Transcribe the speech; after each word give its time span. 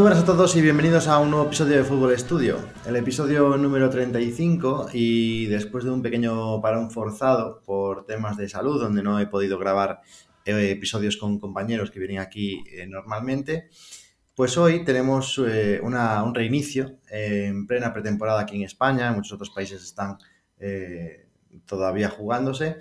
Muy 0.00 0.08
buenas 0.08 0.22
a 0.22 0.26
todos 0.26 0.56
y 0.56 0.62
bienvenidos 0.62 1.08
a 1.08 1.18
un 1.18 1.30
nuevo 1.30 1.44
episodio 1.44 1.76
de 1.76 1.84
Fútbol 1.84 2.14
Estudio, 2.14 2.56
el 2.86 2.96
episodio 2.96 3.58
número 3.58 3.90
35 3.90 4.88
y 4.94 5.44
después 5.44 5.84
de 5.84 5.90
un 5.90 6.00
pequeño 6.00 6.58
parón 6.62 6.90
forzado 6.90 7.60
por 7.66 8.06
temas 8.06 8.38
de 8.38 8.48
salud 8.48 8.80
donde 8.80 9.02
no 9.02 9.20
he 9.20 9.26
podido 9.26 9.58
grabar 9.58 10.00
eh, 10.46 10.70
episodios 10.70 11.18
con 11.18 11.38
compañeros 11.38 11.90
que 11.90 11.98
vienen 11.98 12.18
aquí 12.18 12.64
eh, 12.72 12.86
normalmente, 12.86 13.68
pues 14.34 14.56
hoy 14.56 14.86
tenemos 14.86 15.38
eh, 15.46 15.82
un 15.82 16.34
reinicio 16.34 16.96
en 17.10 17.66
plena 17.66 17.92
pretemporada 17.92 18.40
aquí 18.40 18.56
en 18.56 18.62
España, 18.62 19.12
muchos 19.12 19.34
otros 19.34 19.50
países 19.50 19.82
están 19.82 20.16
todavía 21.66 22.08
jugándose, 22.08 22.78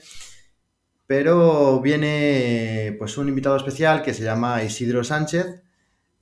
pero 1.05 1.81
viene 1.81 2.95
pues 2.97 3.17
un 3.17 3.27
invitado 3.27 3.57
especial 3.57 4.03
que 4.03 4.13
se 4.13 4.23
llama 4.23 4.63
Isidro 4.63 5.03
Sánchez, 5.03 5.63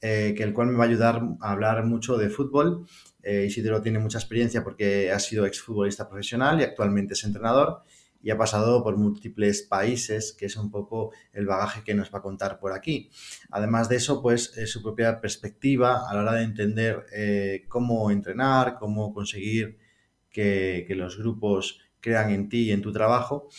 eh, 0.02 0.34
que 0.38 0.44
el 0.44 0.54
cual 0.54 0.68
me 0.68 0.78
va 0.78 0.84
a 0.84 0.88
ayudar 0.88 1.22
a 1.42 1.52
hablar 1.52 1.84
mucho 1.86 2.18
de 2.18 2.30
fútbol. 2.30 2.86
Eh, 3.24 3.46
Isidro 3.48 3.82
tiene 3.82 4.00
mucha 4.00 4.20
experiencia 4.20 4.64
porque 4.64 5.12
ha 5.12 5.20
sido 5.20 5.46
exfutbolista 5.46 6.08
profesional 6.08 6.60
y 6.60 6.64
actualmente 6.64 7.14
es 7.14 7.24
entrenador 7.24 7.82
y 8.22 8.32
ha 8.32 8.38
pasado 8.38 8.84
por 8.84 8.98
múltiples 8.98 9.64
países, 9.64 10.34
que 10.34 10.48
es 10.48 10.56
un 10.58 10.70
poco 10.70 11.12
el 11.34 11.46
bagaje 11.46 11.84
que 11.84 11.94
nos 11.94 12.14
va 12.14 12.20
a 12.20 12.22
contar 12.22 12.60
por 12.60 12.74
aquí. 12.74 13.10
Además 13.52 13.90
de 13.90 13.98
eso, 13.98 14.22
pues 14.22 14.54
su 14.66 14.82
propia 14.82 15.22
perspectiva 15.22 16.10
a 16.10 16.14
la 16.14 16.22
hora 16.22 16.34
de 16.34 16.44
entender 16.44 17.06
eh, 17.14 17.66
cómo 17.68 18.12
entrenar, 18.12 18.78
cómo 18.80 19.14
conseguir 19.14 19.78
que, 20.30 20.86
que, 20.88 20.96
los 20.96 21.18
grupos 21.18 21.80
crean 22.00 22.32
en 22.32 22.50
ti 22.50 22.64
y 22.66 22.72
en 22.72 22.82
tu 22.82 22.92
trabajo. 22.92 23.50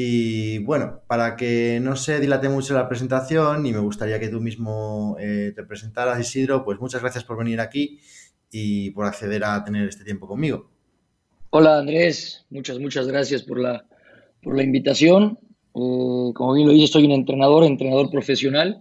Y 0.00 0.58
bueno, 0.58 1.00
para 1.08 1.34
que 1.34 1.80
no 1.82 1.96
se 1.96 2.20
dilate 2.20 2.48
mucho 2.48 2.72
la 2.72 2.88
presentación 2.88 3.66
y 3.66 3.72
me 3.72 3.80
gustaría 3.80 4.20
que 4.20 4.28
tú 4.28 4.40
mismo 4.40 5.16
eh, 5.18 5.52
te 5.56 5.64
presentaras, 5.64 6.20
Isidro, 6.20 6.64
pues 6.64 6.78
muchas 6.78 7.00
gracias 7.00 7.24
por 7.24 7.36
venir 7.36 7.58
aquí 7.58 7.98
y 8.52 8.92
por 8.92 9.06
acceder 9.06 9.42
a 9.42 9.64
tener 9.64 9.88
este 9.88 10.04
tiempo 10.04 10.28
conmigo. 10.28 10.70
Hola 11.50 11.80
Andrés, 11.80 12.46
muchas, 12.48 12.78
muchas 12.78 13.08
gracias 13.08 13.42
por 13.42 13.58
la, 13.58 13.86
por 14.40 14.56
la 14.56 14.62
invitación. 14.62 15.36
Eh, 15.74 16.30
como 16.32 16.54
bien 16.54 16.68
lo 16.68 16.74
dije, 16.74 16.86
soy 16.86 17.06
un 17.06 17.10
entrenador, 17.10 17.64
entrenador 17.64 18.08
profesional. 18.08 18.80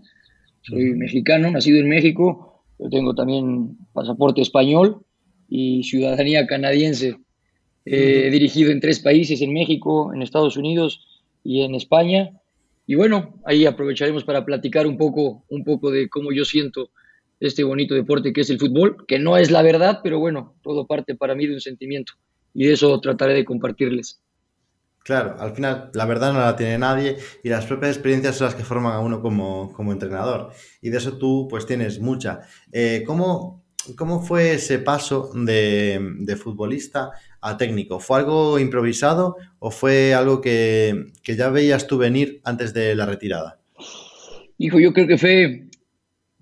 Soy 0.62 0.94
mexicano, 0.94 1.50
nacido 1.50 1.80
en 1.80 1.90
México. 1.90 2.64
Yo 2.78 2.92
tengo 2.92 3.16
también 3.16 3.76
pasaporte 3.92 4.42
español 4.42 5.04
y 5.50 5.82
ciudadanía 5.84 6.46
canadiense. 6.46 7.18
He 7.90 8.30
dirigido 8.30 8.72
en 8.72 8.80
tres 8.80 9.00
países, 9.00 9.42
en 9.42 9.54
México, 9.54 10.14
en 10.14 10.22
Estados 10.22 10.58
Unidos 10.58 11.06
y 11.44 11.62
en 11.62 11.76
España. 11.76 12.32
Y 12.86 12.96
bueno, 12.96 13.40
ahí 13.46 13.66
aprovecharemos 13.66 14.24
para 14.24 14.46
platicar 14.46 14.88
un 14.88 14.98
poco, 14.98 15.46
un 15.50 15.64
poco 15.64 15.92
de 15.92 16.10
cómo 16.10 16.32
yo 16.32 16.46
siento 16.46 16.90
este 17.40 17.64
bonito 17.64 17.94
deporte 17.94 18.34
que 18.34 18.42
es 18.42 18.50
el 18.50 18.60
fútbol, 18.60 19.06
que 19.08 19.20
no 19.20 19.38
es 19.38 19.52
la 19.52 19.62
verdad, 19.62 20.00
pero 20.04 20.20
bueno, 20.20 20.56
todo 20.64 20.88
parte 20.88 21.16
para 21.16 21.36
mí 21.36 21.46
de 21.46 21.54
un 21.54 21.62
sentimiento 21.62 22.14
y 22.54 22.66
de 22.66 22.74
eso 22.74 23.00
trataré 23.00 23.34
de 23.34 23.46
compartirles. 23.46 24.22
Claro, 25.04 25.36
al 25.40 25.56
final 25.56 25.90
la 25.94 26.06
verdad 26.06 26.34
no 26.34 26.40
la 26.40 26.56
tiene 26.56 26.78
nadie 26.78 27.18
y 27.44 27.50
las 27.50 27.66
propias 27.66 27.96
experiencias 27.96 28.36
son 28.36 28.46
las 28.46 28.56
que 28.56 28.64
forman 28.64 28.94
a 28.94 29.00
uno 29.00 29.22
como, 29.22 29.72
como 29.72 29.94
entrenador 29.94 30.52
y 30.82 30.90
de 30.90 30.98
eso 30.98 31.18
tú 31.18 31.48
pues 31.50 31.66
tienes 31.66 32.00
mucha. 32.00 32.42
Eh, 32.72 33.04
¿cómo, 33.06 33.64
¿Cómo 33.96 34.22
fue 34.22 34.56
ese 34.56 34.80
paso 34.80 35.32
de, 35.34 36.00
de 36.20 36.36
futbolista 36.36 37.12
técnico? 37.56 38.00
¿Fue 38.00 38.18
algo 38.18 38.60
improvisado 38.60 39.38
o 39.60 39.72
fue 39.72 40.14
algo 40.14 40.42
que, 40.42 41.06
ya 41.24 41.50
veías 41.50 41.88
tú 41.88 41.98
venir 41.98 42.42
antes 42.44 42.74
de 42.74 42.96
la 42.96 43.06
retirada? 43.06 43.60
Hijo, 44.58 44.80
yo 44.80 44.92
creo 44.92 45.08
que 45.08 45.18
fue, 45.18 45.68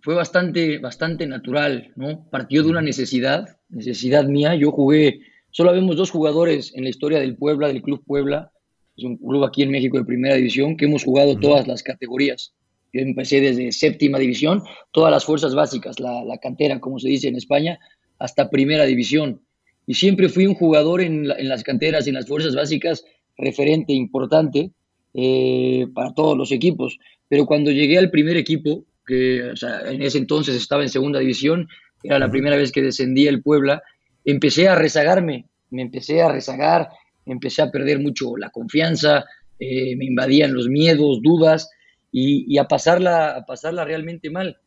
fue 0.01 0.15
bastante, 0.15 0.79
bastante 0.79 1.27
natural, 1.27 1.91
¿no? 1.95 2.27
Partió 2.31 2.63
de 2.63 2.69
una 2.69 2.81
necesidad, 2.81 3.57
necesidad 3.69 4.25
mía. 4.25 4.55
Yo 4.55 4.71
jugué, 4.71 5.19
solo 5.51 5.73
vemos 5.73 5.97
dos 5.97 6.09
jugadores 6.09 6.73
en 6.75 6.85
la 6.85 6.89
historia 6.89 7.19
del 7.19 7.35
Puebla, 7.35 7.67
del 7.67 7.81
Club 7.81 8.03
Puebla, 8.05 8.51
es 8.97 9.03
un 9.03 9.17
club 9.17 9.43
aquí 9.43 9.61
en 9.63 9.71
México 9.71 9.97
de 9.97 10.05
primera 10.05 10.35
división, 10.35 10.77
que 10.77 10.85
hemos 10.85 11.03
jugado 11.03 11.37
todas 11.37 11.67
las 11.67 11.83
categorías. 11.83 12.53
Yo 12.93 13.01
empecé 13.01 13.41
desde 13.41 13.73
séptima 13.73 14.17
división, 14.17 14.63
todas 14.91 15.11
las 15.11 15.25
fuerzas 15.25 15.53
básicas, 15.53 15.99
la, 15.99 16.23
la 16.23 16.37
cantera, 16.37 16.79
como 16.79 16.97
se 16.97 17.09
dice 17.09 17.27
en 17.27 17.35
España, 17.35 17.77
hasta 18.19 18.49
primera 18.49 18.85
división 18.85 19.41
y 19.87 19.93
siempre 19.93 20.29
fui 20.29 20.47
un 20.47 20.55
jugador 20.55 21.01
en, 21.01 21.27
las 21.27 21.63
canteras, 21.63 22.07
en 22.07 22.15
las 22.15 22.27
fuerzas 22.27 22.55
básicas, 22.55 23.05
referente 23.37 23.93
importante 23.93 24.71
eh, 25.13 25.87
para 25.93 26.13
todos 26.13 26.37
los 26.37 26.51
equipos. 26.51 26.97
Pero 27.27 27.45
cuando 27.45 27.71
llegué 27.71 27.97
al 27.97 28.09
primer 28.09 28.37
equipo, 28.37 28.85
que 29.05 29.51
en 29.85 30.01
ese 30.01 30.17
entonces 30.17 30.55
estaba 30.55 30.81
en 30.81 30.89
segunda 30.89 31.19
división, 31.19 31.67
era 32.03 32.19
la 32.19 32.29
primera 32.29 32.57
vez 32.57 32.71
que 32.71 32.81
descendía 32.81 33.29
el 33.29 33.41
Puebla, 33.41 33.83
empecé 34.23 34.67
a 34.67 34.75
rezagarme, 34.75 35.45
me 35.69 35.83
empecé 35.83 36.21
a 36.21 36.31
rezagar, 36.31 36.89
empecé 37.25 37.61
a 37.61 37.71
perder 37.71 37.99
mucho 37.99 38.37
la 38.37 38.49
confianza, 38.49 39.25
eh, 39.59 39.95
me 39.95 40.05
invadían 40.05 40.53
los 40.53 40.67
miedos, 40.67 41.21
dudas 41.21 41.69
y, 42.11 42.57
a, 42.57 42.67
pasarla, 42.67 43.37
a 43.37 43.45
pasarla 43.45 43.85
realmente 43.85 44.29
mal. 44.29 44.57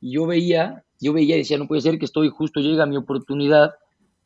Y 0.00 0.12
yo 0.12 0.26
veía, 0.26 0.84
yo 1.00 1.12
veía 1.12 1.34
y 1.36 1.38
decía, 1.38 1.58
no 1.58 1.66
puede 1.66 1.82
ser 1.82 1.98
que 1.98 2.04
estoy, 2.04 2.28
justo 2.28 2.60
llega 2.60 2.86
mi 2.86 2.96
oportunidad 2.96 3.72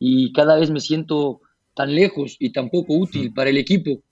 y 0.04 0.32
cada 0.32 0.56
vez 0.56 0.68
me 0.68 0.80
siento 0.80 1.42
tan 1.74 1.94
lejos 1.94 2.34
y 2.40 2.50
tan 2.50 2.70
poco 2.70 2.94
útil 2.94 3.32
para 3.32 3.50
el 3.50 3.56
equipo. 3.56 4.02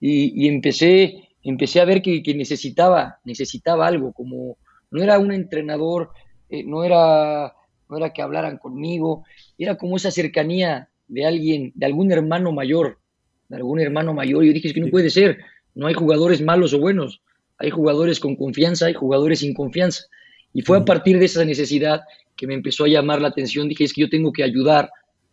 Y, 0.00 0.48
empecé, 0.48 1.28
empecé 1.44 1.80
a 1.80 1.84
ver 1.84 2.02
que, 2.02 2.34
necesitaba, 2.34 3.20
necesitaba 3.24 3.86
algo, 3.86 4.12
como 4.12 4.58
no 4.90 5.00
era 5.00 5.20
un 5.20 5.30
entrenador, 5.30 6.10
eh, 6.48 6.64
no, 6.64 6.82
era, 6.82 7.54
no 7.88 7.96
era 7.96 8.12
que 8.12 8.20
hablaran 8.20 8.58
conmigo, 8.58 9.24
era 9.56 9.76
como 9.76 9.96
esa 9.96 10.10
cercanía 10.10 10.88
de 11.06 11.24
alguien, 11.24 11.70
de 11.76 11.86
algún 11.86 12.10
hermano 12.10 12.50
mayor, 12.50 12.98
de 13.48 13.58
algún 13.58 13.78
hermano 13.78 14.14
mayor. 14.14 14.42
Y 14.42 14.48
yo 14.48 14.54
dije, 14.54 14.66
es 14.66 14.74
que 14.74 14.80
no 14.80 14.88
puede 14.88 15.08
ser, 15.08 15.38
no 15.76 15.86
hay 15.86 15.94
jugadores 15.94 16.42
malos 16.42 16.74
o 16.74 16.80
buenos, 16.80 17.22
hay 17.58 17.70
jugadores 17.70 18.18
con 18.18 18.34
confianza, 18.34 18.86
hay 18.86 18.94
jugadores 18.94 19.38
sin 19.38 19.54
confianza. 19.54 20.02
Y 20.52 20.62
fue 20.62 20.78
a 20.78 20.84
partir 20.84 21.20
de 21.20 21.26
esa 21.26 21.44
necesidad 21.44 22.00
que 22.34 22.48
me 22.48 22.54
empezó 22.54 22.86
a 22.86 22.88
llamar 22.88 23.22
la 23.22 23.28
atención, 23.28 23.68
dije, 23.68 23.84
es 23.84 23.92
que 23.92 24.00
yo 24.00 24.08
tengo 24.08 24.32
que 24.32 24.42
ayudar 24.42 24.90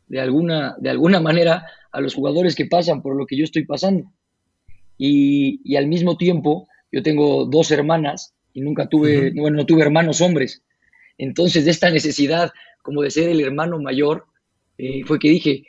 de 0.07 0.19
alguna, 0.19 0.75
de 0.79 0.89
alguna 0.89 1.19
manera 1.19 1.65
a 1.91 2.01
los 2.01 2.13
jugadores 2.13 2.55
que 2.55 2.65
pasan 2.65 3.01
por 3.01 3.15
lo 3.15 3.25
que 3.25 3.37
yo 3.37 3.43
estoy 3.43 3.65
pasando. 3.65 4.11
Y, 4.97 5.75
al 5.75 5.87
mismo 5.87 6.17
tiempo, 6.17 6.67
yo 6.91 7.03
tengo 7.03 7.45
dos 7.45 7.71
hermanas 7.71 8.33
y 8.53 8.61
nunca 8.61 8.87
tuve, 8.87 9.31
bueno, 9.35 9.57
no 9.57 9.65
tuve 9.65 9.81
hermanos 9.81 10.21
hombres. 10.21 10.63
Entonces, 11.17 11.65
de 11.65 11.71
esta 11.71 11.89
necesidad 11.89 12.51
como 12.81 13.01
de 13.01 13.11
ser 13.11 13.29
el 13.29 13.41
hermano 13.41 13.79
mayor, 13.79 14.25
eh, 14.77 15.03
fue 15.05 15.19
que 15.19 15.29
dije, 15.29 15.63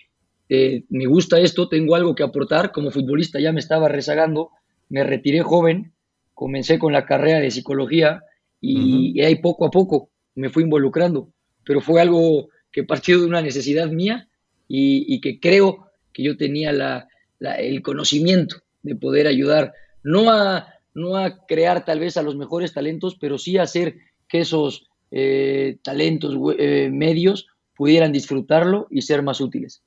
eh, 0.48 0.84
me 0.90 1.06
gusta 1.06 1.40
esto, 1.40 1.68
tengo 1.68 1.94
algo 1.94 2.14
que 2.14 2.22
aportar, 2.22 2.72
como 2.72 2.90
futbolista 2.90 3.40
ya 3.40 3.52
me 3.52 3.60
estaba 3.60 3.88
rezagando, 3.88 4.50
me 4.88 5.02
retiré 5.02 5.42
joven, 5.42 5.92
comencé 6.34 6.78
con 6.78 6.92
la 6.92 7.06
carrera 7.06 7.40
de 7.40 7.50
psicología 7.50 8.22
y 8.60 9.20
ahí 9.20 9.36
poco 9.36 9.66
a 9.66 9.70
poco 9.70 10.10
me 10.36 10.50
fui 10.50 10.62
involucrando, 10.62 11.30
pero 11.64 11.80
fue 11.80 12.00
algo 12.00 12.48
que 12.76 12.84
partió 12.84 13.18
de 13.18 13.24
una 13.24 13.40
necesidad 13.40 13.88
mía 13.88 14.28
y, 14.68 15.18
que 15.22 15.40
creo 15.40 15.86
que 16.12 16.22
yo 16.22 16.36
tenía 16.36 17.08
el 17.40 17.80
conocimiento 17.80 18.56
de 18.82 18.96
poder 18.96 19.26
ayudar, 19.26 19.72
no 20.02 20.30
a, 20.30 20.68
no 20.92 21.16
a 21.16 21.46
crear 21.46 21.86
tal 21.86 22.00
vez 22.00 22.18
a 22.18 22.22
los 22.22 22.36
mejores 22.36 22.74
talentos, 22.74 23.16
pero 23.18 23.38
sí 23.38 23.56
a 23.56 23.62
hacer 23.62 23.96
que 24.28 24.40
esos 24.40 24.90
eh, 25.10 25.78
talentos 25.82 26.36
eh, 26.58 26.90
medios 26.92 27.46
pudieran 27.74 28.12
disfrutarlo 28.12 28.88
y 28.90 29.00
ser 29.00 29.22
más 29.22 29.40
útiles. 29.40 29.82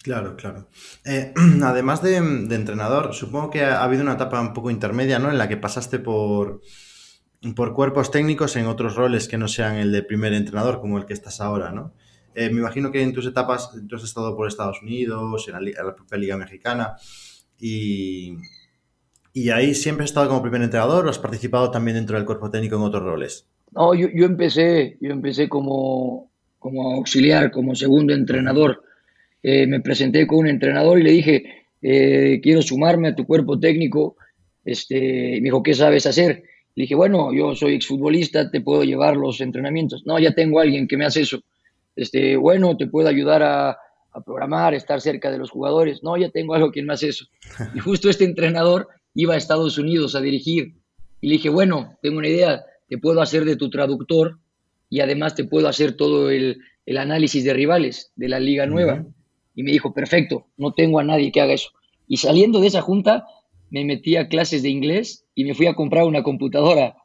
Claro, 0.00 0.36
claro. 0.36 0.68
Eh, 1.04 1.34
además 1.64 2.04
de, 2.04 2.20
de, 2.20 2.54
entrenador, 2.54 3.14
supongo 3.14 3.50
que 3.50 3.64
ha 3.64 3.82
habido 3.82 4.04
una 4.04 4.14
etapa 4.14 4.40
un 4.40 4.54
poco 4.54 4.70
intermedia, 4.70 5.18
¿no? 5.18 5.28
En 5.28 5.38
la 5.38 5.48
que 5.48 5.56
pasaste 5.56 5.98
por, 5.98 6.60
por 7.54 7.74
cuerpos 7.74 8.10
técnicos 8.10 8.56
en 8.56 8.66
otros 8.66 8.96
roles 8.96 9.28
que 9.28 9.38
no 9.38 9.48
sean 9.48 9.76
el 9.76 9.92
de 9.92 10.02
primer 10.02 10.34
entrenador, 10.34 10.80
como 10.80 10.98
el 10.98 11.06
que 11.06 11.14
estás 11.14 11.40
ahora, 11.40 11.72
¿no? 11.72 11.94
Eh, 12.34 12.50
me 12.50 12.60
imagino 12.60 12.92
que 12.92 13.02
en 13.02 13.12
tus 13.12 13.26
etapas 13.26 13.70
tú 13.88 13.96
has 13.96 14.04
estado 14.04 14.36
por 14.36 14.46
Estados 14.46 14.82
Unidos, 14.82 15.48
en 15.48 15.54
la, 15.54 15.94
propia 15.94 16.18
Liga 16.18 16.36
Mexicana, 16.36 16.96
y, 17.58 18.36
y, 19.32 19.50
ahí 19.50 19.74
siempre 19.74 20.04
has 20.04 20.10
estado 20.10 20.28
como 20.28 20.42
primer 20.42 20.62
entrenador 20.62 21.06
o 21.06 21.10
has 21.10 21.18
participado 21.18 21.70
también 21.70 21.96
dentro 21.96 22.16
del 22.16 22.26
cuerpo 22.26 22.50
técnico 22.50 22.76
en 22.76 22.82
otros 22.82 23.02
roles? 23.02 23.46
No, 23.72 23.94
yo, 23.94 24.08
empecé, 24.24 24.96
yo 25.00 25.10
empecé 25.10 25.48
como, 25.48 26.30
como 26.58 26.94
auxiliar, 26.94 27.50
como 27.50 27.74
segundo 27.74 28.12
entrenador. 28.14 28.82
Eh, 29.42 29.66
me 29.66 29.80
presenté 29.80 30.26
con 30.26 30.40
un 30.40 30.48
entrenador 30.48 30.98
y 30.98 31.02
le 31.02 31.10
dije, 31.12 31.44
eh, 31.82 32.40
quiero 32.42 32.62
sumarme 32.62 33.08
a 33.08 33.14
tu 33.14 33.26
cuerpo 33.26 33.58
técnico. 33.58 34.16
Este, 34.64 34.96
me 35.36 35.44
dijo, 35.44 35.62
¿qué 35.62 35.74
sabes 35.74 36.06
hacer? 36.06 36.44
Le 36.74 36.82
dije, 36.82 36.94
bueno, 36.94 37.32
yo 37.32 37.54
soy 37.54 37.74
exfutbolista, 37.74 38.50
te 38.50 38.60
puedo 38.60 38.84
llevar 38.84 39.16
los 39.16 39.40
entrenamientos. 39.40 40.06
No, 40.06 40.18
ya 40.18 40.32
tengo 40.32 40.60
a 40.60 40.62
alguien 40.62 40.86
que 40.86 40.96
me 40.96 41.04
hace 41.04 41.22
eso. 41.22 41.40
Este, 41.96 42.36
bueno, 42.36 42.76
te 42.76 42.86
puedo 42.86 43.08
ayudar 43.08 43.42
a, 43.42 43.76
programar, 44.24 44.74
estar 44.74 45.00
cerca 45.00 45.30
de 45.30 45.38
los 45.38 45.50
jugadores. 45.50 46.02
No, 46.02 46.16
ya 46.16 46.30
tengo 46.30 46.54
algo 46.54 46.72
que 46.72 46.82
me 46.82 46.92
hace 46.92 47.08
eso. 47.08 47.26
Y 47.74 47.78
justo 47.80 48.10
este 48.10 48.24
entrenador 48.24 48.88
iba 49.14 49.34
a 49.34 49.36
Estados 49.36 49.78
Unidos 49.78 50.14
a 50.14 50.20
dirigir. 50.20 50.74
Y 51.20 51.28
le 51.28 51.34
dije, 51.34 51.48
bueno, 51.48 51.96
tengo 52.02 52.18
una 52.18 52.28
idea, 52.28 52.64
te 52.88 52.98
puedo 52.98 53.20
hacer 53.20 53.44
de 53.44 53.56
tu 53.56 53.70
traductor 53.70 54.38
y 54.88 55.00
además 55.00 55.34
te 55.34 55.44
puedo 55.44 55.68
hacer 55.68 55.92
todo 55.92 56.30
el, 56.30 56.60
análisis 56.98 57.44
de 57.44 57.54
rivales 57.54 58.10
de 58.16 58.28
la 58.28 58.40
liga 58.40 58.66
nueva. 58.66 59.04
Y 59.54 59.62
me 59.62 59.70
dijo, 59.70 59.94
perfecto, 59.94 60.46
no 60.56 60.72
tengo 60.72 60.98
a 60.98 61.04
nadie 61.04 61.30
que 61.30 61.40
haga 61.40 61.52
eso. 61.52 61.70
Y 62.08 62.16
saliendo 62.16 62.60
de 62.60 62.66
esa 62.66 62.80
junta, 62.80 63.26
me 63.70 63.84
metí 63.84 64.16
a 64.16 64.28
clases 64.28 64.62
de 64.62 64.68
inglés 64.68 65.24
y 65.34 65.44
me 65.44 65.54
fui 65.54 65.66
a 65.66 65.74
comprar 65.74 66.04
una 66.04 66.22
computadora. 66.22 66.96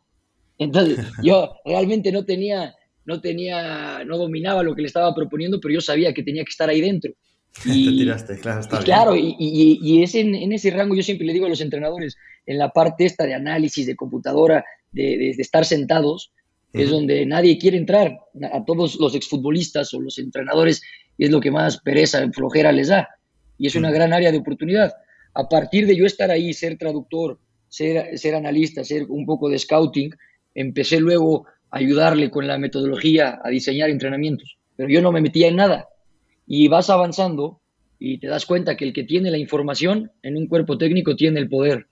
Entonces, 0.57 0.97
yo 1.23 1.55
realmente 1.65 2.11
no 2.11 2.25
tenía, 2.25 2.75
no 3.05 3.21
tenía, 3.21 4.03
no 4.05 4.17
dominaba 4.17 4.63
lo 4.63 4.75
que 4.75 4.81
le 4.81 4.87
estaba 4.87 5.13
proponiendo, 5.13 5.59
pero 5.61 5.73
yo 5.73 5.81
sabía 5.81 6.13
que 6.13 6.23
tenía 6.23 6.43
que 6.43 6.51
estar 6.51 6.69
ahí 6.69 6.81
dentro. 6.81 7.13
Y, 7.65 7.85
Te 7.85 7.91
tiraste, 7.91 8.39
claro, 8.39 8.59
está 8.59 8.79
Claro, 8.79 9.15
y, 9.15 9.33
y, 9.39 10.03
es 10.03 10.13
en, 10.15 10.35
en, 10.35 10.51
ese 10.51 10.71
rango, 10.71 10.93
yo 10.93 11.03
siempre 11.03 11.25
le 11.25 11.31
digo 11.31 11.45
a 11.45 11.49
los 11.49 11.61
entrenadores, 11.61 12.17
en 12.45 12.57
la 12.57 12.71
parte 12.71 13.05
esta 13.05 13.25
de 13.25 13.33
análisis 13.33 13.87
de 13.87 13.95
computadora, 13.95 14.65
de, 14.91 15.17
de, 15.17 15.29
estar 15.29 15.63
sentados, 15.63 16.33
es 16.73 16.89
donde 16.89 17.25
nadie 17.25 17.57
quiere 17.57 17.77
entrar. 17.77 18.17
A 18.51 18.65
todos 18.65 18.97
los 18.99 19.15
exfutbolistas 19.15 19.93
o 19.93 20.01
los 20.01 20.17
entrenadores 20.17 20.81
es 21.17 21.29
lo 21.29 21.39
que 21.39 21.49
más 21.49 21.79
pereza, 21.79 22.29
flojera 22.33 22.73
les 22.73 22.89
da. 22.89 23.07
Y 23.57 23.67
es 23.67 23.75
una 23.75 23.91
gran 23.91 24.11
área 24.11 24.33
de 24.33 24.39
oportunidad. 24.39 24.91
A 25.35 25.47
partir 25.47 25.85
de 25.85 25.95
yo 25.95 26.05
estar 26.05 26.31
ahí, 26.31 26.53
ser 26.53 26.77
traductor, 26.77 27.37
ser, 27.67 28.17
ser 28.17 28.35
analista, 28.35 28.83
ser 28.83 29.05
un 29.09 29.25
poco 29.25 29.49
de 29.49 29.59
scouting, 29.59 30.11
empecé 30.53 30.99
luego 30.99 31.45
a 31.69 31.77
ayudarle 31.77 32.31
con 32.31 32.47
la 32.47 32.57
metodología 32.57 33.39
a 33.43 33.49
diseñar 33.49 33.89
entrenamientos. 33.89 34.57
Pero 34.75 34.89
yo 34.89 35.01
no 35.01 35.11
me 35.11 35.21
metía 35.21 35.47
en 35.47 35.57
nada 35.57 35.87
y 36.47 36.67
vas 36.67 36.89
avanzando 36.89 37.59
y 37.99 38.17
te 38.17 38.27
das 38.27 38.45
cuenta 38.45 38.75
que 38.75 38.85
el 38.85 38.93
que 38.93 39.03
tiene 39.03 39.31
la 39.31 39.37
información 39.37 40.11
en 40.23 40.37
un 40.37 40.47
cuerpo 40.47 40.77
técnico 40.77 41.15
tiene 41.15 41.39
el 41.39 41.49
poder. 41.49 41.87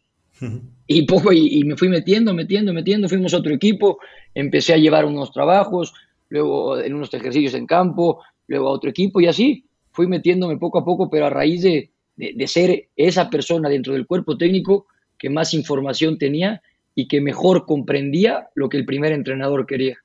Y 0.88 1.06
poco, 1.06 1.31
y, 1.31 1.63
me 1.63 1.78
fui 1.78 1.88
metiendo, 1.88 2.34
metiendo, 2.34 2.74
metiendo, 2.74 3.07
fuimos 3.07 3.34
a 3.34 3.38
otro 3.38 3.54
equipo, 3.54 4.00
empecé 4.34 4.74
a 4.74 4.78
llevar 4.78 5.06
unos 5.06 5.31
trabajos, 5.31 5.94
luego 6.30 6.80
en 6.80 6.94
unos 6.94 7.13
ejercicios 7.13 7.54
en 7.54 7.66
campo, 7.66 8.22
luego 8.48 8.68
a 8.68 8.72
otro 8.72 8.90
equipo 8.90 9.22
y 9.22 9.28
así 9.28 9.66
fui 9.92 10.07
metiéndome 10.07 10.57
poco 10.57 10.80
a 10.80 10.86
poco, 10.86 11.10
pero 11.10 11.28
a 11.28 11.30
raíz 11.30 11.62
de, 11.62 11.92
de 12.15 12.48
ser 12.48 12.89
esa 12.95 13.30
persona 13.30 13.69
dentro 13.69 13.94
del 13.94 14.06
cuerpo 14.06 14.38
técnico 14.38 14.88
que 15.18 15.30
más 15.30 15.54
información 15.54 16.18
tenía 16.18 16.62
y 16.95 17.07
que 17.07 17.21
mejor 17.21 17.65
comprendía 17.65 18.50
lo 18.56 18.69
que 18.69 18.77
el 18.77 18.86
primer 18.86 19.13
entrenador 19.13 19.65
quería. 19.65 19.98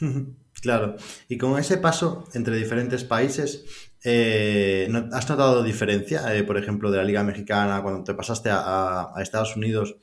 Claro, 0.60 0.94
y 1.28 1.38
con 1.38 1.58
ese 1.58 1.78
paso 1.78 2.28
entre 2.34 2.56
diferentes 2.56 3.02
países, 3.02 3.64
eh, 4.04 4.88
¿has 5.10 5.28
notado 5.28 5.64
diferencia, 5.64 6.36
eh, 6.36 6.44
por 6.44 6.56
ejemplo, 6.56 6.92
de 6.92 6.98
la 6.98 7.04
Liga 7.04 7.24
Mexicana 7.24 7.82
cuando 7.82 8.04
te 8.04 8.14
pasaste 8.14 8.48
a, 8.52 9.12
Estados 9.20 9.56
Unidos? 9.56 9.96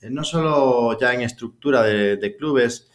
Eh, 0.00 0.10
no 0.10 0.24
solo 0.24 0.98
ya 0.98 1.14
en 1.14 1.20
estructura 1.20 1.84
de, 1.84 2.36
clubes, 2.36 2.90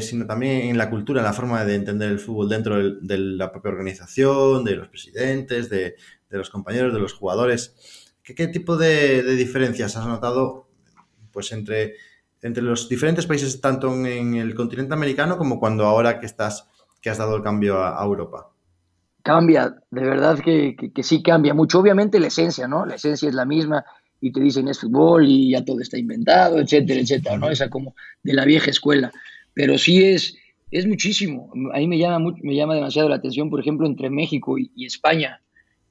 sino 0.00 0.26
también 0.26 0.68
en 0.68 0.76
la 0.76 0.90
cultura, 0.90 1.20
en 1.20 1.24
la 1.24 1.32
forma 1.32 1.64
de 1.64 1.76
entender 1.76 2.10
el 2.10 2.18
fútbol 2.18 2.48
dentro 2.48 2.76
de, 2.76 3.18
la 3.18 3.50
propia 3.50 3.70
organización, 3.70 4.64
de 4.64 4.76
los 4.76 4.88
presidentes, 4.88 5.70
de, 5.70 5.96
los 6.38 6.50
compañeros, 6.50 6.92
de 6.92 7.00
los 7.00 7.12
jugadores. 7.12 8.12
¿Qué, 8.22 8.46
tipo 8.48 8.76
de, 8.76 9.22
de, 9.22 9.34
diferencias 9.34 9.96
has 9.96 10.06
notado 10.06 10.68
pues, 11.32 11.52
entre 11.52 11.96
entre 12.42 12.62
los 12.62 12.88
diferentes 12.88 13.26
países, 13.26 13.60
tanto 13.60 13.92
en 13.94 14.34
el 14.34 14.54
continente 14.54 14.94
americano 14.94 15.38
como 15.38 15.60
cuando 15.60 15.86
ahora 15.86 16.18
que 16.18 16.26
estás, 16.26 16.68
que 17.00 17.08
has 17.08 17.18
dado 17.18 17.36
el 17.36 17.42
cambio 17.42 17.82
a, 17.82 18.02
Europa? 18.04 18.50
Cambia, 19.22 19.76
de 19.90 20.00
verdad 20.00 20.38
que, 20.40 20.76
sí 21.02 21.22
cambia 21.22 21.54
mucho. 21.54 21.78
Obviamente 21.78 22.18
la 22.18 22.26
esencia, 22.26 22.66
¿no? 22.66 22.84
La 22.84 22.96
esencia 22.96 23.28
es 23.28 23.34
la 23.34 23.44
misma 23.44 23.84
y 24.20 24.32
te 24.32 24.40
dicen 24.40 24.68
es 24.68 24.80
fútbol 24.80 25.24
y 25.26 25.52
ya 25.52 25.64
todo 25.64 25.80
está 25.80 25.98
inventado, 25.98 26.58
etcétera, 26.58 27.00
etcétera, 27.00 27.38
¿no? 27.38 27.48
Esa 27.48 27.70
como 27.70 27.94
de 28.24 28.34
la 28.34 28.44
vieja 28.44 28.70
escuela. 28.70 29.12
Pero 29.54 29.78
sí 29.78 30.04
es, 30.04 30.36
es 30.72 30.86
muchísimo. 30.86 31.52
A 31.72 31.78
mí 31.78 31.86
me 31.86 31.98
llama, 31.98 32.34
me 32.42 32.56
llama 32.56 32.74
demasiado 32.74 33.08
la 33.08 33.16
atención, 33.16 33.50
por 33.50 33.60
ejemplo, 33.60 33.86
entre 33.86 34.10
México 34.10 34.58
y 34.58 34.84
España, 34.84 35.40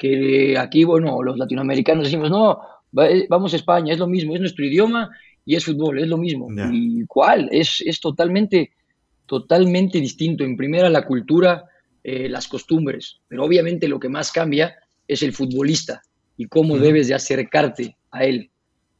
que 0.01 0.57
aquí, 0.57 0.83
bueno, 0.83 1.21
los 1.21 1.38
latinoamericanos 1.38 2.06
decimos, 2.06 2.31
no, 2.31 2.59
eh, 3.03 3.27
vamos 3.30 3.53
a 3.53 3.57
España, 3.57 3.94
es 3.94 4.00
lo 4.00 4.07
mismo, 4.07 4.33
es 4.33 4.39
nuestro 4.39 4.65
idioma 4.65 5.12
y 5.45 5.56
es 5.56 5.63
fútbol, 5.63 6.00
es 6.00 6.07
lo 6.07 6.18
mismo. 6.18 6.48
¿Y 6.71 7.06
cuál? 7.06 7.48
Es, 7.51 7.83
es 7.86 8.00
totalmente, 8.00 8.71
totalmente 9.27 10.00
distinto. 10.00 10.44
En 10.44 10.57
primera, 10.57 10.89
la 10.89 11.06
cultura, 11.06 11.65
eh, 12.03 12.27
las 12.27 12.48
costumbres, 12.48 13.19
pero 13.27 13.44
obviamente 13.44 13.88
lo 13.88 14.00
que 14.00 14.09
más 14.09 14.31
cambia 14.31 14.74
es 15.07 15.21
el 15.21 15.33
futbolista 15.33 16.01
y 16.36 16.47
cómo 16.47 16.80
debes 16.80 17.07
de 17.07 17.13
acercarte 17.13 17.95
a 18.09 18.24
él. 18.24 18.50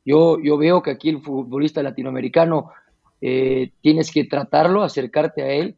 Yo, 0.06 0.38
yo 0.40 0.56
veo 0.56 0.84
que 0.84 0.92
aquí 0.92 1.10
el 1.10 1.24
futbolista 1.24 1.82
latinoamericano 1.82 2.70
eh, 3.22 3.72
tienes 3.82 4.12
que 4.12 4.26
tratarlo, 4.26 4.84
acercarte 4.84 5.42
a 5.42 5.52
él 5.52 5.78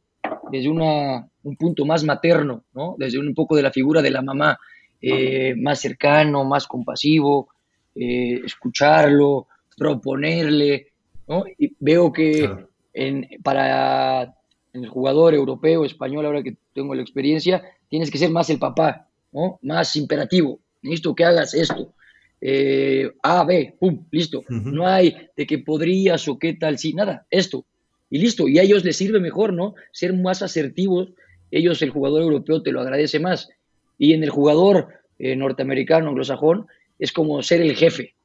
desde 0.51 0.67
una, 0.67 1.29
un 1.43 1.55
punto 1.55 1.85
más 1.85 2.03
materno, 2.03 2.65
¿no? 2.73 2.95
desde 2.97 3.19
un 3.19 3.33
poco 3.33 3.55
de 3.55 3.61
la 3.61 3.71
figura 3.71 4.01
de 4.01 4.11
la 4.11 4.21
mamá, 4.21 4.59
eh, 5.03 5.53
más 5.55 5.81
cercano, 5.81 6.45
más 6.45 6.65
compasivo, 6.65 7.49
escucharlo, 7.95 9.47
proponerle, 9.77 10.87
¿no? 11.27 11.43
Y 11.57 11.75
veo 11.79 12.11
que 12.11 12.49
en, 12.93 13.27
para 13.43 14.33
el 14.73 14.87
jugador 14.87 15.33
europeo, 15.33 15.85
español, 15.85 16.25
ahora 16.25 16.43
que 16.43 16.55
tengo 16.73 16.95
la 16.95 17.01
experiencia, 17.01 17.61
tienes 17.89 18.09
que 18.09 18.17
ser 18.17 18.31
más 18.31 18.49
el 18.49 18.59
papá, 18.59 19.07
¿no? 19.31 19.59
Más 19.61 19.95
imperativo. 19.95 20.59
Necesito 20.81 21.15
que 21.15 21.25
hagas 21.25 21.53
esto. 21.53 21.93
Eh, 22.41 23.09
a, 23.21 23.45
B, 23.45 23.75
pum, 23.79 24.05
listo. 24.11 24.43
No 24.49 24.87
hay 24.87 25.15
de 25.37 25.45
que 25.45 25.59
podrías 25.59 26.27
o 26.27 26.37
qué 26.37 26.53
tal, 26.53 26.77
sí, 26.77 26.93
nada, 26.93 27.25
esto. 27.29 27.65
Y 28.09 28.17
listo. 28.17 28.47
Y 28.47 28.59
a 28.59 28.63
ellos 28.63 28.83
les 28.83 28.97
sirve 28.97 29.19
mejor, 29.19 29.53
¿no? 29.53 29.75
Ser 29.91 30.13
más 30.13 30.41
asertivos. 30.41 31.13
Ellos, 31.51 31.81
el 31.81 31.91
jugador 31.91 32.23
europeo, 32.23 32.61
te 32.61 32.71
lo 32.71 32.81
agradece 32.81 33.19
más. 33.19 33.49
Y 33.97 34.13
en 34.13 34.23
el 34.23 34.29
jugador 34.29 34.89
eh, 35.19 35.35
norteamericano, 35.35 36.09
anglosajón, 36.09 36.67
es 36.99 37.11
como 37.11 37.41
ser 37.43 37.61
el 37.61 37.75
jefe, 37.75 38.15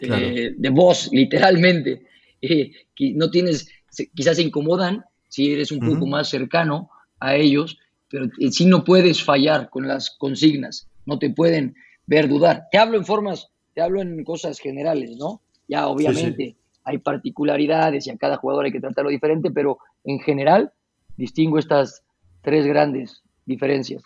eh, 0.00 0.52
de 0.56 0.70
voz, 0.70 1.08
literalmente. 1.12 2.06
Eh, 2.40 2.70
no 3.14 3.30
tienes, 3.30 3.68
quizás 4.14 4.36
se 4.36 4.42
incomodan 4.42 5.04
si 5.28 5.52
eres 5.52 5.72
un 5.72 5.80
poco 5.80 6.06
más 6.06 6.28
cercano 6.28 6.90
a 7.20 7.34
ellos, 7.34 7.78
pero 8.08 8.26
eh, 8.38 8.50
si 8.50 8.66
no 8.66 8.84
puedes 8.84 9.22
fallar 9.22 9.68
con 9.70 9.86
las 9.86 10.10
consignas, 10.10 10.88
no 11.04 11.18
te 11.18 11.30
pueden 11.30 11.74
ver 12.06 12.28
dudar. 12.28 12.64
Te 12.70 12.78
hablo 12.78 12.98
en 12.98 13.04
formas, 13.04 13.48
te 13.74 13.80
hablo 13.80 14.00
en 14.00 14.22
cosas 14.24 14.58
generales, 14.58 15.16
¿no? 15.16 15.42
Ya 15.68 15.88
obviamente 15.88 16.56
hay 16.84 16.98
particularidades 16.98 18.06
y 18.06 18.10
a 18.10 18.16
cada 18.16 18.36
jugador 18.36 18.66
hay 18.66 18.72
que 18.72 18.80
tratarlo 18.80 19.10
diferente, 19.10 19.50
pero 19.50 19.78
en 20.04 20.20
general 20.20 20.72
distingo 21.16 21.58
estas 21.58 22.04
tres 22.42 22.66
grandes 22.66 23.22
diferencias. 23.44 24.02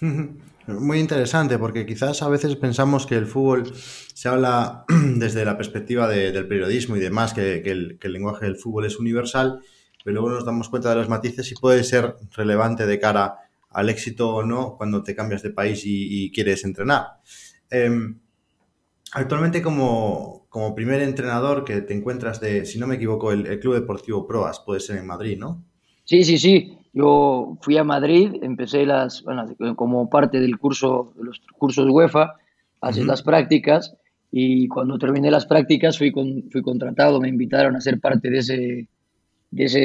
Muy 0.66 0.98
interesante, 0.98 1.58
porque 1.58 1.86
quizás 1.86 2.22
a 2.22 2.28
veces 2.28 2.56
pensamos 2.56 3.06
que 3.06 3.14
el 3.14 3.26
fútbol 3.26 3.72
se 3.76 4.28
habla 4.28 4.84
desde 5.16 5.44
la 5.44 5.56
perspectiva 5.56 6.08
del 6.08 6.48
periodismo 6.48 6.96
y 6.96 7.00
demás, 7.00 7.32
que, 7.32 7.58
el, 7.58 7.98
lenguaje 8.02 8.46
del 8.46 8.56
fútbol 8.56 8.86
es 8.86 8.98
universal, 8.98 9.60
pero 10.04 10.14
luego 10.14 10.30
nos 10.30 10.44
damos 10.44 10.68
cuenta 10.68 10.90
de 10.90 10.96
los 10.96 11.08
matices 11.08 11.50
y 11.52 11.54
puede 11.54 11.84
ser 11.84 12.16
relevante 12.36 12.84
de 12.86 12.98
cara 12.98 13.36
al 13.70 13.90
éxito 13.90 14.34
o 14.34 14.42
no 14.42 14.76
cuando 14.76 15.02
te 15.04 15.14
cambias 15.14 15.42
de 15.42 15.50
país 15.50 15.82
y, 15.84 16.32
quieres 16.32 16.64
entrenar. 16.64 17.20
Em, 17.70 18.18
actualmente 19.12 19.62
como, 19.62 20.48
primer 20.74 21.00
entrenador 21.02 21.64
que 21.64 21.80
te 21.82 21.94
encuentras 21.94 22.40
de, 22.40 22.64
si 22.66 22.80
no 22.80 22.88
me 22.88 22.96
equivoco, 22.96 23.30
el, 23.30 23.46
el 23.46 23.60
Club 23.60 23.74
Deportivo 23.74 24.26
Proas, 24.26 24.58
puede 24.60 24.80
ser 24.80 24.96
en 24.96 25.06
Madrid, 25.06 25.38
¿no? 25.38 25.64
Sí, 26.04 26.24
sí, 26.24 26.38
sí. 26.38 26.76
Yo 26.96 27.58
fui 27.60 27.76
a 27.76 27.84
Madrid, 27.84 28.36
empecé 28.40 28.86
las, 28.86 29.22
bueno, 29.22 29.44
como 29.76 30.08
parte 30.08 30.40
del 30.40 30.58
curso, 30.58 31.12
de 31.18 31.24
los 31.24 31.42
cursos 31.58 31.86
UEFA, 31.90 32.36
hacer 32.80 33.04
las 33.04 33.22
prácticas 33.22 33.94
y 34.32 34.66
cuando 34.66 34.98
terminé 34.98 35.30
las 35.30 35.44
prácticas 35.44 35.98
fui, 35.98 36.10
fui 36.10 36.62
contratado, 36.62 37.20
me 37.20 37.28
invitaron 37.28 37.76
a 37.76 37.82
ser 37.82 38.00
parte 38.00 38.30
de 38.30 38.38
ese, 38.38 38.88
de 39.50 39.64
ese, 39.64 39.78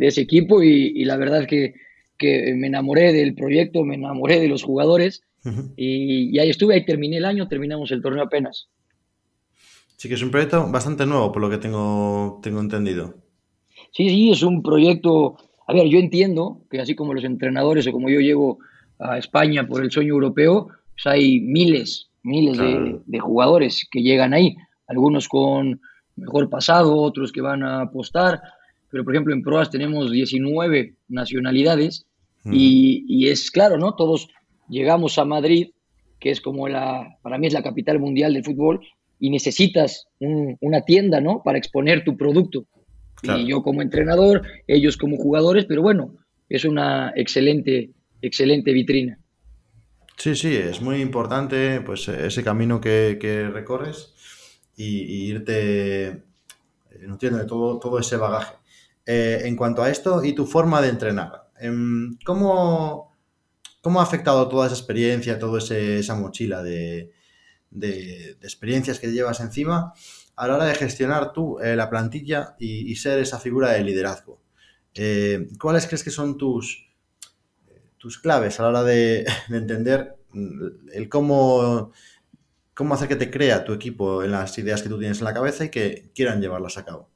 de 0.00 0.06
ese 0.08 0.22
equipo 0.22 0.60
y, 0.60 1.04
la 1.04 1.16
verdad 1.16 1.46
que, 1.46 1.74
que 2.18 2.52
me 2.56 2.66
enamoré 2.66 3.12
del 3.12 3.36
proyecto, 3.36 3.84
me 3.84 3.94
enamoré 3.94 4.40
de 4.40 4.48
los 4.48 4.64
jugadores 4.64 5.22
y, 5.76 6.36
ahí 6.36 6.50
estuve, 6.50 6.74
ahí 6.74 6.84
terminé 6.84 7.18
el 7.18 7.26
año, 7.26 7.46
terminamos 7.46 7.92
el 7.92 8.02
torneo 8.02 8.24
apenas. 8.24 8.68
Sí 9.96 10.08
que 10.08 10.14
es 10.14 10.22
un 10.24 10.32
proyecto 10.32 10.68
bastante 10.68 11.06
nuevo, 11.06 11.30
por 11.30 11.42
lo 11.42 11.48
que 11.48 11.58
tengo, 11.58 12.40
tengo 12.42 12.58
entendido. 12.58 13.14
Sí, 13.92 14.10
sí, 14.10 14.32
es 14.32 14.42
un 14.42 14.64
proyecto 14.64 15.36
a 15.66 15.72
ver, 15.72 15.88
yo 15.88 15.98
entiendo 15.98 16.60
que 16.70 16.80
así 16.80 16.94
como 16.94 17.12
los 17.12 17.24
entrenadores 17.24 17.86
o 17.86 17.92
como 17.92 18.08
yo 18.08 18.20
llego 18.20 18.58
a 18.98 19.18
España 19.18 19.66
por 19.66 19.82
el 19.82 19.90
sueño 19.90 20.14
europeo, 20.14 20.68
pues 20.94 21.06
hay 21.06 21.40
miles, 21.40 22.08
miles 22.22 22.56
de, 22.58 23.18
jugadores 23.18 23.86
que 23.90 24.02
llegan 24.02 24.32
ahí, 24.32 24.56
algunos 24.86 25.28
con 25.28 25.80
mejor 26.14 26.48
pasado, 26.48 26.96
otros 26.96 27.32
que 27.32 27.40
van 27.40 27.62
a 27.62 27.82
apostar, 27.82 28.40
pero 28.90 29.04
por 29.04 29.14
ejemplo 29.14 29.34
en 29.34 29.42
Proas 29.42 29.70
tenemos 29.70 30.10
19 30.10 30.94
nacionalidades 31.08 32.06
y, 32.44 33.28
es 33.28 33.50
claro, 33.50 33.76
¿no? 33.76 33.94
Todos 33.94 34.28
llegamos 34.68 35.18
a 35.18 35.24
Madrid, 35.24 35.70
que 36.20 36.30
es 36.30 36.40
como 36.40 36.68
la, 36.68 37.18
para 37.22 37.38
mí 37.38 37.48
es 37.48 37.52
la 37.52 37.62
capital 37.62 37.98
mundial 37.98 38.34
del 38.34 38.44
fútbol, 38.44 38.80
y 39.18 39.30
necesitas 39.30 40.06
una 40.20 40.82
tienda, 40.82 41.20
¿no? 41.20 41.42
Para 41.42 41.58
exponer 41.58 42.04
tu 42.04 42.16
producto. 42.16 42.66
Y 43.22 43.46
yo 43.46 43.62
como 43.62 43.82
entrenador, 43.82 44.42
ellos 44.66 44.96
como 44.96 45.16
jugadores, 45.16 45.64
pero 45.64 45.82
bueno, 45.82 46.14
es 46.48 46.64
una 46.64 47.12
excelente, 47.16 47.90
excelente 48.22 48.72
vitrina. 48.72 49.18
Sí, 50.16 50.34
sí, 50.34 50.56
es 50.56 50.80
muy 50.80 51.00
importante 51.00 51.80
pues 51.82 52.08
ese 52.08 52.42
camino 52.42 52.80
que, 52.80 53.50
recorres 53.52 54.14
y, 54.76 55.28
irte 55.28 56.06
eh, 56.06 56.22
nutriendo 57.06 57.44
todo, 57.46 57.78
todo 57.78 57.98
ese 57.98 58.16
bagaje. 58.16 58.54
Eh, 59.04 59.42
en 59.44 59.54
cuanto 59.54 59.82
a 59.82 59.90
esto 59.90 60.24
y 60.24 60.32
tu 60.34 60.46
forma 60.46 60.82
de 60.82 60.88
entrenar, 60.88 61.50
em, 61.60 62.18
¿cómo, 62.24 63.14
cómo 63.80 64.00
ha 64.00 64.02
afectado 64.02 64.48
toda 64.48 64.66
esa 64.66 64.74
experiencia, 64.74 65.38
toda 65.38 65.60
esa 65.60 66.14
mochila 66.16 66.62
de, 66.62 67.12
experiencias 68.42 68.98
que 68.98 69.12
llevas 69.12 69.38
encima 69.40 69.92
a 70.36 70.46
la 70.46 70.56
hora 70.56 70.64
de 70.66 70.74
gestionar 70.74 71.32
tú 71.32 71.58
eh, 71.60 71.74
la 71.74 71.90
plantilla 71.90 72.54
y, 72.58 72.94
ser 72.96 73.18
esa 73.18 73.38
figura 73.38 73.72
de 73.72 73.82
liderazgo? 73.82 74.40
¿Cuáles 75.60 75.86
crees 75.86 76.02
que 76.04 76.10
son 76.10 76.38
tus, 76.38 76.86
tus 77.98 78.18
claves 78.18 78.60
a 78.60 78.64
la 78.64 78.68
hora 78.68 78.82
de, 78.84 79.26
entender 79.50 80.16
el 80.92 81.08
cómo, 81.08 81.92
cómo 82.74 82.94
hacer 82.94 83.08
que 83.08 83.16
te 83.16 83.30
crea 83.30 83.64
tu 83.64 83.72
equipo 83.72 84.22
en 84.22 84.32
las 84.32 84.56
ideas 84.58 84.82
que 84.82 84.88
tú 84.88 84.98
tienes 84.98 85.18
en 85.18 85.24
la 85.24 85.34
cabeza 85.34 85.64
y 85.64 85.70
que 85.70 86.10
quieran 86.14 86.40
llevarlas 86.40 86.78
a 86.78 86.84
cabo. 86.84 87.08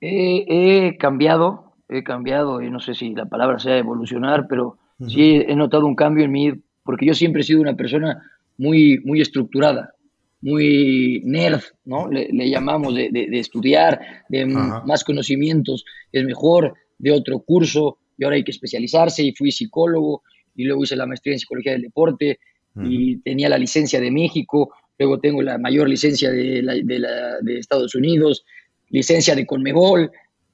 He, 0.00 0.96
cambiado, 0.98 1.72
he 1.88 2.04
cambiado, 2.04 2.62
y 2.62 2.70
no 2.70 2.78
sé 2.78 2.94
si 2.94 3.14
la 3.14 3.26
palabra 3.26 3.58
sea 3.58 3.76
evolucionar, 3.76 4.46
pero 4.48 4.78
sí 5.06 5.44
he 5.46 5.56
notado 5.56 5.86
un 5.86 5.96
cambio 5.96 6.24
en 6.24 6.32
mí, 6.32 6.52
porque 6.84 7.06
yo 7.06 7.14
siempre 7.14 7.42
he 7.42 7.44
sido 7.44 7.60
una 7.60 7.74
persona 7.74 8.22
muy, 8.56 9.00
muy 9.04 9.20
estructurada, 9.20 9.94
muy 10.40 11.20
nerd, 11.24 11.62
¿no? 11.84 12.08
Le, 12.08 12.28
llamamos 12.48 12.94
de, 12.94 13.10
estudiar, 13.32 14.00
de 14.28 14.46
más 14.46 15.04
conocimientos, 15.04 15.84
es 16.12 16.24
mejor, 16.24 16.74
de 16.98 17.12
otro 17.12 17.40
curso, 17.40 17.98
y 18.16 18.24
ahora 18.24 18.36
hay 18.36 18.44
que 18.44 18.50
especializarse 18.50 19.22
y 19.22 19.32
fui 19.32 19.52
psicólogo 19.52 20.22
y 20.54 20.64
luego 20.64 20.84
hice 20.84 20.96
la 20.96 21.06
maestría 21.06 21.34
en 21.34 21.38
psicología 21.38 21.72
del 21.72 21.82
deporte 21.82 22.38
y 22.80 23.16
tenía 23.18 23.48
la 23.48 23.58
licencia 23.58 24.00
de 24.00 24.10
México, 24.10 24.72
luego 24.98 25.18
tengo 25.18 25.42
la 25.42 25.58
mayor 25.58 25.88
licencia 25.88 26.30
de, 26.30 26.62
de, 27.42 27.58
Estados 27.58 27.94
Unidos, 27.96 28.44
licencia 28.90 29.34
de 29.34 29.44
Conmebol, 29.44 30.12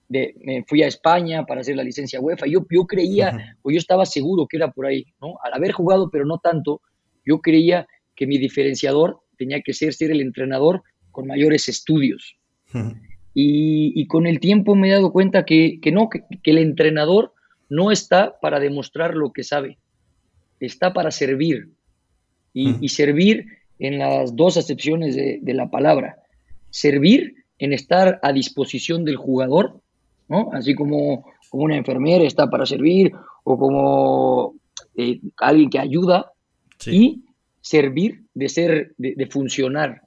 de, 0.08 0.34
me 0.42 0.64
fui 0.66 0.82
a 0.82 0.86
España 0.86 1.44
para 1.44 1.60
hacer 1.60 1.76
la 1.76 1.82
licencia 1.82 2.20
UEFA. 2.20 2.46
Yo, 2.46 2.64
yo 2.70 2.86
creía, 2.86 3.56
o 3.60 3.70
yo 3.70 3.76
estaba 3.76 4.06
seguro 4.06 4.46
que 4.46 4.56
era 4.56 4.70
por 4.70 4.86
ahí, 4.86 5.04
¿no? 5.20 5.34
Al 5.42 5.52
haber 5.52 5.72
jugado, 5.72 6.08
pero 6.10 6.24
no 6.24 6.38
tanto, 6.38 6.80
yo 7.26 7.40
creía 7.40 7.86
que 8.14 8.26
mi 8.26 8.38
diferenciador 8.38 9.20
tenía 9.44 9.60
que 9.60 9.74
ser 9.74 9.92
ser 9.92 10.10
el 10.10 10.22
entrenador 10.22 10.82
con 11.10 11.26
mayores 11.26 11.68
estudios. 11.68 12.36
y, 13.34 14.06
con 14.06 14.26
el 14.26 14.40
tiempo 14.40 14.74
me 14.74 14.88
he 14.88 14.92
dado 14.92 15.12
cuenta 15.12 15.44
que, 15.44 15.78
no, 15.92 16.08
que, 16.08 16.24
el 16.44 16.58
entrenador 16.58 17.32
no 17.68 17.92
está 17.92 18.38
para 18.40 18.58
demostrar 18.58 19.14
lo 19.14 19.32
que 19.32 19.44
sabe, 19.44 19.78
está 20.60 20.92
para 20.92 21.10
servir. 21.10 21.68
Y, 22.54 22.88
servir 22.88 23.46
en 23.80 23.98
las 23.98 24.34
dos 24.36 24.56
acepciones 24.56 25.14
de, 25.16 25.54
la 25.54 25.68
palabra. 25.70 26.16
Servir 26.70 27.34
en 27.58 27.72
estar 27.72 28.20
a 28.22 28.32
disposición 28.32 29.04
del 29.04 29.16
jugador, 29.16 29.80
¿no? 30.28 30.50
Así 30.52 30.74
como, 30.74 31.24
como 31.50 31.64
una 31.64 31.76
enfermera 31.76 32.24
está 32.24 32.48
para 32.48 32.64
servir 32.64 33.12
o 33.42 33.58
como 33.58 34.54
eh, 34.96 35.20
alguien 35.36 35.68
que 35.68 35.80
ayuda 35.80 36.32
y 36.86 37.24
servir 37.64 38.24
de 38.34 38.48
ser, 38.50 38.94
de, 38.98 39.26
funcionar. 39.26 40.02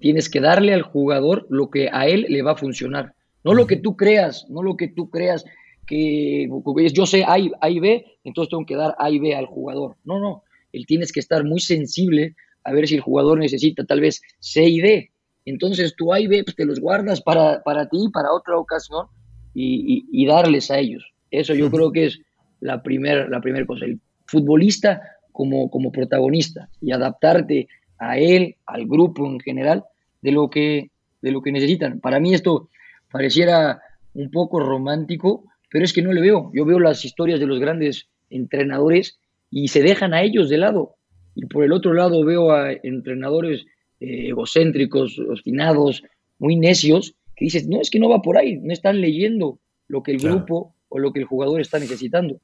Tienes 0.00 0.30
que 0.30 0.40
darle 0.40 0.72
al 0.72 0.82
jugador 0.82 1.46
lo 1.50 1.70
que 1.70 1.90
a 1.92 2.06
él 2.06 2.24
le 2.30 2.40
va 2.40 2.52
a 2.52 2.56
funcionar. 2.56 3.12
No 3.44 3.52
lo 3.52 3.66
que 3.66 3.76
tú 3.76 3.94
creas, 3.94 4.46
no 4.48 4.62
lo 4.62 4.74
que 4.76 4.88
tú 4.88 5.10
creas 5.10 5.44
que 5.86 6.48
yo 6.94 7.04
sé 7.04 7.24
A 7.26 7.38
y, 7.38 7.80
B, 7.80 8.06
entonces 8.24 8.50
tengo 8.50 8.64
que 8.64 8.74
dar 8.74 8.94
A 8.98 9.10
y 9.10 9.18
B 9.18 9.34
al 9.34 9.46
jugador. 9.46 9.96
No, 10.04 10.18
no, 10.18 10.42
él 10.72 10.86
tienes 10.86 11.12
que 11.12 11.20
estar 11.20 11.44
muy 11.44 11.60
sensible 11.60 12.34
a 12.64 12.72
ver 12.72 12.88
si 12.88 12.94
el 12.94 13.02
jugador 13.02 13.38
necesita 13.38 13.84
tal 13.84 14.00
vez 14.00 14.22
C 14.38 14.64
y 14.64 14.80
D. 14.80 15.10
Entonces 15.44 15.94
tú 15.94 16.12
A 16.14 16.20
y 16.20 16.26
B 16.26 16.42
pues, 16.42 16.56
te 16.56 16.64
los 16.64 16.80
guardas 16.80 17.20
para, 17.20 17.62
para 17.62 17.86
ti, 17.86 18.08
para 18.12 18.32
otra 18.32 18.56
ocasión 18.56 19.08
y, 19.52 20.26
darles 20.26 20.70
a 20.70 20.78
ellos. 20.78 21.04
Eso 21.30 21.54
yo 21.54 21.70
creo 21.70 21.92
que 21.92 22.06
es 22.06 22.20
la 22.60 22.82
primera 22.82 23.28
la 23.28 23.42
primer 23.42 23.66
cosa. 23.66 23.84
El 23.84 24.00
futbolista 24.26 25.02
como, 25.40 25.70
como 25.70 25.90
protagonista 25.90 26.68
y 26.82 26.92
adaptarte 26.92 27.66
a 27.98 28.18
él, 28.18 28.56
al 28.66 28.86
grupo 28.86 29.24
en 29.24 29.40
general, 29.40 29.84
de 30.20 30.32
lo 30.32 30.50
que, 30.50 30.90
de 31.22 31.32
lo 31.32 31.40
que 31.40 31.50
necesitan. 31.50 31.98
Para 31.98 32.20
mí 32.20 32.34
esto 32.34 32.68
pareciera 33.10 33.80
un 34.12 34.30
poco 34.30 34.60
romántico, 34.60 35.44
pero 35.70 35.86
es 35.86 35.94
que 35.94 36.02
no 36.02 36.12
le 36.12 36.20
veo. 36.20 36.50
Yo 36.52 36.66
veo 36.66 36.78
las 36.78 37.06
historias 37.06 37.40
de 37.40 37.46
los 37.46 37.58
grandes 37.58 38.10
entrenadores 38.28 39.18
y 39.50 39.68
se 39.68 39.80
dejan 39.80 40.12
a 40.12 40.22
ellos 40.22 40.50
de 40.50 40.58
lado. 40.58 40.96
Y 41.34 41.46
por 41.46 41.64
el 41.64 41.72
otro 41.72 41.94
lado 41.94 42.22
veo 42.22 42.52
a 42.52 42.72
entrenadores 42.72 43.64
eh, 43.98 44.28
egocéntricos, 44.28 45.18
obstinados, 45.18 46.02
muy 46.38 46.56
necios, 46.56 47.14
que 47.34 47.46
dices, 47.46 47.66
no, 47.66 47.80
es 47.80 47.88
que 47.88 47.98
no 47.98 48.10
va 48.10 48.20
por 48.20 48.36
ahí, 48.36 48.58
no 48.58 48.74
están 48.74 49.00
leyendo 49.00 49.58
lo 49.88 50.02
que 50.02 50.12
el 50.12 50.18
grupo 50.18 50.74
o 50.90 50.98
lo 50.98 51.14
que 51.14 51.20
el 51.20 51.24
jugador 51.24 51.62
está 51.62 51.78
necesitando. 51.78 52.42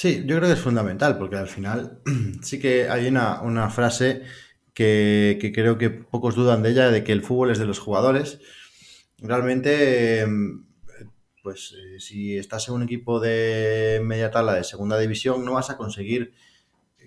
Sí, 0.00 0.24
yo 0.24 0.36
creo 0.38 0.48
que 0.48 0.54
es 0.54 0.60
fundamental, 0.60 1.18
porque 1.18 1.36
al 1.36 1.46
final 1.46 2.00
sí 2.42 2.58
que 2.58 2.88
hay 2.88 3.06
una, 3.06 3.68
frase 3.68 4.22
que, 4.72 5.36
que, 5.38 5.52
creo 5.52 5.76
que 5.76 5.90
pocos 5.90 6.34
dudan 6.34 6.62
de 6.62 6.70
ella, 6.70 6.90
de 6.90 7.04
que 7.04 7.12
el 7.12 7.22
fútbol 7.22 7.50
es 7.50 7.58
de 7.58 7.66
los 7.66 7.80
jugadores. 7.80 8.40
Realmente 9.18 10.20
em, 10.20 10.64
pues 11.42 11.74
eh, 11.76 12.00
si 12.00 12.38
estás 12.38 12.66
en 12.68 12.76
un 12.76 12.82
equipo 12.84 13.20
de 13.20 14.00
media 14.02 14.30
tabla 14.30 14.54
de 14.54 14.64
segunda 14.64 14.98
división, 14.98 15.44
no 15.44 15.52
vas 15.52 15.68
a 15.68 15.76
conseguir 15.76 16.32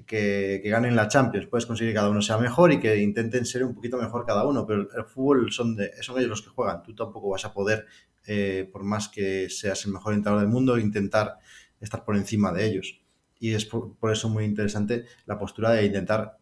que, 0.06 0.62
ganen 0.64 0.96
la 0.96 1.08
Champions. 1.08 1.48
Puedes 1.48 1.66
conseguir 1.66 1.94
que 1.94 1.98
cada 1.98 2.12
uno 2.12 2.22
sea 2.22 2.38
mejor 2.38 2.74
y 2.74 2.80
que 2.80 2.98
intenten 2.98 3.48
ser 3.48 3.64
un 3.64 3.74
poquito 3.74 3.98
mejor 3.98 4.24
cada 4.24 4.46
uno, 4.46 4.68
pero 4.68 4.82
el 4.82 5.06
fútbol 5.06 5.52
son, 5.52 5.76
de, 5.76 5.92
son 6.04 6.20
ellos 6.20 6.30
los 6.30 6.42
que 6.44 6.50
juegan. 6.50 6.84
Tú 6.84 6.94
tampoco 6.94 7.30
vas 7.30 7.44
a 7.44 7.54
poder, 7.54 7.88
eh, 8.28 8.70
por 8.72 8.84
más 8.84 9.10
que 9.10 9.50
seas 9.50 9.84
el 9.86 9.94
mejor 9.94 10.14
entrenador 10.14 10.44
del 10.44 10.54
mundo, 10.54 10.78
intentar 10.78 11.40
estar 11.84 12.04
por 12.06 12.16
encima 12.16 12.52
de 12.52 12.66
ellos. 12.66 13.02
Y 13.40 13.54
es 13.54 13.66
por, 13.66 14.12
eso 14.12 14.30
muy 14.30 14.46
interesante 14.46 15.06
la 15.26 15.38
postura 15.38 15.72
de 15.72 15.86
intentar 15.86 16.38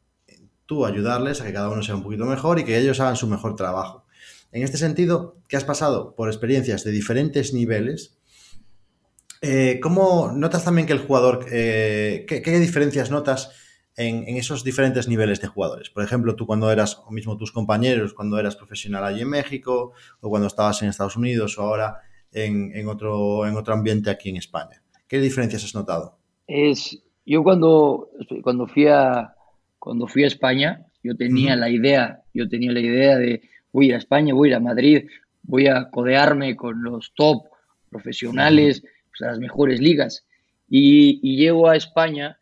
tú 0.66 0.86
ayudarles 0.86 1.42
a 1.42 1.46
que 1.46 1.54
cada 1.54 1.70
uno 1.70 1.84
sea 1.84 1.96
un 1.96 2.04
poquito 2.04 2.26
mejor 2.26 2.60
y 2.60 2.64
que 2.64 2.78
ellos 2.78 3.00
hagan 3.00 3.16
su 3.16 3.28
mejor 3.28 3.56
trabajo. 3.56 4.06
En 4.52 4.64
este 4.64 4.78
sentido, 4.78 5.38
que 5.48 5.58
has 5.58 5.64
pasado 5.64 6.16
por 6.16 6.30
experiencias 6.30 6.84
de 6.84 6.92
diferentes 6.92 7.54
niveles, 7.54 8.18
eh, 9.42 9.80
¿cómo 9.82 10.32
notas 10.32 10.64
también 10.64 10.86
que 10.86 10.94
el 10.94 11.00
jugador, 11.00 11.46
eh, 11.52 12.26
qué, 12.28 12.60
diferencias 12.60 13.10
notas 13.10 13.52
en, 13.96 14.38
esos 14.38 14.64
diferentes 14.64 15.08
niveles 15.08 15.42
de 15.42 15.48
jugadores? 15.48 15.90
Por 15.90 16.04
ejemplo, 16.04 16.36
tú 16.36 16.46
cuando 16.46 16.72
eras, 16.72 17.02
o 17.06 17.12
mismo 17.12 17.38
tus 17.38 17.52
compañeros, 17.52 18.14
cuando 18.14 18.38
eras 18.38 18.56
profesional 18.56 19.04
allí 19.04 19.22
en 19.22 19.30
México, 19.30 19.94
o 20.20 20.30
cuando 20.30 20.48
estabas 20.48 20.82
en 20.84 20.90
Estados 20.90 21.16
Unidos, 21.16 21.58
o 21.58 21.64
ahora 21.64 22.02
en, 22.32 22.88
otro, 22.88 23.48
en 23.48 23.58
otro 23.58 23.74
ambiente 23.74 24.10
aquí 24.10 24.30
en 24.30 24.38
España. 24.38 24.84
¿Qué 25.12 25.20
diferencias 25.20 25.66
has 25.66 25.76
notado? 25.76 26.16
Es, 26.48 26.98
yo 27.26 27.44
cuando, 27.44 28.12
cuando, 28.44 28.66
fui 28.66 28.88
a, 28.88 29.36
cuando 29.78 30.08
fui 30.08 30.24
a 30.24 30.28
España, 30.28 30.86
yo 31.04 31.18
tenía 31.18 31.58
la 31.58 31.70
idea, 31.70 32.22
yo 32.34 32.48
tenía 32.48 32.72
la 32.72 32.80
idea 32.80 33.18
de 33.18 33.42
voy 33.74 33.88
a 33.88 33.88
ir 33.90 33.96
a 33.96 33.98
España, 33.98 34.34
voy 34.34 34.54
a 34.54 34.62
Madrid, 34.62 35.10
voy 35.44 35.68
a 35.68 35.90
codearme 35.90 36.56
con 36.56 36.82
los 36.82 37.12
top 37.14 37.44
profesionales, 37.90 38.84
pues, 39.10 39.22
a 39.24 39.32
las 39.32 39.40
mejores 39.40 39.82
ligas. 39.82 40.26
Y, 40.70 41.20
llego 41.36 41.68
a 41.68 41.76
España 41.76 42.38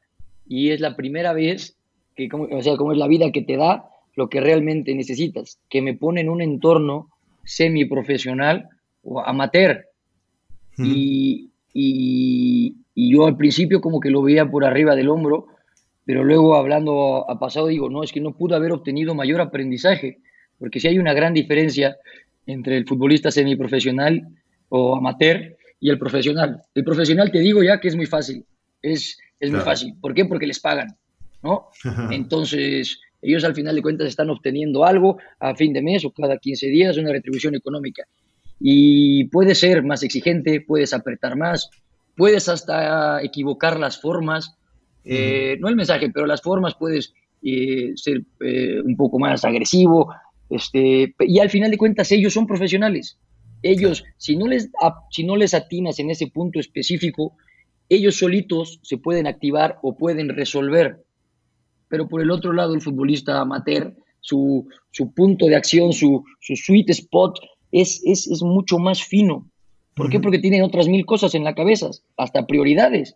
y 0.45 0.69
es 0.69 0.79
la 0.79 0.95
primera 0.95 1.33
vez 1.33 1.75
que, 2.15 2.29
o 2.31 2.61
sea, 2.61 2.77
como 2.77 2.91
es 2.91 2.99
la 2.99 3.07
vida 3.07 3.31
que 3.31 3.41
te 3.41 3.57
da 3.57 3.89
lo 4.15 4.29
que 4.29 4.41
realmente 4.41 4.93
necesitas, 4.93 5.57
que 5.69 5.81
me 5.81 5.95
pone 5.95 6.21
en 6.21 6.29
un 6.29 6.43
entorno 6.43 7.09
semiprofesional 7.45 8.69
o 9.01 9.21
amateur. 9.21 9.88
y, 10.77 11.49
y, 11.73 12.75
yo 12.95 13.25
al 13.25 13.38
principio 13.38 13.79
como 13.79 13.99
que 13.99 14.09
lo 14.09 14.21
veía 14.21 14.49
por 14.49 14.65
arriba 14.65 14.95
del 14.95 15.09
hombro, 15.09 15.47
pero 16.05 16.23
luego 16.23 16.55
hablando 16.55 17.29
a 17.29 17.39
pasado 17.39 17.67
digo, 17.67 17.89
no, 17.89 18.03
es 18.03 18.11
que 18.11 18.19
no 18.19 18.35
pude 18.35 18.55
haber 18.55 18.73
obtenido 18.73 19.15
mayor 19.15 19.39
aprendizaje 19.39 20.19
porque 20.59 20.79
si 20.79 20.88
hay 20.88 20.99
una 20.99 21.13
gran 21.13 21.33
diferencia 21.33 21.97
entre 22.45 22.77
el 22.77 22.85
futbolista 22.85 23.31
semiprofesional 23.31 24.27
o 24.67 24.95
amateur 24.95 25.55
y 25.79 25.89
el 25.89 25.97
profesional. 25.97 26.61
El 26.75 26.83
profesional 26.83 27.31
te 27.31 27.39
digo 27.39 27.63
ya 27.63 27.79
que 27.79 27.88
es 27.88 27.95
muy 27.95 28.05
fácil, 28.05 28.45
es, 28.81 29.17
es 29.39 29.51
muy 29.51 29.61
fácil. 29.61 29.95
¿Por 29.99 30.13
qué? 30.13 30.25
Porque 30.25 30.45
les 30.45 30.59
pagan, 30.59 30.97
¿no? 31.41 31.69
Entonces, 32.11 32.99
ellos 33.21 33.43
al 33.45 33.55
final 33.55 33.75
de 33.75 33.81
cuentas 33.81 34.07
están 34.07 34.29
obteniendo 34.29 34.83
algo 34.83 35.17
a 35.39 35.55
fin 35.55 35.73
de 35.73 35.81
mes 35.81 36.03
o 36.05 36.11
cada 36.11 36.38
15 36.38 36.67
días, 36.67 36.97
una 36.97 37.11
retribución 37.11 37.55
económica. 37.55 38.03
Y 38.59 39.25
puedes 39.25 39.59
ser 39.59 39.83
más 39.83 40.03
exigente, 40.03 40.61
puedes 40.61 40.93
apretar 40.93 41.37
más, 41.37 41.69
puedes 42.15 42.49
hasta 42.49 43.23
equivocar 43.23 43.79
las 43.79 44.01
formas, 44.01 44.57
eh, 45.05 45.57
no 45.59 45.69
el 45.69 45.75
mensaje, 45.75 46.09
pero 46.13 46.25
las 46.25 46.41
formas 46.41 46.75
puedes 46.75 47.13
eh, 47.41 47.93
ser 47.95 48.23
eh, 48.41 48.81
un 48.81 48.97
poco 48.97 49.17
más 49.17 49.45
agresivo, 49.45 50.13
este, 50.49 51.15
y 51.19 51.39
al 51.39 51.49
final 51.49 51.71
de 51.71 51.77
cuentas 51.77 52.11
ellos 52.11 52.33
son 52.33 52.47
profesionales. 52.47 53.17
Ellos, 53.61 54.03
si 54.17 54.35
no, 54.35 54.47
les, 54.47 54.69
si 55.11 55.23
no 55.23 55.35
les 55.35 55.53
atinas 55.53 55.99
en 55.99 56.09
ese 56.09 56.27
punto 56.27 56.59
específico, 56.59 57.35
ellos 57.89 58.15
solitos 58.15 58.79
se 58.83 58.97
pueden 58.97 59.27
activar 59.27 59.79
o 59.81 59.95
pueden 59.95 60.29
resolver. 60.29 61.03
Pero 61.87 62.07
por 62.07 62.21
el 62.21 62.31
otro 62.31 62.53
lado, 62.53 62.73
el 62.73 62.81
futbolista 62.81 63.41
amateur, 63.41 63.95
su, 64.21 64.67
punto 65.15 65.47
de 65.47 65.55
acción, 65.55 65.91
su, 65.91 66.23
su 66.39 66.55
sweet 66.55 66.89
spot 66.89 67.39
es, 67.71 68.01
es, 68.05 68.27
es 68.27 68.41
mucho 68.41 68.79
más 68.79 69.03
fino. 69.03 69.47
¿Por 69.95 70.09
qué? 70.09 70.19
Porque 70.19 70.39
tienen 70.39 70.63
otras 70.63 70.88
mil 70.88 71.05
cosas 71.05 71.35
en 71.35 71.43
la 71.43 71.55
cabeza, 71.55 71.89
hasta 72.17 72.47
prioridades. 72.47 73.15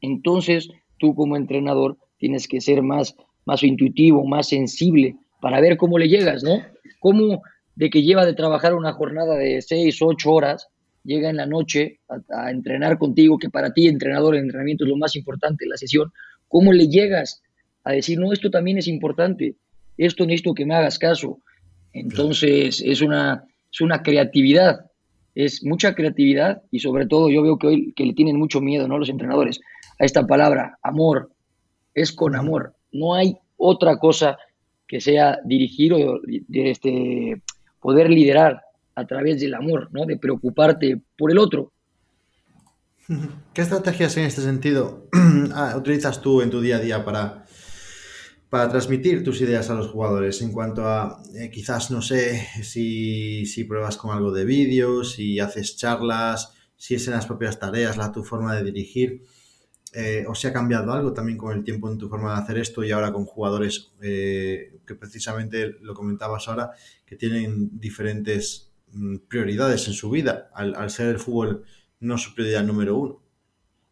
Entonces, 0.00 0.68
tú 0.98 1.14
como 1.14 1.36
entrenador 1.36 1.98
tienes 2.18 2.48
que 2.48 2.60
ser 2.60 2.82
más, 2.82 3.14
más 3.44 3.62
intuitivo, 3.62 4.24
más 4.26 4.48
sensible 4.48 5.16
para 5.40 5.60
ver 5.60 5.76
cómo 5.76 5.98
le 5.98 6.08
llegas, 6.08 6.42
¿no? 6.42 6.62
Cómo 7.00 7.42
de 7.76 7.90
que 7.90 8.02
lleva 8.02 8.26
de 8.26 8.34
trabajar 8.34 8.74
una 8.74 8.92
jornada 8.92 9.36
de 9.36 9.62
seis, 9.62 9.98
ocho 10.00 10.32
horas, 10.32 10.68
llega 11.04 11.30
en 11.30 11.36
la 11.36 11.46
noche 11.46 12.00
a, 12.30 12.50
entrenar 12.50 12.98
contigo, 12.98 13.38
que 13.38 13.50
para 13.50 13.72
ti, 13.72 13.86
entrenador, 13.86 14.34
el 14.34 14.42
entrenamiento 14.42 14.84
es 14.84 14.90
lo 14.90 14.96
más 14.96 15.14
importante, 15.14 15.66
la 15.66 15.76
sesión, 15.76 16.12
¿cómo 16.48 16.72
le 16.72 16.88
llegas 16.88 17.42
a 17.84 17.92
decir, 17.92 18.18
no, 18.18 18.32
esto 18.32 18.50
también 18.50 18.78
es 18.78 18.88
importante, 18.88 19.54
esto 19.96 20.24
necesito 20.24 20.54
que 20.54 20.66
me 20.66 20.74
hagas 20.74 20.98
caso? 20.98 21.38
Entonces, 21.92 22.82
es 22.84 23.00
una, 23.02 23.44
es 23.72 23.80
una 23.80 24.02
creatividad, 24.02 24.86
es 25.34 25.64
mucha 25.64 25.94
creatividad 25.94 26.62
y 26.70 26.80
sobre 26.80 27.06
todo 27.06 27.28
yo 27.28 27.42
veo 27.42 27.58
que 27.58 27.66
hoy 27.66 27.92
que 27.94 28.04
le 28.04 28.14
tienen 28.14 28.38
mucho 28.38 28.60
miedo, 28.60 28.88
¿no? 28.88 28.98
Los 28.98 29.08
entrenadores 29.08 29.60
a 29.98 30.04
esta 30.04 30.26
palabra, 30.26 30.78
amor, 30.82 31.30
es 31.94 32.12
con 32.12 32.36
amor, 32.36 32.74
no 32.92 33.14
hay 33.14 33.36
otra 33.56 33.98
cosa 33.98 34.38
que 34.86 35.00
sea 35.00 35.38
dirigir 35.44 35.92
o 35.94 36.20
este, 36.52 37.42
poder 37.80 38.10
liderar 38.10 38.62
a 38.94 39.04
través 39.04 39.40
del 39.40 39.54
amor, 39.54 39.88
¿no? 39.92 40.06
De 40.06 40.16
preocuparte 40.16 41.00
por 41.16 41.30
el 41.30 41.38
otro. 41.38 41.72
¿Qué 43.52 43.62
estrategias 43.62 44.16
en 44.16 44.24
este 44.24 44.42
sentido 44.42 45.08
ah, 45.54 45.74
utilizas 45.76 46.20
tú 46.22 46.40
en 46.42 46.50
tu 46.50 46.60
día 46.60 46.76
a 46.76 46.80
día 46.80 47.04
para, 47.04 47.45
para 48.56 48.70
transmitir 48.70 49.22
tus 49.22 49.42
ideas 49.42 49.68
a 49.68 49.74
los 49.74 49.88
jugadores 49.88 50.40
en 50.40 50.50
cuanto 50.50 50.88
a, 50.88 51.20
eh, 51.34 51.50
quizás, 51.50 51.90
no 51.90 52.00
sé, 52.00 52.40
si, 52.62 53.44
si, 53.44 53.64
pruebas 53.64 53.98
con 53.98 54.16
algo 54.16 54.32
de 54.32 54.46
vídeo, 54.46 55.04
si 55.04 55.38
haces 55.40 55.76
charlas, 55.76 56.54
si 56.74 56.94
es 56.94 57.06
en 57.06 57.12
las 57.12 57.26
propias 57.26 57.58
tareas, 57.58 57.98
la 57.98 58.12
tu 58.12 58.24
forma 58.24 58.54
de 58.56 58.64
dirigir? 58.64 59.20
Eh, 59.92 60.24
o 60.26 60.34
si 60.34 60.46
ha 60.46 60.54
cambiado 60.54 60.90
algo 60.94 61.12
también 61.12 61.36
con 61.36 61.54
el 61.54 61.64
tiempo 61.64 61.90
en 61.90 61.98
tu 61.98 62.08
forma 62.08 62.32
de 62.32 62.40
hacer 62.40 62.56
esto 62.56 62.82
y 62.82 62.92
ahora 62.92 63.12
con 63.12 63.26
jugadores 63.26 63.92
eh, 64.00 64.78
que 64.86 64.94
precisamente 64.94 65.76
lo 65.82 65.92
comentabas 65.92 66.48
ahora, 66.48 66.70
que 67.04 67.16
tienen 67.16 67.78
diferentes 67.78 68.72
mm, 68.90 69.16
prioridades 69.28 69.86
en 69.86 69.92
su 69.92 70.08
vida, 70.08 70.48
al, 70.54 70.88
ser 70.88 71.08
el 71.08 71.18
fútbol 71.18 71.64
no 72.00 72.16
su 72.16 72.34
prioridad 72.34 72.64
número 72.64 72.96
uno. 72.96 73.20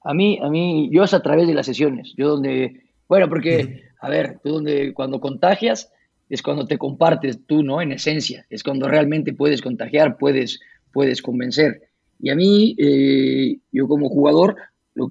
A 0.02 0.14
mí, 0.14 0.38
a 0.42 0.48
mí, 0.48 0.88
yo 0.90 1.04
es 1.04 1.12
a 1.12 1.20
través 1.20 1.46
de 1.48 1.52
las 1.52 1.66
sesiones, 1.66 2.14
yo 2.16 2.30
donde, 2.30 2.80
bueno, 3.06 3.28
porque, 3.28 3.92
a 4.04 4.10
ver, 4.10 4.38
tú 4.42 4.50
donde 4.50 4.92
cuando 4.92 5.18
contagias 5.18 5.90
es 6.28 6.42
cuando 6.42 6.66
te 6.66 6.76
compartes 6.76 7.46
tú, 7.46 7.62
¿no? 7.62 7.80
En 7.80 7.90
esencia, 7.90 8.44
es 8.50 8.62
cuando 8.62 8.86
realmente 8.86 9.32
puedes 9.32 9.62
contagiar, 9.62 10.18
puedes, 10.18 10.60
puedes 10.92 11.22
convencer. 11.22 11.88
Y 12.20 12.28
a 12.28 12.34
mí, 12.34 12.76
eh, 12.78 13.56
yo 13.72 13.88
como 13.88 14.10
jugador, 14.10 14.56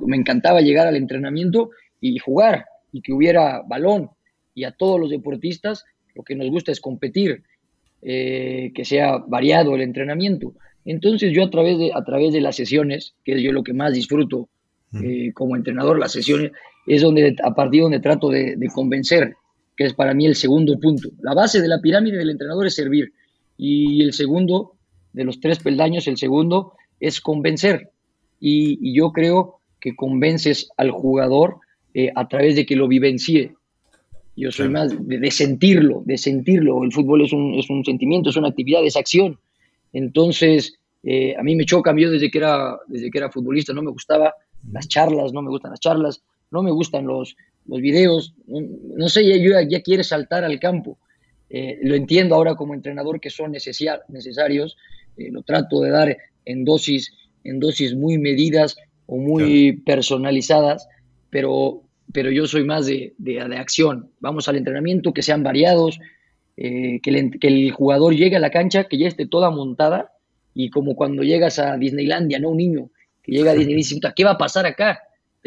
me 0.06 0.16
encantaba 0.16 0.62
llegar 0.62 0.86
al 0.86 0.96
entrenamiento 0.96 1.72
y 2.00 2.20
jugar 2.20 2.66
y 2.92 3.02
que 3.02 3.14
hubiera 3.14 3.64
balón. 3.68 4.12
Y 4.54 4.66
a 4.66 4.72
todos 4.72 5.00
los 5.00 5.10
deportistas 5.10 5.86
lo 6.14 6.22
que 6.22 6.36
nos 6.36 6.52
gusta 6.52 6.72
es 6.72 6.80
competir, 6.80 7.42
eh, 8.04 8.72
que 8.76 8.86
sea 8.86 9.18
variado 9.18 9.74
el 9.74 9.82
entrenamiento. 9.82 10.54
Entonces 10.86 11.32
yo 11.34 11.46
a 11.46 11.50
través, 11.50 11.80
de, 11.80 11.92
a 11.96 12.04
través 12.04 12.32
de 12.32 12.42
las 12.42 12.56
sesiones, 12.56 13.16
que 13.26 13.34
es 13.34 13.42
yo 13.42 13.54
lo 13.54 13.64
que 13.64 13.74
más 13.74 13.94
disfruto 13.94 14.50
eh, 15.02 15.34
como 15.34 15.56
entrenador, 15.56 15.98
las 15.98 16.12
sesiones, 16.12 16.52
es 16.86 17.02
donde 17.02 17.36
a 17.44 17.54
partir 17.54 17.84
donde 17.84 18.00
trato 18.00 18.30
de, 18.30 18.56
de 18.56 18.68
convencer, 18.68 19.36
que 19.76 19.86
es 19.86 19.94
para 19.94 20.14
mí 20.14 20.26
el 20.26 20.36
segundo 20.36 20.80
punto. 20.80 21.10
La 21.22 21.34
base 21.34 21.62
de 21.62 21.68
la 21.68 21.82
pirámide 21.82 22.18
del 22.18 22.30
entrenador 22.30 22.68
es 22.68 22.76
servir 22.76 23.12
y 23.58 24.02
el 24.04 24.14
segundo, 24.14 24.74
de 25.14 25.24
los 25.24 25.40
tres 25.40 25.60
peldaños, 25.60 26.08
el 26.08 26.18
segundo 26.18 26.74
es 27.00 27.22
convencer. 27.22 27.92
Y, 28.40 28.80
y 28.82 28.96
yo 28.96 29.12
creo 29.12 29.60
que 29.80 29.96
convences 29.96 30.70
al 30.78 30.92
jugador 30.92 31.58
eh, 31.94 32.12
a 32.16 32.28
través 32.28 32.56
de 32.56 32.66
que 32.66 32.76
lo 32.76 32.88
vivencie. 32.88 33.56
Yo 34.36 34.52
soy 34.52 34.70
más 34.70 34.96
de, 34.98 35.32
sentirlo, 35.32 36.02
de 36.06 36.18
sentirlo. 36.18 36.84
El 36.84 36.92
fútbol 36.92 37.24
es 37.24 37.34
un, 37.34 37.54
es 37.54 37.70
un, 37.70 37.86
sentimiento, 37.86 38.32
es 38.32 38.36
una 38.36 38.48
actividad, 38.48 38.84
es 38.84 38.96
acción. 38.96 39.38
Entonces, 39.92 40.80
eh, 41.04 41.36
a 41.38 41.44
mí 41.44 41.56
me 41.56 41.66
choca, 41.66 41.94
yo 41.96 42.10
desde 42.10 42.32
que, 42.32 42.40
era, 42.40 42.78
desde 42.88 43.12
que 43.12 43.18
era 43.20 43.30
futbolista 43.30 43.74
no 43.74 43.84
me 43.84 43.92
gustaba 43.92 44.34
las 44.72 44.88
charlas, 44.88 45.34
no 45.34 45.44
me 45.44 45.50
gustan 45.50 45.72
las 45.72 45.80
charlas, 45.80 46.24
no 46.54 46.64
me 46.64 46.72
gustan 46.72 47.06
los, 47.06 47.36
los 47.66 47.82
videos, 47.82 48.36
no, 48.48 49.10
sé, 49.10 49.26
ya, 49.26 49.62
ya 49.68 49.82
quiere 49.82 50.04
saltar 50.04 50.44
al 50.44 50.60
campo. 50.60 50.98
Eh, 51.50 51.80
lo 51.84 51.96
entiendo 51.96 52.36
ahora 52.36 52.56
como 52.56 52.74
entrenador 52.74 53.20
que 53.20 53.30
son 53.30 53.52
necesarios, 53.52 54.78
lo 55.18 55.44
trato 55.44 55.82
de 55.82 55.92
dar 55.92 56.18
en 56.46 56.64
dosis, 56.64 57.12
en 57.44 57.60
dosis 57.60 57.96
muy 57.96 58.18
medidas 58.18 58.78
o 59.06 59.18
muy 59.18 59.74
personalizadas, 59.86 60.88
pero, 61.30 61.84
pero 62.12 62.32
yo 62.32 62.48
soy 62.48 62.64
más 62.64 62.86
de, 62.86 63.14
de, 63.18 63.40
acción. 63.40 64.10
Vamos 64.20 64.48
al 64.48 64.56
entrenamiento, 64.56 65.14
que 65.14 65.22
sean 65.22 65.44
variados, 65.44 66.00
eh, 66.58 67.00
que, 67.02 67.10
el, 67.10 67.40
que, 67.40 67.48
el, 67.48 67.72
jugador 67.72 68.16
llegue 68.16 68.36
a 68.36 68.40
la 68.40 68.52
cancha, 68.52 68.86
que 68.86 68.98
ya 68.98 69.08
esté 69.08 69.28
toda 69.28 69.50
montada, 69.50 70.12
y 70.54 70.70
como 70.70 70.96
cuando 70.96 71.24
llegas 71.24 71.60
a 71.60 71.78
Disneylandia, 71.78 72.40
¿no? 72.40 72.50
Un 72.50 72.58
niño 72.58 72.90
que 73.24 73.32
llega 73.32 73.52
a 73.52 73.56
Disney 73.56 73.74
y 73.74 73.78
dice, 73.78 74.00
¿qué 74.16 74.24
va 74.24 74.32
a 74.32 74.38
pasar 74.38 74.66
acá? 74.66 75.00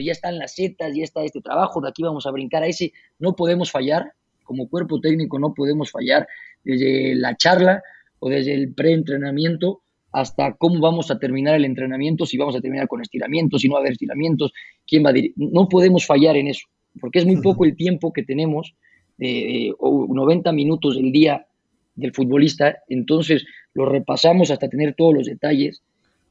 Ya 0.05 0.13
están 0.13 0.39
las 0.39 0.55
setas, 0.55 0.95
ya 0.95 1.05
está 1.05 1.25
este 1.25 1.41
trabajo, 1.41 1.81
de 1.81 1.89
aquí 1.89 2.03
vamos 2.03 2.27
a 2.27 2.31
brincar 2.31 2.63
a 2.63 2.67
ese. 2.67 2.93
No 3.19 3.35
podemos 3.35 3.71
fallar, 3.71 4.13
como 4.45 4.69
cuerpo 4.69 5.01
técnico 5.01 5.39
no 5.39 5.55
podemos 5.55 5.91
fallar 5.91 6.27
desde 6.65 7.15
la 7.15 7.37
charla 7.37 7.83
o 8.19 8.29
desde 8.29 8.55
el 8.55 8.75
preentrenamiento 8.75 9.83
hasta 10.13 10.55
cómo 10.55 10.81
vamos 10.81 11.11
a 11.11 11.19
terminar 11.19 11.55
el 11.57 11.65
entrenamiento, 11.65 12.25
si 12.25 12.39
vamos 12.39 12.57
a 12.57 12.61
terminar 12.61 12.89
con 12.89 13.03
estiramientos, 13.03 13.61
si 13.61 13.69
no 13.69 13.75
va 13.75 13.81
a 13.81 13.83
haber 13.83 13.93
estiramientos, 13.93 14.53
quién 14.87 15.05
va 15.05 15.11
a 15.11 15.15
No 15.37 15.69
podemos 15.69 16.07
fallar 16.07 16.37
en 16.37 16.49
eso, 16.49 16.67
porque 17.01 17.19
es 17.19 17.27
muy 17.27 17.43
poco 17.43 17.67
el 17.67 17.77
tiempo 17.77 18.13
que 18.13 18.23
tenemos, 18.23 18.75
de, 19.19 19.75
90 19.79 20.53
minutos 20.53 20.97
del 20.97 21.13
día 21.13 21.47
del 21.95 22.15
futbolista, 22.15 22.79
entonces 22.89 23.45
lo 23.75 23.87
repasamos 23.87 24.51
hasta 24.51 24.69
tener 24.69 24.95
todos 24.95 25.15
los 25.15 25.27
detalles 25.27 25.83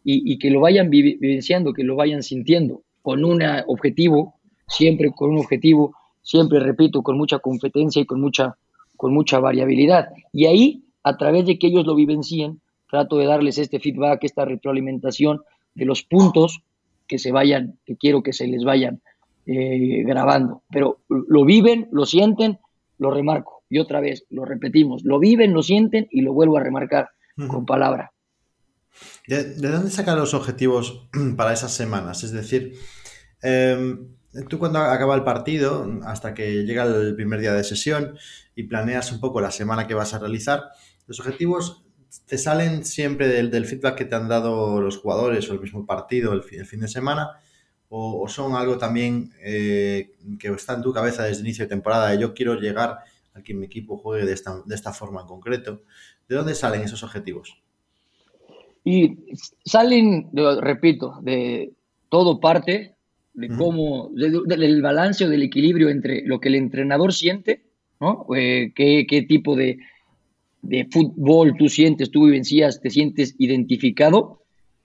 y, 0.03 0.37
que 0.37 0.51
lo 0.51 0.61
vayan 0.61 0.89
vivenciando, 0.89 1.73
que 1.73 1.83
lo 1.83 1.95
vayan 1.95 2.21
sintiendo, 2.21 2.83
con 3.05 3.23
un 3.23 3.39
objetivo, 3.67 4.33
siempre 4.67 5.11
con 5.11 5.29
un 5.29 5.37
objetivo, 5.37 5.95
siempre 6.23 6.59
repito, 6.59 7.03
con 7.03 7.19
mucha 7.19 7.37
competencia 7.37 8.01
y 8.01 8.05
con 8.07 8.19
mucha, 8.19 8.57
con 8.97 9.13
mucha 9.13 9.39
variabilidad. 9.39 10.09
Y 10.33 10.47
ahí, 10.47 10.85
a 11.03 11.15
través 11.15 11.45
de 11.45 11.59
que 11.59 11.67
ellos 11.67 11.85
lo 11.85 11.93
vivencien, 11.93 12.61
trato 12.89 13.19
de 13.19 13.27
darles 13.27 13.59
este 13.59 13.79
feedback, 13.79 14.23
esta 14.23 14.43
retroalimentación 14.43 15.43
de 15.75 15.85
los 15.85 16.01
puntos 16.01 16.63
que 17.05 17.19
se 17.19 17.31
vayan, 17.31 17.77
que 17.85 17.95
quiero 17.95 18.23
que 18.23 18.33
se 18.33 18.47
les 18.47 18.63
vayan 18.63 19.01
eh, 19.45 20.01
grabando. 20.03 20.63
Pero 20.71 20.97
lo 21.07 21.45
viven, 21.45 21.87
lo 21.91 22.07
sienten, 22.07 22.57
lo 22.97 23.11
remarco. 23.11 23.61
Y 23.69 23.77
otra 23.77 23.99
vez, 23.99 24.25
lo 24.31 24.45
repetimos, 24.45 25.03
lo 25.03 25.19
viven, 25.19 25.53
lo 25.53 25.61
sienten 25.61 26.07
y 26.09 26.21
lo 26.21 26.33
vuelvo 26.33 26.57
a 26.57 26.63
remarcar 26.63 27.09
con 27.47 27.67
palabra. 27.67 28.13
¿De, 29.27 29.55
dónde 29.55 29.91
sacan 29.91 30.17
los 30.17 30.33
objetivos 30.33 31.07
para 31.37 31.53
esas 31.53 31.73
semanas? 31.73 32.23
Es 32.23 32.31
decir, 32.31 32.73
em, 33.41 34.15
tú 34.49 34.59
cuando 34.59 34.79
acaba 34.79 35.15
el 35.15 35.23
partido, 35.23 35.87
hasta 36.03 36.33
que 36.33 36.63
llega 36.63 36.83
el 36.85 37.15
primer 37.15 37.39
día 37.39 37.53
de 37.53 37.63
sesión 37.63 38.17
y 38.55 38.63
planeas 38.63 39.11
un 39.11 39.19
poco 39.19 39.41
la 39.41 39.51
semana 39.51 39.87
que 39.87 39.93
vas 39.93 40.13
a 40.13 40.19
realizar, 40.19 40.63
los 41.07 41.19
objetivos 41.19 41.85
te 42.25 42.37
salen 42.37 42.85
siempre 42.85 43.27
del, 43.27 43.65
feedback 43.65 43.95
que 43.95 44.05
te 44.05 44.15
han 44.15 44.29
dado 44.29 44.81
los 44.81 44.97
jugadores 44.97 45.49
o 45.49 45.53
el 45.53 45.59
mismo 45.59 45.85
partido 45.85 46.33
el, 46.33 46.43
fin 46.43 46.79
de 46.79 46.87
semana? 46.87 47.31
O, 47.89 48.27
son 48.27 48.55
algo 48.55 48.77
también 48.77 49.33
eh, 49.41 50.15
que 50.39 50.49
está 50.49 50.73
en 50.73 50.81
tu 50.81 50.93
cabeza 50.93 51.23
desde 51.23 51.41
el 51.41 51.47
inicio 51.47 51.65
de 51.65 51.69
temporada? 51.69 52.15
yo 52.15 52.33
quiero 52.33 52.55
llegar 52.55 52.99
a 53.33 53.41
que 53.43 53.53
mi 53.53 53.65
equipo 53.65 53.97
juegue 53.97 54.25
de 54.25 54.33
esta, 54.33 54.61
de 54.65 54.75
esta 54.75 54.93
forma 54.93 55.21
en 55.21 55.27
concreto. 55.27 55.83
¿De 56.27 56.35
dónde 56.35 56.55
salen 56.55 56.81
esos 56.81 57.03
objetivos? 57.03 57.61
Y 58.87 59.17
salen, 59.65 60.29
repito, 60.61 61.17
de 61.23 61.73
todo 62.07 62.39
parte 62.39 62.93
de 63.33 63.49
cómo, 63.49 64.11
del 64.13 64.81
balance 64.81 65.25
o 65.25 65.29
del 65.29 65.41
equilibrio 65.41 65.89
entre 65.89 66.21
lo 66.25 66.39
que 66.39 66.49
el 66.49 66.55
entrenador 66.55 67.11
siente, 67.11 67.63
¿no? 67.99 68.27
Eh, 68.35 68.71
qué, 68.75 69.07
qué, 69.09 69.23
tipo 69.23 69.55
de, 69.55 69.79
de 70.61 70.87
fútbol 70.91 71.55
tú 71.57 71.67
sientes, 71.67 72.11
tú 72.11 72.25
vivencias, 72.25 72.79
te 72.79 72.91
sientes 72.91 73.35
identificado 73.39 74.43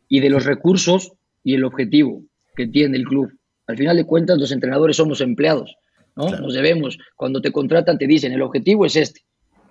y 0.09 0.21
de 0.21 0.31
los 0.31 0.47
recursos 0.47 1.13
y 1.45 1.55
el 1.55 1.65
objetivo 1.65 2.23
que 2.57 2.67
tiene 2.67 2.97
el 2.97 3.05
club. 3.05 3.31
Al 3.67 3.77
final 3.77 3.99
de 3.99 4.07
cuentas, 4.07 4.39
los 4.39 4.51
entrenadores 4.51 4.97
somos 4.97 5.21
empleados, 5.21 5.77
¿no? 6.17 6.31
Nos 6.31 6.55
debemos. 6.55 6.99
Cuando 7.17 7.41
te 7.43 7.53
contratan, 7.53 7.99
te 7.99 8.07
dicen, 8.07 8.33
el 8.33 8.43
objetivo 8.43 8.87
es 8.87 8.97
este, 8.97 9.21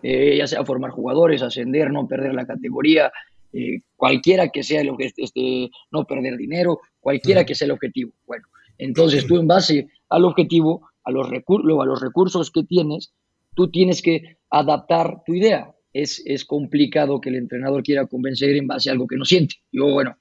eh, 0.04 0.38
ya 0.38 0.48
sea 0.48 0.64
formar 0.64 0.92
jugadores, 0.92 1.42
ascender, 1.42 1.92
no 1.92 2.08
perder 2.08 2.34
la 2.34 2.46
categoría, 2.46 3.12
eh, 3.54 3.82
cualquiera 3.96 4.50
que 4.50 4.64
sea 4.64 4.82
el 4.82 4.90
objetivo, 4.90 5.26
este, 5.26 5.70
no 5.92 6.06
perder 6.06 6.38
dinero, 6.38 6.80
cualquiera 7.00 7.46
que 7.46 7.56
sea 7.56 7.66
el 7.66 7.72
objetivo. 7.72 8.12
Bueno, 8.26 8.48
entonces 8.78 9.26
tú 9.26 9.38
en 9.38 9.48
base 9.48 9.88
al 10.10 10.26
objetivo, 10.26 10.88
a 11.04 11.12
los, 11.12 11.30
recursos, 11.30 11.82
a 11.82 11.86
los 11.86 12.02
recursos 12.02 12.52
que 12.52 12.64
tienes, 12.64 13.14
tú 13.56 13.70
tienes 13.70 14.02
que 14.02 14.38
adaptar 14.50 15.24
tu 15.26 15.34
idea. 15.34 15.74
Es, 15.92 16.22
es 16.26 16.46
complicado 16.46 17.20
que 17.20 17.30
el 17.30 17.36
entrenador 17.36 17.82
quiera 17.82 18.06
convencer 18.06 18.56
en 18.56 18.68
base 18.68 18.90
a 18.90 18.94
algo 18.94 19.08
que 19.08 19.18
no 19.18 19.26
siente. 19.26 19.56
Yo, 19.72 19.92
bueno, 19.92 20.16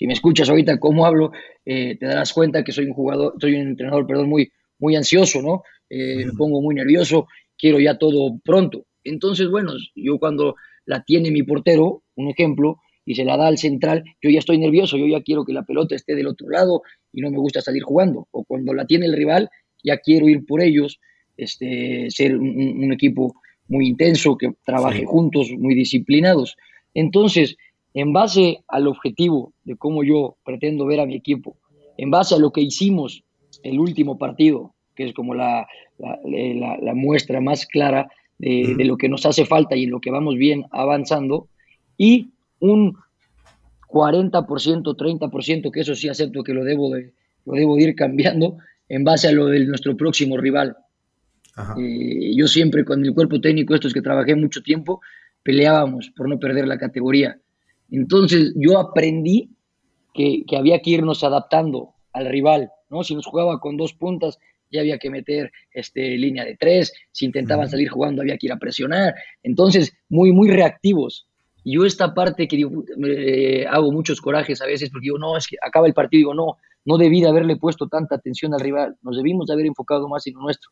si 0.00 0.06
me 0.06 0.14
escuchas 0.14 0.48
ahorita 0.48 0.80
cómo 0.80 1.04
hablo, 1.04 1.30
eh, 1.66 1.98
te 1.98 2.06
darás 2.06 2.32
cuenta 2.32 2.64
que 2.64 2.72
soy 2.72 2.86
un 2.86 2.94
jugador, 2.94 3.34
soy 3.38 3.54
un 3.54 3.68
entrenador, 3.68 4.06
perdón, 4.06 4.30
muy, 4.30 4.50
muy 4.78 4.96
ansioso, 4.96 5.42
¿no? 5.42 5.62
Eh, 5.90 6.24
me 6.24 6.32
pongo 6.32 6.62
muy 6.62 6.74
nervioso, 6.74 7.28
quiero 7.58 7.78
ya 7.78 7.98
todo 7.98 8.38
pronto. 8.42 8.86
Entonces, 9.04 9.50
bueno, 9.50 9.72
yo 9.94 10.18
cuando 10.18 10.56
la 10.86 11.04
tiene 11.04 11.30
mi 11.30 11.42
portero, 11.42 12.02
un 12.20 12.30
ejemplo, 12.30 12.78
y 13.04 13.14
se 13.14 13.24
la 13.24 13.36
da 13.36 13.46
al 13.46 13.58
central, 13.58 14.04
yo 14.22 14.30
ya 14.30 14.38
estoy 14.38 14.58
nervioso, 14.58 14.96
yo 14.96 15.06
ya 15.06 15.22
quiero 15.22 15.44
que 15.44 15.52
la 15.52 15.64
pelota 15.64 15.94
esté 15.94 16.14
del 16.14 16.28
otro 16.28 16.48
lado 16.48 16.82
y 17.12 17.20
no 17.20 17.30
me 17.30 17.38
gusta 17.38 17.60
salir 17.60 17.82
jugando. 17.82 18.28
O 18.30 18.44
cuando 18.44 18.72
la 18.74 18.86
tiene 18.86 19.06
el 19.06 19.16
rival, 19.16 19.50
ya 19.82 19.98
quiero 19.98 20.28
ir 20.28 20.46
por 20.46 20.62
ellos, 20.62 21.00
este, 21.36 22.10
ser 22.10 22.36
un, 22.36 22.92
equipo 22.92 23.34
muy 23.68 23.88
intenso, 23.88 24.36
que 24.36 24.52
trabaje 24.64 25.04
juntos, 25.04 25.50
muy 25.58 25.74
disciplinados. 25.74 26.56
Entonces, 26.94 27.56
en 27.94 28.12
base 28.12 28.62
al 28.68 28.86
objetivo 28.86 29.54
de 29.64 29.76
cómo 29.76 30.04
yo 30.04 30.36
pretendo 30.44 30.86
ver 30.86 31.00
a 31.00 31.06
mi 31.06 31.16
equipo, 31.16 31.56
en 31.96 32.10
base 32.10 32.34
a 32.34 32.38
lo 32.38 32.52
que 32.52 32.60
hicimos 32.60 33.24
el 33.62 33.80
último 33.80 34.18
partido, 34.18 34.74
que 34.94 35.04
es 35.04 35.14
como 35.14 35.34
la, 35.34 35.66
la, 35.98 36.94
muestra 36.94 37.40
más 37.40 37.66
clara 37.66 38.10
de, 38.38 38.84
lo 38.84 38.96
que 38.96 39.08
nos 39.08 39.26
hace 39.26 39.44
falta 39.44 39.76
y 39.76 39.84
en 39.84 39.90
lo 39.90 40.00
que 40.00 40.10
vamos 40.10 40.36
bien 40.36 40.64
avanzando, 40.70 41.48
y 42.00 42.30
un 42.60 42.96
40%, 43.86 44.96
30%, 44.96 45.70
que 45.70 45.80
eso 45.80 45.94
sí 45.94 46.08
acepto 46.08 46.42
que 46.42 46.54
lo 46.54 46.64
debo 46.64 46.88
de, 46.88 47.12
lo 47.44 47.52
debo 47.52 47.78
ir 47.78 47.94
cambiando 47.94 48.56
en 48.88 49.04
base 49.04 49.28
a 49.28 49.32
lo 49.32 49.48
de 49.48 49.66
nuestro 49.66 49.94
próximo 49.98 50.38
rival. 50.38 50.78
Eh, 51.78 52.34
yo 52.34 52.48
siempre 52.48 52.86
con 52.86 53.04
el 53.04 53.12
cuerpo 53.12 53.38
técnico, 53.38 53.74
estos 53.74 53.92
que 53.92 54.00
trabajé 54.00 54.34
mucho 54.34 54.62
tiempo, 54.62 55.02
peleábamos 55.42 56.10
por 56.16 56.26
no 56.26 56.38
perder 56.38 56.66
la 56.66 56.78
categoría. 56.78 57.38
Entonces 57.90 58.54
yo 58.56 58.78
aprendí 58.78 59.50
que, 60.14 60.42
había 60.56 60.80
que 60.80 60.92
irnos 60.92 61.22
adaptando 61.22 61.90
al 62.14 62.30
rival, 62.30 62.70
¿no? 62.88 63.04
Si 63.04 63.14
nos 63.14 63.26
jugaba 63.26 63.60
con 63.60 63.76
dos 63.76 63.92
puntas, 63.92 64.38
ya 64.70 64.80
había 64.80 64.96
que 64.96 65.10
meter 65.10 65.52
este, 65.70 66.16
línea 66.16 66.46
de 66.46 66.56
tres, 66.56 66.94
si 67.12 67.26
intentaban 67.26 67.68
salir 67.68 67.90
jugando 67.90 68.22
había 68.22 68.38
que 68.38 68.46
ir 68.46 68.52
a 68.52 68.58
presionar, 68.58 69.14
entonces 69.42 69.92
muy, 70.08 70.32
muy 70.32 70.48
reactivos. 70.48 71.26
Yo 71.70 71.84
esta 71.84 72.14
parte 72.14 72.48
que 72.48 72.56
digo, 72.56 72.84
hago 73.68 73.92
muchos 73.92 74.20
corajes 74.20 74.60
a 74.62 74.66
veces 74.66 74.90
porque 74.90 75.04
digo, 75.04 75.18
no, 75.18 75.36
es 75.36 75.46
que 75.46 75.56
acaba 75.62 75.86
el 75.86 75.94
partido, 75.94 76.18
digo, 76.18 76.34
no, 76.34 76.56
no 76.84 76.98
debí 76.98 77.20
de 77.20 77.28
haberle 77.28 77.56
puesto 77.56 77.88
tanta 77.88 78.16
atención 78.16 78.54
al 78.54 78.60
rival, 78.60 78.96
nos 79.02 79.16
debimos 79.16 79.46
de 79.46 79.52
haber 79.52 79.66
enfocado 79.66 80.08
más 80.08 80.26
en 80.26 80.34
lo 80.34 80.40
nuestro. 80.40 80.70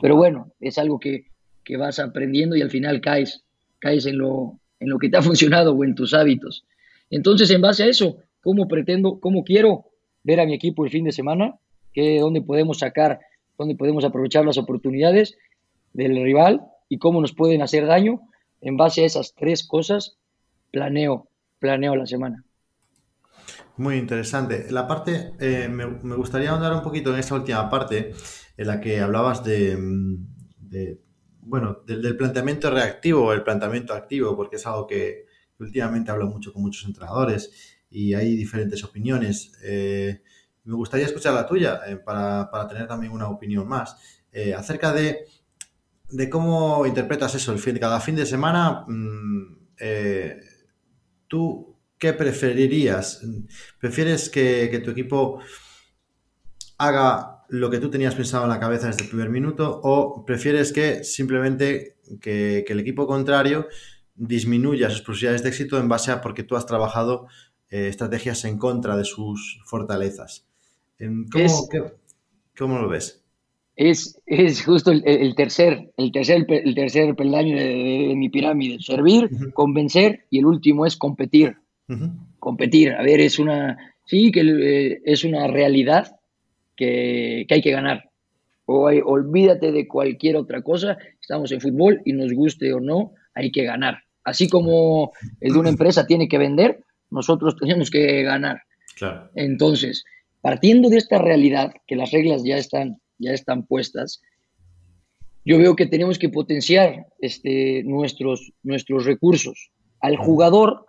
Pero 0.00 0.16
bueno, 0.16 0.52
es 0.60 0.78
algo 0.78 0.98
que, 0.98 1.26
que 1.64 1.76
vas 1.76 1.98
aprendiendo 1.98 2.56
y 2.56 2.62
al 2.62 2.70
final 2.70 3.00
caes, 3.00 3.44
caes 3.78 4.06
en 4.06 4.18
lo, 4.18 4.58
en 4.80 4.88
lo 4.88 4.98
que 4.98 5.08
te 5.08 5.16
ha 5.16 5.22
funcionado 5.30 5.74
o 5.74 5.84
en 5.84 5.94
tus 5.94 6.14
hábitos. 6.14 6.64
Entonces, 7.10 7.50
en 7.50 7.60
base 7.60 7.82
a 7.82 7.86
eso, 7.86 8.18
¿cómo 8.40 8.68
pretendo, 8.68 9.20
cómo 9.20 9.44
quiero 9.44 9.86
ver 10.22 10.40
a 10.40 10.46
mi 10.46 10.54
equipo 10.54 10.84
el 10.84 10.90
fin 10.90 11.04
de 11.04 11.12
semana? 11.12 11.56
¿Qué, 11.92 12.20
¿Dónde 12.20 12.42
podemos 12.42 12.78
sacar, 12.78 13.20
dónde 13.58 13.74
podemos 13.74 14.04
aprovechar 14.04 14.44
las 14.44 14.58
oportunidades 14.58 15.36
del 15.92 16.16
rival 16.22 16.62
y 16.88 16.98
cómo 16.98 17.20
nos 17.20 17.32
pueden 17.32 17.62
hacer 17.62 17.86
daño? 17.86 18.20
En 18.60 18.76
base 18.76 19.02
a 19.02 19.06
esas 19.06 19.34
tres 19.34 19.66
cosas, 19.66 20.16
planeo, 20.70 21.28
planeo 21.58 21.96
la 21.96 22.06
semana. 22.06 22.46
Muy 23.76 23.96
interesante. 23.96 24.66
La 24.70 24.86
parte, 24.86 25.32
eh, 25.38 25.68
me, 25.68 25.84
gustaría 26.16 26.50
ahondar 26.50 26.72
un 26.72 26.82
poquito 26.82 27.12
en 27.12 27.20
esa 27.20 27.34
última 27.34 27.68
parte, 27.68 28.14
en 28.56 28.66
la 28.66 28.80
que 28.80 29.00
hablabas 29.00 29.44
de, 29.44 29.76
de 30.58 31.02
bueno, 31.40 31.82
del, 31.86 32.16
planteamiento 32.16 32.70
reactivo 32.70 33.26
o 33.26 33.32
el 33.32 33.42
planteamiento 33.42 33.92
activo, 33.92 34.34
porque 34.34 34.56
es 34.56 34.66
algo 34.66 34.86
que 34.86 35.26
últimamente 35.58 36.10
hablo 36.10 36.26
mucho 36.26 36.52
con 36.52 36.62
muchos 36.62 36.86
entrenadores 36.86 37.78
y 37.90 38.14
hay 38.14 38.34
diferentes 38.34 38.82
opiniones. 38.82 39.52
Eh, 39.62 40.22
me 40.64 40.74
gustaría 40.74 41.06
escuchar 41.06 41.34
la 41.34 41.46
tuya 41.46 41.80
eh, 41.86 41.96
para, 41.96 42.48
tener 42.68 42.86
también 42.88 43.12
una 43.12 43.28
opinión 43.28 43.68
más 43.68 43.96
acerca 44.54 44.92
de, 44.92 45.24
cómo 46.30 46.84
interpretas 46.86 47.34
eso, 47.34 47.52
el 47.52 47.58
fin, 47.58 47.78
cada 47.78 48.00
fin 48.00 48.16
de 48.16 48.26
semana. 48.26 48.84
Mm, 48.86 49.56
¿Tú 51.28 51.76
qué 51.98 52.12
preferirías? 52.12 53.22
¿Prefieres 53.80 54.28
que, 54.28 54.68
que 54.70 54.78
tu 54.80 54.90
equipo 54.90 55.40
haga 56.78 57.36
lo 57.48 57.70
que 57.70 57.78
tú 57.78 57.90
tenías 57.90 58.14
pensado 58.14 58.44
en 58.44 58.50
la 58.50 58.60
cabeza 58.60 58.88
desde 58.88 59.04
el 59.04 59.08
primer 59.08 59.30
minuto 59.30 59.80
o 59.82 60.24
prefieres 60.24 60.72
que 60.72 61.04
simplemente 61.04 61.96
que, 62.20 62.64
el 62.66 62.80
equipo 62.80 63.06
contrario 63.06 63.68
disminuya 64.14 64.90
sus 64.90 65.02
posibilidades 65.02 65.42
de 65.42 65.50
éxito 65.50 65.78
en 65.78 65.88
base 65.88 66.10
a 66.10 66.20
porque 66.20 66.42
tú 66.42 66.56
has 66.56 66.66
trabajado 66.66 67.28
eh, 67.70 67.88
estrategias 67.88 68.44
en 68.44 68.58
contra 68.58 68.96
de 68.96 69.04
sus 69.04 69.60
fortalezas? 69.66 70.46
¿Cómo, 72.58 72.78
lo 72.78 72.88
ves? 72.88 73.22
Es, 73.76 74.18
es 74.24 74.64
justo 74.64 74.90
el, 74.90 75.34
tercer, 75.34 75.90
el 75.98 76.10
tercer, 76.10 76.46
el 76.48 76.74
tercer 76.74 77.14
peldaño 77.14 77.56
de, 77.56 78.14
mi 78.16 78.30
pirámide. 78.30 78.78
Servir, 78.80 79.28
convencer 79.52 80.24
y 80.30 80.38
el 80.38 80.46
último 80.46 80.86
es 80.86 80.96
competir. 80.96 81.56
Competir. 82.38 82.92
A 82.92 83.02
ver, 83.02 83.20
es 83.20 83.38
una, 83.38 83.76
sí, 84.06 84.32
que 84.32 84.40
eh, 84.40 85.02
es 85.04 85.24
una 85.24 85.46
realidad 85.46 86.16
que, 86.74 87.46
hay 87.48 87.60
que 87.60 87.70
ganar. 87.70 88.10
O 88.64 88.86
olvídate 88.86 89.70
de 89.70 89.86
cualquier 89.86 90.36
otra 90.36 90.62
cosa, 90.62 90.96
estamos 91.20 91.52
en 91.52 91.60
fútbol 91.60 92.00
y 92.04 92.14
nos 92.14 92.32
guste 92.32 92.72
o 92.72 92.80
no, 92.80 93.12
hay 93.34 93.52
que 93.52 93.64
ganar. 93.64 93.98
Así 94.24 94.48
como 94.48 95.12
el 95.40 95.52
de 95.52 95.58
una 95.58 95.68
empresa 95.68 96.06
tiene 96.06 96.28
que 96.28 96.38
vender, 96.38 96.80
nosotros 97.10 97.56
tenemos 97.56 97.90
que 97.90 98.22
ganar. 98.22 98.62
Entonces, 99.34 100.04
partiendo 100.40 100.88
de 100.88 100.96
esta 100.96 101.18
realidad, 101.18 101.72
que 101.86 101.94
las 101.94 102.10
reglas 102.10 102.42
ya 102.42 102.56
están, 102.56 103.00
ya 103.18 103.32
están 103.32 103.64
puestas, 103.66 104.20
yo 105.44 105.58
veo 105.58 105.76
que 105.76 105.86
tenemos 105.86 106.18
que 106.18 106.28
potenciar 106.28 107.06
este, 107.20 107.84
nuestros, 107.84 108.52
nuestros 108.64 109.04
recursos. 109.04 109.70
Al 110.00 110.16
jugador, 110.16 110.86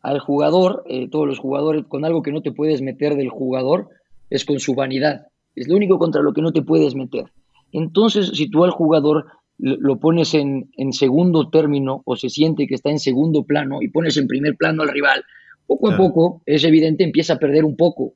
al 0.00 0.20
jugador, 0.20 0.82
eh, 0.86 1.08
todos 1.10 1.26
los 1.26 1.38
jugadores, 1.38 1.84
con 1.86 2.06
algo 2.06 2.22
que 2.22 2.32
no 2.32 2.40
te 2.40 2.50
puedes 2.50 2.80
meter 2.80 3.14
del 3.14 3.28
jugador, 3.28 3.90
es 4.30 4.46
con 4.46 4.58
su 4.58 4.74
vanidad. 4.74 5.26
Es 5.54 5.68
lo 5.68 5.76
único 5.76 5.98
contra 5.98 6.22
lo 6.22 6.32
que 6.32 6.40
no 6.40 6.52
te 6.52 6.62
puedes 6.62 6.94
meter. 6.94 7.24
Entonces, 7.72 8.30
si 8.34 8.48
tú 8.48 8.64
al 8.64 8.70
jugador 8.70 9.26
lo 9.58 10.00
pones 10.00 10.32
en, 10.32 10.70
segundo 10.92 11.50
término 11.50 12.00
o 12.06 12.16
se 12.16 12.30
siente 12.30 12.66
que 12.66 12.76
está 12.76 12.90
en 12.90 12.98
segundo 12.98 13.44
plano 13.44 13.82
y 13.82 13.88
pones 13.88 14.16
en 14.16 14.26
primer 14.26 14.56
plano 14.56 14.82
al 14.82 14.88
rival, 14.88 15.22
poco 15.66 15.90
a 15.90 15.96
poco, 15.96 16.42
es 16.46 16.64
evidente, 16.64 17.04
empieza 17.04 17.34
a 17.34 17.38
perder 17.38 17.66
un 17.66 17.76
poco 17.76 18.14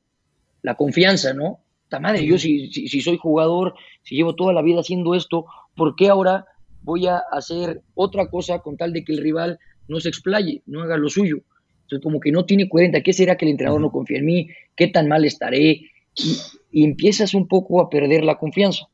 la 0.63 0.73
confianza, 0.73 1.33
¿no? 1.33 1.59
Madre, 1.99 2.25
yo 2.25 2.37
si, 2.37 2.67
si, 2.71 3.01
soy 3.01 3.17
jugador, 3.17 3.75
si 4.03 4.15
llevo 4.15 4.35
toda 4.35 4.53
la 4.53 4.61
vida 4.61 4.81
haciendo 4.81 5.15
esto, 5.15 5.45
¿por 5.75 5.95
qué 5.95 6.09
ahora 6.09 6.45
voy 6.81 7.07
a 7.07 7.17
hacer 7.31 7.81
otra 7.93 8.27
cosa 8.27 8.59
con 8.59 8.75
tal 8.75 8.91
de 8.91 9.03
que 9.03 9.13
el 9.13 9.21
rival 9.21 9.59
no 9.87 9.99
se 9.99 10.09
explaye, 10.09 10.61
no 10.65 10.81
haga 10.81 10.97
lo 10.97 11.09
suyo? 11.09 11.37
Entonces, 11.83 12.03
como 12.03 12.19
que 12.19 12.31
no 12.31 12.45
tiene 12.45 12.67
cuenta, 12.67 13.01
¿qué 13.01 13.13
será 13.13 13.37
que 13.37 13.45
el 13.45 13.51
entrenador 13.51 13.79
no 13.79 13.91
confía 13.91 14.17
en 14.17 14.25
mí? 14.25 14.49
¿Qué 14.75 14.87
tan 14.87 15.07
mal 15.07 15.23
estaré? 15.23 15.91
y, 16.15 16.83
empiezas 16.83 17.33
un 17.33 17.47
poco 17.47 17.81
a 17.81 17.89
perder 17.89 18.23
la 18.23 18.37
confianza. 18.37 18.87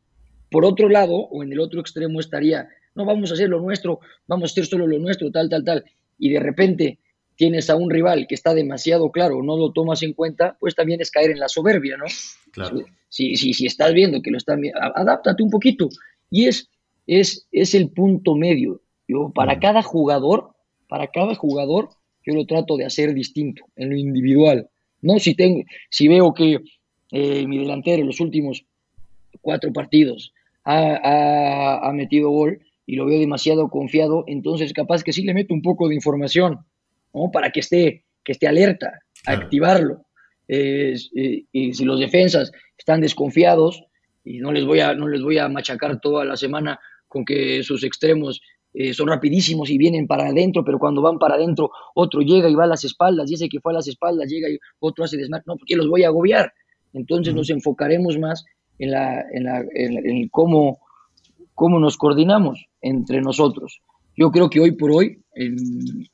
Por 0.50 0.66
otro 0.66 0.90
lado, 0.90 1.16
o 1.16 1.44
en 1.44 1.52
el 1.52 1.60
otro 1.60 1.80
extremo 1.80 2.20
estaría, 2.20 2.68
no, 2.96 3.06
vamos 3.06 3.32
a 3.32 3.34
hacer 3.36 3.50
lo 3.50 3.62
nuestro, 3.62 4.00
vamos 4.28 4.52
a 4.52 4.54
hacer 4.54 4.66
solo 4.66 4.86
lo 4.86 5.00
nuestro, 5.00 5.32
tal, 5.32 5.50
tal, 5.50 5.64
tal, 5.64 5.86
y 6.18 6.30
de 6.30 6.40
repente 6.40 7.00
tienes 7.36 7.70
a 7.70 7.76
un 7.76 7.90
rival 7.90 8.28
que 8.28 8.36
está 8.36 8.54
demasiado 8.54 9.12
claro, 9.12 9.42
no 9.42 9.58
lo 9.58 9.72
tomas 9.72 10.04
en 10.04 10.14
cuenta, 10.14 10.58
pues 10.60 10.76
también 10.76 11.02
es 11.02 11.12
caer 11.12 11.32
en 11.32 11.40
la 11.40 11.50
soberbia, 11.50 11.98
¿no? 11.98 12.06
Claro. 12.52 12.84
Si, 13.10 13.36
si, 13.36 13.54
si 13.54 13.66
estás 13.66 13.94
viendo 13.94 14.22
que 14.22 14.32
lo 14.32 14.38
están 14.38 14.62
viendo, 14.62 14.80
adáptate 14.80 15.44
un 15.44 15.50
poquito. 15.50 15.90
Y 16.30 16.46
es, 16.46 16.70
es, 17.08 17.48
es 17.52 17.76
el 17.76 17.90
punto 17.90 18.36
medio. 18.36 18.82
Yo, 19.08 19.32
para 19.34 19.60
cada 19.60 19.82
jugador, 19.82 20.52
para 20.88 21.08
cada 21.08 21.36
jugador, 21.36 21.90
yo 22.26 22.34
lo 22.34 22.46
trato 22.46 22.78
de 22.78 22.86
hacer 22.86 23.14
distinto, 23.14 23.66
en 23.76 23.90
lo 23.90 23.96
individual. 23.98 24.70
¿no? 25.02 25.20
Si, 25.20 25.36
tengo, 25.36 25.64
si 25.90 26.08
veo 26.08 26.34
que 26.34 26.60
eh, 27.12 27.48
mi 27.48 27.58
delantero 27.58 28.02
en 28.02 28.08
los 28.08 28.20
últimos 28.20 28.66
cuatro 29.42 29.74
partidos 29.74 30.34
ha, 30.64 31.92
metido 31.94 32.30
gol 32.30 32.62
y 32.86 32.96
lo 32.96 33.06
veo 33.06 33.20
demasiado 33.20 33.70
confiado, 33.70 34.24
entonces 34.28 34.74
capaz 34.74 35.04
que 35.04 35.14
sí 35.14 35.24
le 35.24 35.34
meto 35.34 35.54
un 35.54 35.62
poco 35.62 35.88
de 35.88 35.96
información, 35.96 36.60
¿no? 37.14 37.32
Para 37.32 37.52
que 37.52 37.62
esté, 37.62 38.06
que 38.24 38.34
esté 38.34 38.48
alerta, 38.48 39.00
activarlo. 39.26 40.06
Eh, 40.48 40.96
y 41.52 41.74
si 41.74 41.86
los 41.86 42.00
defensas 42.00 42.52
están 42.78 43.02
desconfiados, 43.02 43.84
y 44.24 44.40
no 44.40 44.52
les 44.52 44.66
voy 44.66 44.80
a, 44.80 44.94
no 44.94 45.08
les 45.08 45.22
voy 45.22 45.38
a 45.38 45.50
machacar 45.50 46.00
toda 46.00 46.26
la 46.26 46.38
semana 46.38 46.80
con 47.08 47.26
que 47.26 47.64
sus 47.64 47.84
extremos 47.84 48.42
eh, 48.74 48.94
son 48.94 49.10
rapidísimos 49.10 49.70
y 49.70 49.78
vienen 49.78 50.08
para 50.08 50.28
adentro, 50.28 50.64
pero 50.64 50.80
cuando 50.80 51.02
van 51.02 51.20
para 51.20 51.36
adentro, 51.36 51.72
otro 51.94 52.22
llega 52.22 52.50
y 52.50 52.56
va 52.56 52.64
a 52.64 52.68
las 52.68 52.86
espaldas, 52.86 53.30
y 53.30 53.34
ese 53.34 53.50
que 53.50 53.60
fue 53.60 53.74
a 53.74 53.76
las 53.76 53.88
espaldas 53.88 54.30
llega 54.30 54.50
y 54.50 54.58
otro 54.80 55.04
hace 55.04 55.18
desmarque, 55.18 55.46
no, 55.48 55.58
porque 55.58 55.76
los 55.76 55.90
voy 55.90 56.04
a 56.04 56.08
agobiar. 56.08 56.54
Entonces 56.94 57.34
nos 57.34 57.50
enfocaremos 57.50 58.18
más 58.18 58.46
en, 58.80 58.92
la, 58.92 59.26
en, 59.32 59.44
la, 59.44 59.66
en, 59.74 60.28
cómo, 60.30 60.80
cómo 61.54 61.80
nos 61.80 61.98
coordinamos 61.98 62.66
entre 62.82 63.22
nosotros. 63.22 63.82
Yo 64.16 64.32
creo 64.32 64.50
que 64.50 64.60
hoy 64.60 64.72
por 64.72 64.92
hoy, 64.92 65.20
en, 65.34 65.58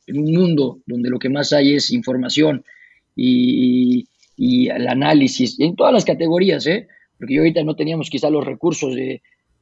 un 0.08 0.34
mundo 0.34 0.80
donde 0.86 1.10
lo 1.10 1.20
que 1.20 1.30
más 1.30 1.54
hay 1.54 1.74
es 1.74 1.92
información 1.92 2.64
y, 3.16 4.08
y 4.36 4.70
el 4.70 4.88
análisis, 4.88 5.60
en 5.60 5.76
todas 5.76 5.94
las 5.94 6.06
categorías, 6.06 6.66
¿eh? 6.68 6.88
porque 7.18 7.34
yo 7.34 7.42
ahorita 7.42 7.64
no 7.64 7.76
teníamos 7.76 8.10
quizá 8.10 8.30
los 8.30 8.46
recursos 8.46 8.96
de, 8.96 9.22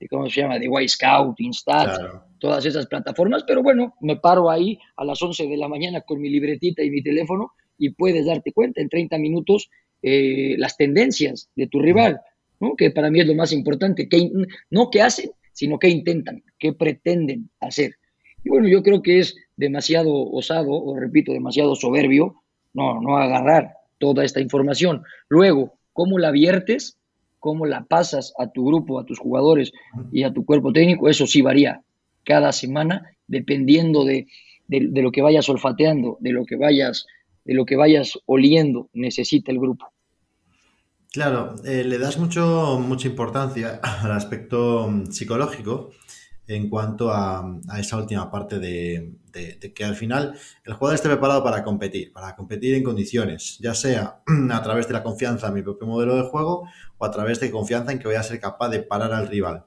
¿cómo 0.09 0.29
se 0.29 0.41
llama?, 0.41 0.59
de 0.59 0.67
Y 0.67 0.87
Scout, 0.87 1.39
Instat, 1.39 1.97
todas 2.39 2.65
esas 2.65 2.87
plataformas, 2.87 3.43
pero 3.47 3.63
bueno, 3.63 3.95
me 4.01 4.17
paro 4.17 4.49
ahí 4.49 4.77
a 4.97 5.05
las 5.05 5.21
11 5.21 5.47
de 5.47 5.57
la 5.57 5.67
mañana 5.67 6.01
con 6.01 6.21
mi 6.21 6.29
libretita 6.29 6.83
y 6.83 6.89
mi 6.89 7.01
teléfono 7.01 7.53
y 7.77 7.91
puedes 7.91 8.25
darte 8.25 8.51
cuenta 8.51 8.81
en 8.81 8.89
30 8.89 9.17
minutos 9.17 9.69
eh, 10.01 10.55
las 10.57 10.77
tendencias 10.77 11.49
de 11.55 11.67
tu 11.67 11.79
rival, 11.79 12.19
¿no? 12.59 12.75
que 12.75 12.91
para 12.91 13.09
mí 13.09 13.21
es 13.21 13.27
lo 13.27 13.35
más 13.35 13.51
importante, 13.53 14.07
que, 14.09 14.29
no 14.69 14.89
qué 14.89 15.01
hacen, 15.01 15.31
sino 15.53 15.79
qué 15.79 15.89
intentan, 15.89 16.43
qué 16.59 16.73
pretenden 16.73 17.49
hacer. 17.61 17.95
Y 18.45 18.49
bueno, 18.49 18.67
yo 18.67 18.83
creo 18.83 19.01
que 19.01 19.19
es 19.19 19.35
demasiado 19.57 20.13
osado, 20.31 20.71
o 20.71 20.97
repito, 20.97 21.33
demasiado 21.33 21.75
soberbio, 21.75 22.35
no, 22.73 23.01
no 23.01 23.17
agarrar 23.17 23.73
toda 23.97 24.23
esta 24.23 24.39
información. 24.39 25.03
Luego, 25.27 25.73
¿cómo 25.93 26.19
la 26.19 26.31
viertes? 26.31 26.97
¿Cómo 27.39 27.65
la 27.65 27.85
pasas 27.85 28.33
a 28.37 28.47
tu 28.47 28.65
grupo, 28.65 28.99
a 28.99 29.05
tus 29.05 29.19
jugadores 29.19 29.71
y 30.11 30.23
a 30.23 30.31
tu 30.31 30.45
cuerpo 30.45 30.71
técnico? 30.71 31.09
Eso 31.09 31.25
sí 31.25 31.41
varía 31.41 31.81
cada 32.23 32.51
semana, 32.51 33.11
dependiendo 33.27 34.05
de, 34.05 34.27
de 34.67 35.01
lo 35.01 35.11
que 35.11 35.21
vayas 35.21 35.49
olfateando, 35.49 36.17
de 36.19 36.31
lo 36.31 36.45
que 36.45 36.55
vayas, 36.55 37.07
de 37.45 37.55
lo 37.55 37.65
que 37.65 37.75
vayas 37.75 38.13
oliendo, 38.25 38.89
necesita 38.93 39.51
el 39.51 39.59
grupo. 39.59 39.87
Claro, 41.15 41.55
eh, 41.63 41.85
le 41.85 41.97
das 41.97 42.19
mucho, 42.19 42.77
mucha 42.77 43.07
importancia 43.07 43.79
al 43.81 44.11
aspecto 44.11 44.89
mm, 44.89 45.11
psicológico 45.11 45.91
en 46.47 46.69
cuanto 46.69 47.11
a, 47.11 47.59
esa 47.77 47.97
última 47.97 48.29
parte 48.29 48.59
de, 48.59 49.15
que 49.73 49.83
al 49.83 49.95
final 49.95 50.37
el 50.63 50.73
jugador 50.73 50.95
esté 50.95 51.09
preparado 51.09 51.43
para 51.43 51.63
competir, 51.63 52.13
para 52.13 52.35
competir 52.35 52.75
en 52.75 52.83
condiciones, 52.83 53.57
ya 53.59 53.73
sea 53.73 54.21
a 54.51 54.63
través 54.63 54.87
de 54.87 54.93
la 54.93 55.03
confianza 55.03 55.47
en 55.47 55.55
mi 55.55 55.61
propio 55.61 55.87
modelo 55.87 56.15
de 56.15 56.23
juego 56.23 56.67
o 56.97 57.05
a 57.05 57.11
través 57.11 57.39
de 57.39 57.51
confianza 57.51 57.91
en 57.91 57.99
que 57.99 58.07
voy 58.07 58.15
a 58.15 58.23
ser 58.23 58.39
capaz 58.39 58.69
de 58.69 58.81
parar 58.81 59.13
al 59.13 59.27
rival. 59.27 59.65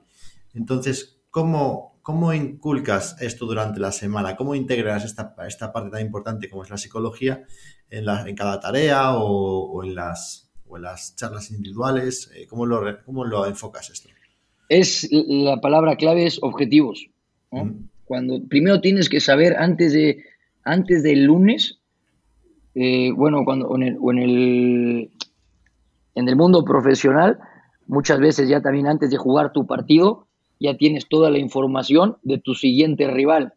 Entonces, 0.54 1.20
¿cómo, 1.30 2.00
cómo 2.02 2.32
inculcas 2.32 3.16
esto 3.20 3.46
durante 3.46 3.80
la 3.80 3.92
semana? 3.92 4.36
¿Cómo 4.36 4.54
integras 4.54 5.04
esta, 5.04 5.34
esta 5.46 5.72
parte 5.72 5.90
tan 5.90 6.00
importante 6.00 6.48
como 6.48 6.62
es 6.62 6.70
la 6.70 6.78
psicología 6.78 7.44
en, 7.90 8.08
en 8.08 8.36
cada 8.36 8.60
tarea 8.60 9.14
o 9.14 9.82
en 9.84 9.94
las 9.94 10.48
o 10.68 10.76
en 10.76 10.84
las 10.84 11.16
charlas 11.16 11.50
individuales? 11.50 12.30
Eh, 12.34 12.46
¿Cómo 12.46 12.66
lo, 12.66 12.82
cómo 13.04 13.24
lo 13.24 13.46
enfocas 13.46 13.90
esto? 13.90 14.08
Es 14.68 15.08
la 15.10 15.60
palabra 15.60 15.96
clave 15.96 16.26
es 16.26 16.38
objetivos. 16.42 17.08
Cuando 18.04 18.42
primero 18.48 18.80
tienes 18.80 19.08
que 19.08 19.20
saber 19.20 19.56
antes 19.56 19.92
de 19.92 20.24
antes 20.64 21.02
del 21.02 21.24
lunes, 21.24 21.78
eh, 22.74 23.10
bueno, 23.12 23.44
cuando 23.44 23.74
en 23.76 23.82
el, 23.82 23.98
en 24.02 24.18
el 24.18 25.10
en 26.14 26.28
el 26.28 26.36
mundo 26.36 26.64
profesional, 26.64 27.38
muchas 27.86 28.18
veces 28.18 28.48
ya 28.48 28.60
también 28.60 28.88
antes 28.88 29.10
de 29.10 29.16
jugar 29.16 29.52
tu 29.52 29.66
partido, 29.66 30.26
ya 30.58 30.76
tienes 30.76 31.08
toda 31.08 31.30
la 31.30 31.38
información 31.38 32.16
de 32.22 32.38
tu 32.38 32.54
siguiente 32.54 33.08
rival. 33.08 33.54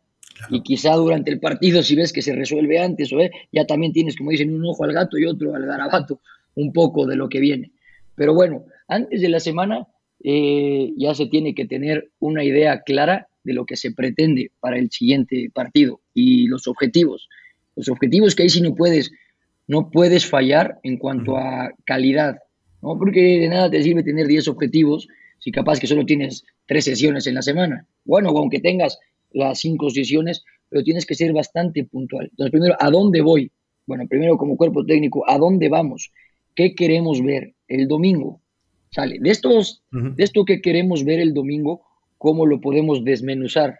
Y 0.49 0.61
quizá 0.61 0.93
durante 0.93 1.31
el 1.31 1.39
partido, 1.39 1.83
si 1.83 1.95
ves 1.95 2.13
que 2.13 2.21
se 2.21 2.35
resuelve 2.35 2.79
antes, 2.79 3.11
o 3.13 3.17
ya 3.51 3.65
también 3.65 3.93
tienes, 3.93 4.15
como 4.15 4.31
dicen, 4.31 4.53
un 4.53 4.65
ojo 4.65 4.83
al 4.83 4.93
gato 4.93 5.17
y 5.17 5.25
otro 5.25 5.55
al 5.55 5.65
garabato 5.65 6.19
un 6.55 6.71
poco 6.71 7.05
de 7.05 7.15
lo 7.15 7.29
que 7.29 7.39
viene. 7.39 7.71
Pero 8.15 8.33
bueno, 8.33 8.65
antes 8.87 9.21
de 9.21 9.29
la 9.29 9.39
semana 9.39 9.87
eh, 10.23 10.93
ya 10.97 11.15
se 11.15 11.27
tiene 11.27 11.55
que 11.55 11.65
tener 11.65 12.11
una 12.19 12.43
idea 12.43 12.81
clara 12.81 13.27
de 13.43 13.53
lo 13.53 13.65
que 13.65 13.75
se 13.75 13.91
pretende 13.91 14.51
para 14.59 14.77
el 14.77 14.91
siguiente 14.91 15.49
partido 15.53 16.01
y 16.13 16.47
los 16.47 16.67
objetivos. 16.67 17.27
Los 17.75 17.89
objetivos 17.89 18.35
que 18.35 18.43
ahí 18.43 18.49
sí 18.49 18.61
no 18.61 18.75
puedes, 18.75 19.11
no 19.67 19.89
puedes 19.89 20.25
fallar 20.25 20.79
en 20.83 20.97
cuanto 20.97 21.37
a 21.37 21.71
calidad, 21.85 22.37
¿no? 22.81 22.97
Porque 22.97 23.39
de 23.39 23.47
nada 23.47 23.69
te 23.71 23.81
sirve 23.81 24.03
tener 24.03 24.27
10 24.27 24.47
objetivos 24.49 25.07
si 25.39 25.51
capaz 25.51 25.79
que 25.79 25.87
solo 25.87 26.05
tienes 26.05 26.43
tres 26.67 26.85
sesiones 26.85 27.25
en 27.25 27.35
la 27.35 27.41
semana. 27.41 27.87
Bueno, 28.05 28.29
aunque 28.29 28.59
tengas 28.59 28.99
las 29.31 29.59
cinco 29.59 29.89
sesiones, 29.89 30.43
pero 30.69 30.83
tienes 30.83 31.05
que 31.05 31.15
ser 31.15 31.33
bastante 31.33 31.83
puntual. 31.83 32.27
Entonces, 32.29 32.51
primero, 32.51 32.75
¿a 32.79 32.89
dónde 32.91 33.21
voy? 33.21 33.51
Bueno, 33.87 34.07
primero 34.07 34.37
como 34.37 34.55
cuerpo 34.55 34.85
técnico, 34.85 35.27
¿a 35.27 35.37
dónde 35.37 35.67
vamos? 35.67 36.11
¿Qué 36.53 36.75
queremos 36.75 37.23
ver 37.23 37.53
el 37.67 37.87
domingo? 37.87 38.40
Sale. 38.93 39.19
De, 39.21 39.29
estos, 39.29 39.81
de 39.91 40.21
esto 40.21 40.43
que 40.43 40.61
queremos 40.61 41.05
ver 41.05 41.21
el 41.21 41.33
domingo, 41.33 41.81
¿cómo 42.17 42.45
lo 42.45 42.59
podemos 42.59 43.05
desmenuzar? 43.05 43.79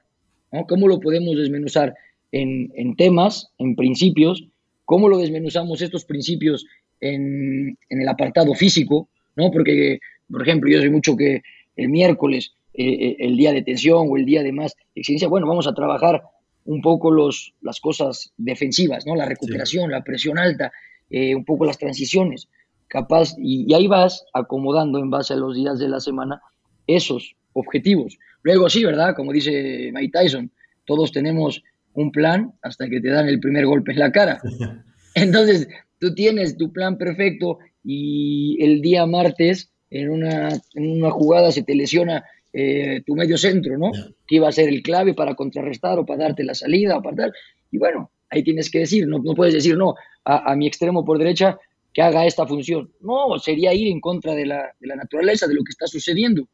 ¿Cómo 0.69 0.87
lo 0.87 1.01
podemos 1.01 1.35
desmenuzar 1.35 1.93
en, 2.31 2.95
temas, 2.95 3.51
en 3.57 3.75
principios? 3.75 4.47
¿Cómo 4.85 5.09
lo 5.09 5.17
desmenuzamos 5.17 5.81
estos 5.81 6.05
principios 6.05 6.65
en, 7.01 7.77
el 7.89 8.07
apartado 8.07 8.53
físico? 8.53 9.09
¿no? 9.35 9.51
Porque, 9.51 9.99
por 10.31 10.43
ejemplo, 10.43 10.69
yo 10.71 10.79
sé 10.79 10.89
mucho 10.89 11.17
que 11.17 11.41
el 11.75 11.89
miércoles, 11.89 12.53
eh, 12.73 12.85
eh, 12.87 13.17
el 13.19 13.35
día 13.35 13.51
de 13.51 13.63
tensión 13.63 14.07
o 14.09 14.15
el 14.15 14.25
día 14.25 14.43
de 14.43 14.53
más 14.53 14.77
exigencia, 14.95 15.27
bueno, 15.27 15.45
vamos 15.45 15.67
a 15.67 15.73
trabajar 15.73 16.21
un 16.63 16.81
poco 16.81 17.11
los, 17.11 17.53
las 17.61 17.81
cosas 17.81 18.31
defensivas, 18.37 19.05
¿no? 19.05 19.15
La 19.15 19.25
recuperación, 19.25 19.91
la 19.91 20.05
presión 20.05 20.37
alta, 20.37 20.71
eh, 21.09 21.35
un 21.35 21.43
poco 21.43 21.65
las 21.65 21.77
transiciones 21.77 22.47
capaz, 22.91 23.35
y, 23.37 23.73
ahí 23.73 23.87
vas 23.87 24.25
acomodando 24.33 24.99
en 24.99 25.09
base 25.09 25.33
a 25.33 25.37
los 25.37 25.55
días 25.55 25.79
de 25.79 25.87
la 25.87 26.01
semana 26.01 26.41
esos 26.87 27.35
objetivos. 27.53 28.17
Luego 28.43 28.69
sí, 28.69 28.83
¿verdad? 28.83 29.15
Como 29.15 29.31
dice 29.31 29.91
Mike 29.93 30.11
Tyson, 30.11 30.51
todos 30.85 31.13
tenemos 31.13 31.63
un 31.93 32.11
plan 32.11 32.53
hasta 32.61 32.89
que 32.89 32.99
te 32.99 33.09
dan 33.09 33.29
el 33.29 33.39
primer 33.39 33.65
golpe 33.65 33.93
en 33.93 33.99
la 33.99 34.11
cara. 34.11 34.41
Entonces, 35.15 35.69
tú 35.99 36.13
tienes 36.13 36.57
tu 36.57 36.73
plan 36.73 36.97
perfecto 36.97 37.59
y 37.81 38.61
el 38.61 38.81
día 38.81 39.05
martes 39.05 39.71
en 39.89 40.09
una, 40.09 40.49
en 40.49 40.91
una 40.91 41.11
jugada 41.11 41.51
se 41.51 41.63
te 41.63 41.75
lesiona 41.75 42.25
eh, 42.51 43.01
tu 43.05 43.15
medio 43.15 43.37
centro, 43.37 43.77
¿no? 43.77 43.91
Que 44.27 44.35
iba 44.35 44.49
a 44.49 44.51
ser 44.51 44.67
el 44.67 44.81
clave 44.81 45.13
para 45.13 45.35
contrarrestar 45.35 45.97
o 45.97 46.05
para 46.05 46.23
darte 46.23 46.43
la 46.43 46.55
salida 46.55 46.97
o 46.97 47.01
para 47.01 47.15
tal. 47.15 47.33
Y 47.71 47.77
bueno, 47.77 48.11
ahí 48.29 48.43
tienes 48.43 48.69
que 48.69 48.79
decir, 48.79 49.07
no, 49.07 49.19
no 49.19 49.33
puedes 49.33 49.53
decir, 49.53 49.77
no, 49.77 49.95
a, 50.25 50.51
a, 50.51 50.55
mi 50.57 50.67
extremo 50.67 51.05
por 51.05 51.17
derecha 51.17 51.57
que 51.93 52.01
haga 52.01 52.25
esta 52.25 52.45
función. 52.47 52.91
No, 53.01 53.37
sería 53.39 53.73
ir 53.73 53.87
en 53.87 53.99
contra 53.99 54.33
de 54.33 54.45
la, 54.45 54.73
naturaleza, 54.79 55.47
de 55.47 55.55
lo 55.55 55.63
que 55.63 55.71
está 55.71 55.87
sucediendo. 55.87 56.47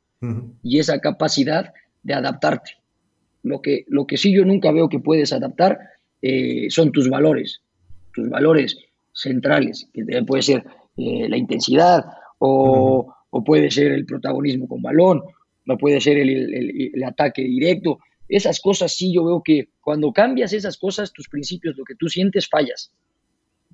Y 0.63 0.79
esa 0.79 0.99
capacidad 0.99 1.73
de 2.01 2.13
adaptarte. 2.13 2.71
Lo 3.43 3.61
que, 3.61 3.85
lo 3.87 4.07
que 4.07 4.17
sí 4.17 4.33
yo 4.33 4.43
nunca 4.45 4.71
veo 4.71 4.89
que 4.89 4.99
puedes 4.99 5.31
adaptar 5.31 5.77
eh, 6.21 6.67
son 6.69 6.91
tus 6.91 7.09
valores, 7.09 7.61
tus 8.13 8.29
valores 8.29 8.77
centrales, 9.13 9.87
que 9.93 10.03
puede 10.23 10.41
ser 10.41 10.65
eh, 10.97 11.29
la 11.29 11.37
intensidad 11.37 12.05
o, 12.39 13.13
puede 13.45 13.69
ser 13.69 13.91
el 13.91 14.05
protagonismo 14.05 14.67
con 14.67 14.81
balón, 14.81 15.21
o 15.67 15.77
puede 15.77 16.01
ser 16.01 16.17
el, 16.17 17.03
ataque 17.03 17.43
directo. 17.43 17.99
Esas 18.27 18.59
cosas 18.59 18.95
sí 18.95 19.13
yo 19.13 19.23
veo 19.25 19.41
que 19.43 19.69
cuando 19.79 20.11
cambias 20.11 20.53
esas 20.53 20.77
cosas, 20.77 21.13
tus 21.13 21.29
principios, 21.29 21.77
lo 21.77 21.83
que 21.83 21.95
tú 21.95 22.09
sientes, 22.09 22.49
fallas. 22.49 22.91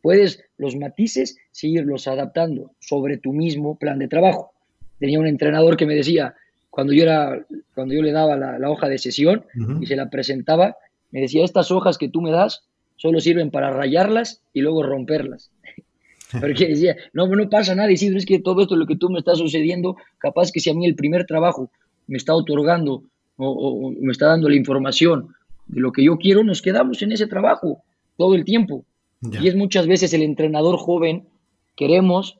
Puedes 0.03 0.43
los 0.57 0.75
matices 0.75 1.37
seguirlos 1.51 2.09
adaptando 2.09 2.71
sobre 2.81 3.17
tu 3.17 3.31
mismo 3.31 3.77
plan 3.77 3.99
de 3.99 4.09
trabajo. 4.09 4.51
Tenía 4.99 5.17
un 5.17 5.27
entrenador 5.27 5.77
que 5.77 5.85
me 5.85 5.95
decía, 5.95 6.35
cuando 6.69 6.91
yo, 6.91 7.03
era, 7.03 7.45
cuando 7.73 7.93
yo 7.93 8.01
le 8.01 8.11
daba 8.11 8.35
la, 8.35 8.69
hoja 8.69 8.89
de 8.89 8.97
sesión 8.97 9.45
y 9.79 9.85
se 9.85 9.95
la 9.95 10.09
presentaba, 10.09 10.75
me 11.11 11.21
decía, 11.21 11.45
estas 11.45 11.71
hojas 11.71 11.97
que 11.97 12.09
tú 12.09 12.19
me 12.21 12.31
das 12.31 12.65
solo 12.97 13.21
sirven 13.21 13.49
para 13.49 13.71
rayarlas 13.71 14.41
y 14.51 14.59
luego 14.59 14.83
romperlas. 14.83 15.51
Porque 16.41 16.67
decía, 16.67 16.97
no, 17.13 17.25
no 17.27 17.49
pasa 17.49 17.73
nada, 17.73 17.95
si 17.95 18.07
es 18.07 18.25
que 18.25 18.39
todo 18.39 18.63
esto 18.63 18.75
lo 18.75 18.85
que 18.85 18.97
tú 18.97 19.09
me 19.09 19.19
estás 19.19 19.37
sucediendo, 19.37 19.95
capaz 20.17 20.51
que 20.51 20.59
si 20.59 20.69
a 20.69 20.73
mí 20.73 20.85
el 20.85 20.95
primer 20.95 21.25
trabajo 21.25 21.71
me 22.07 22.17
está 22.17 22.35
otorgando 22.35 23.03
o 23.37 23.89
me 24.01 24.11
está 24.11 24.27
dando 24.27 24.49
la 24.49 24.57
información 24.57 25.29
de 25.67 25.79
lo 25.79 25.93
que 25.93 26.03
yo 26.03 26.17
quiero, 26.17 26.43
nos 26.43 26.61
quedamos 26.61 27.01
en 27.01 27.13
ese 27.13 27.27
trabajo 27.27 27.83
todo 28.17 28.35
el 28.35 28.43
tiempo. 28.43 28.83
Y 29.31 29.47
es 29.47 29.55
muchas 29.55 29.87
veces 29.87 30.13
el 30.13 30.21
entrenador 30.21 30.77
joven, 30.77 31.29
queremos 31.75 32.39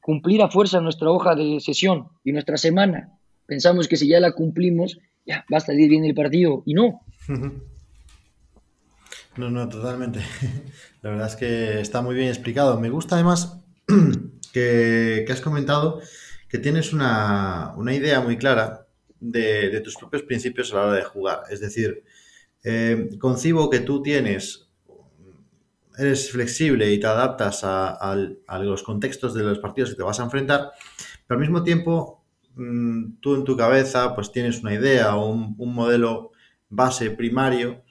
cumplir 0.00 0.42
a 0.42 0.50
fuerza 0.50 0.80
nuestra 0.80 1.10
hoja 1.10 1.34
de 1.34 1.60
sesión 1.60 2.08
y 2.24 2.32
nuestra 2.32 2.56
semana. 2.56 3.18
Pensamos 3.46 3.88
que 3.88 3.96
si 3.96 4.08
ya 4.08 4.20
la 4.20 4.32
cumplimos, 4.32 4.98
ya 5.24 5.44
va 5.52 5.58
a 5.58 5.60
salir 5.60 5.88
bien 5.88 6.04
el 6.04 6.14
partido. 6.14 6.62
Y 6.66 6.74
no. 6.74 7.00
No, 9.36 9.50
no, 9.50 9.68
totalmente. 9.68 10.20
La 11.02 11.10
verdad 11.10 11.26
es 11.26 11.34
que 11.34 11.80
está 11.80 12.02
muy 12.02 12.14
bien 12.14 12.28
explicado. 12.28 12.78
Me 12.78 12.88
gusta 12.88 13.16
además 13.16 13.58
que, 14.52 15.26
has 15.28 15.40
comentado 15.40 16.00
que 16.48 16.58
tienes 16.58 16.92
una, 16.92 17.74
idea 17.90 18.20
muy 18.20 18.36
clara 18.36 18.86
de, 19.18 19.70
de, 19.70 19.80
tus 19.80 19.96
propios 19.96 20.22
principios 20.22 20.72
a 20.72 20.76
la 20.76 20.82
hora 20.84 20.96
de 20.98 21.02
jugar. 21.02 21.42
Es 21.50 21.58
decir, 21.58 22.04
Eh, 22.64 23.10
concibo 23.18 23.68
que 23.68 23.80
tú 23.80 24.02
tienes, 24.02 24.63
eres 25.98 26.30
flexible 26.30 26.92
y 26.92 26.98
te 26.98 27.06
adaptas 27.06 27.60
a, 27.64 28.16
los 28.60 28.82
contextos 28.82 29.34
de 29.34 29.42
los 29.42 29.58
partidos 29.58 29.90
que 29.90 29.96
te 29.96 30.02
vas 30.02 30.20
a 30.20 30.24
enfrentar, 30.24 30.72
pero 31.26 31.38
al 31.38 31.40
mismo 31.40 31.62
tiempo 31.62 32.24
mm, 32.54 33.20
tú 33.20 33.34
en 33.34 33.44
tu 33.44 33.56
cabeza 33.56 34.14
pues 34.14 34.32
tienes 34.32 34.60
una 34.60 34.74
idea 34.74 35.16
o 35.16 35.30
un, 35.30 35.74
modelo 35.74 36.32
base 36.68 37.10
primario 37.10 37.82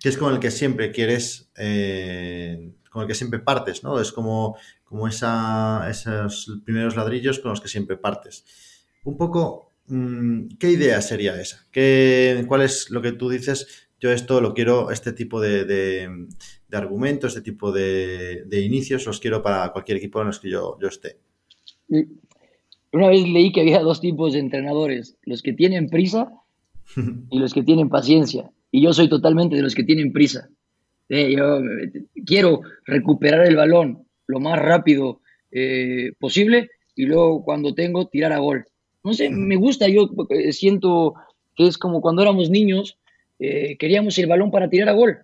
que 0.00 0.08
es 0.08 0.16
con 0.16 0.32
el 0.32 0.40
que 0.40 0.50
siempre 0.50 0.90
quieres, 0.90 1.50
eh, 1.56 2.72
con 2.90 3.02
el 3.02 3.08
que 3.08 3.14
siempre 3.14 3.38
partes, 3.38 3.84
¿no? 3.84 4.00
Es 4.00 4.10
como, 4.10 4.56
como 4.84 5.06
esa, 5.06 5.88
esos 5.88 6.60
primeros 6.64 6.96
ladrillos 6.96 7.38
con 7.38 7.50
los 7.50 7.60
que 7.60 7.68
siempre 7.68 7.96
partes. 7.96 8.44
Un 9.04 9.16
poco, 9.16 9.70
mm, 9.86 10.56
¿qué 10.58 10.70
idea 10.70 11.00
sería 11.02 11.40
esa? 11.40 11.66
¿Qué, 11.70 12.44
¿Cuál 12.48 12.62
es 12.62 12.90
lo 12.90 13.00
que 13.00 13.12
tú 13.12 13.28
dices? 13.28 13.88
yo 14.02 14.10
esto 14.10 14.40
lo 14.40 14.52
quiero, 14.52 14.90
este 14.90 15.12
tipo 15.12 15.40
de, 15.40 16.26
argumentos, 16.76 17.36
este 17.36 17.50
tipo 17.50 17.72
de, 17.72 18.44
inicios, 18.64 19.06
los 19.06 19.20
quiero 19.20 19.42
para 19.42 19.72
cualquier 19.72 19.98
equipo 19.98 20.20
en 20.20 20.28
los 20.28 20.40
que 20.40 20.50
yo, 20.50 20.78
yo 20.80 20.88
esté. 20.88 21.16
Una 22.92 23.08
vez 23.08 23.26
leí 23.26 23.52
que 23.52 23.60
había 23.60 23.80
dos 23.80 24.00
tipos 24.00 24.32
de 24.32 24.40
entrenadores, 24.40 25.16
los 25.22 25.42
que 25.42 25.52
tienen 25.52 25.88
prisa 25.88 26.32
y 27.30 27.38
los 27.38 27.54
que 27.54 27.62
tienen 27.62 27.88
paciencia. 27.88 28.50
Y 28.70 28.82
yo 28.82 28.92
soy 28.92 29.08
totalmente 29.08 29.56
de 29.56 29.62
los 29.62 29.74
que 29.74 29.84
tienen 29.84 30.12
prisa. 30.12 30.48
Eh, 31.08 31.34
yo 31.36 31.58
eh, 31.58 32.04
quiero 32.24 32.62
recuperar 32.86 33.46
el 33.46 33.56
balón 33.56 34.06
lo 34.26 34.40
más 34.40 34.58
rápido 34.58 35.20
eh, 35.50 36.12
posible 36.18 36.70
y 36.94 37.04
luego 37.04 37.44
cuando 37.44 37.74
tengo 37.74 38.06
tirar 38.06 38.32
a 38.32 38.38
gol. 38.38 38.64
No 39.04 39.12
sé, 39.12 39.28
me 39.30 39.56
gusta, 39.56 39.88
yo 39.88 40.08
siento 40.52 41.14
que 41.54 41.66
es 41.66 41.76
como 41.76 42.00
cuando 42.00 42.22
éramos 42.22 42.48
niños 42.50 42.98
eh, 43.44 43.76
queríamos 43.76 44.16
el 44.18 44.28
balón 44.28 44.52
para 44.52 44.70
tirar 44.70 44.88
a 44.88 44.92
gol. 44.92 45.18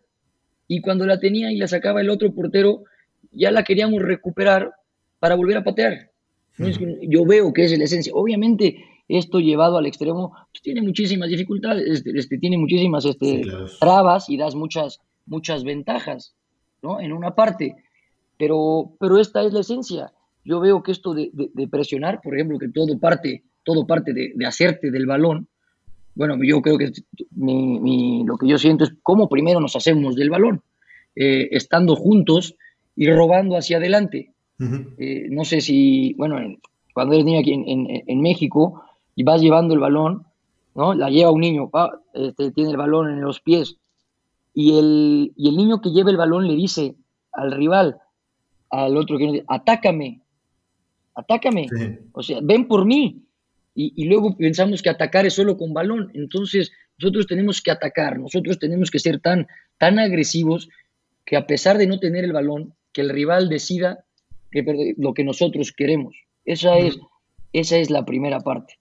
Y 0.69 0.83
cuando 0.83 1.07
la 1.07 1.19
tenía 1.19 1.51
y 1.51 1.57
la 1.57 1.67
sacaba 1.67 2.03
el 2.03 2.11
otro 2.11 2.33
portero, 2.33 2.85
ya 3.33 3.51
la 3.51 3.65
queríamos 3.65 4.03
recuperar 4.03 4.73
para 5.19 5.35
volver 5.35 5.57
a 5.57 5.65
patear. 5.65 6.11
yo 6.59 7.25
veo 7.25 7.53
que 7.53 7.65
es 7.65 7.77
la 7.77 7.85
esencia. 7.85 8.13
Obviamente, 8.15 8.85
esto 9.09 9.41
llevado 9.41 9.79
al 9.79 9.87
extremo 9.87 10.33
pues, 10.53 10.63
tiene 10.63 10.83
muchísimas 10.83 11.31
dificultades, 11.31 11.89
este, 11.89 12.11
este 12.15 12.39
tiene 12.39 12.59
muchísimas 12.59 13.07
este, 13.07 13.43
trabas 13.81 14.29
y 14.29 14.37
das 14.37 14.55
muchas, 14.55 15.01
muchas 15.25 15.65
ventajas 15.65 16.35
¿no? 16.83 17.01
en 17.01 17.13
una 17.13 17.35
parte. 17.35 17.77
Pero, 18.37 18.93
pero 19.01 19.19
esta 19.19 19.43
es 19.43 19.53
la 19.53 19.61
esencia. 19.61 20.13
Yo 20.45 20.61
veo 20.61 20.83
que 20.83 20.93
esto 20.93 21.15
de, 21.15 21.31
presionar, 21.71 22.21
por 22.23 22.35
ejemplo, 22.35 22.59
que 22.59 22.69
todo 22.69 22.99
parte, 22.99 23.43
todo 23.65 23.87
parte 23.87 24.13
de, 24.13 24.33
de 24.35 24.47
hacerte 24.47 24.91
del 24.91 25.07
balón, 25.07 25.49
bueno, 26.19 26.37
yo 26.43 26.61
creo 26.61 26.77
que 26.77 26.91
lo 27.37 28.37
que 28.39 28.49
yo 28.49 28.59
siento 28.59 28.83
es 28.83 28.93
cómo 29.05 29.29
primero 29.29 29.61
nos 29.61 29.77
hacemos 29.77 30.17
del 30.17 30.31
balón, 30.31 30.63
eh, 31.15 31.49
estando 31.53 31.95
juntos 31.95 32.57
y 32.97 33.09
robando 33.09 33.57
hacia 33.57 33.77
adelante. 33.77 34.33
Eh, 34.99 35.29
no 35.31 35.45
sé 35.45 35.61
si, 35.61 36.15
bueno, 36.15 36.39
cuando 36.93 37.15
eres 37.15 37.25
niño 37.25 37.39
aquí 37.39 37.53
en, 37.53 38.21
México 38.21 38.83
y 39.15 39.23
vas 39.23 39.41
llevando 39.41 39.75
el 39.75 39.81
balón, 39.81 40.27
¿no? 40.75 40.93
La 40.93 41.09
lleva 41.09 41.31
un 41.31 41.41
niño, 41.41 41.71
este, 42.13 42.51
tiene 42.51 42.71
el 42.71 42.77
balón 42.77 43.11
en 43.11 43.21
los 43.21 43.41
pies 43.41 43.77
y 44.53 44.77
el, 44.77 45.33
y 45.37 45.51
el 45.51 45.57
niño 45.57 45.81
que 45.81 45.91
lleva 45.91 46.11
el 46.11 46.17
balón 46.17 46.49
le 46.49 46.57
dice 46.57 46.97
al 47.31 47.53
rival, 47.53 47.99
al 48.71 48.97
otro 48.97 49.19
que 49.19 49.45
atácame, 49.47 50.21
atácame, 51.15 51.69
o 52.11 52.25
sea, 52.25 52.41
ven 52.43 52.67
por 52.67 52.85
mí 52.87 53.23
y, 53.81 54.07
luego 54.07 54.37
pensamos 54.37 54.83
que 54.83 54.91
atacar 54.91 55.25
es 55.25 55.35
solo 55.35 55.57
con 55.57 55.73
balón. 55.73 56.11
Entonces, 56.13 56.73
nosotros 56.99 57.29
tenemos 57.29 57.63
que 57.63 57.71
atacar, 57.71 58.19
nosotros 58.19 58.59
tenemos 58.59 58.91
que 58.91 58.99
ser 58.99 59.21
tan, 59.21 59.47
tan 59.79 60.01
agresivos 60.01 60.69
que 61.25 61.37
a 61.37 61.47
pesar 61.47 61.79
de 61.79 61.87
no 61.87 62.01
tener 62.01 62.25
el 62.25 62.33
balón, 62.33 62.75
que 62.93 63.03
el 63.03 63.11
rival 63.11 63.49
decida 63.49 64.05
que, 64.51 64.95
lo 64.97 65.15
que 65.15 65.23
nosotros 65.23 65.71
queremos. 65.71 66.17
Esa 66.45 66.77
es, 66.77 66.99
esa 67.53 67.77
es 67.77 67.89
la 67.89 68.05
primera 68.05 68.41
parte. 68.41 68.75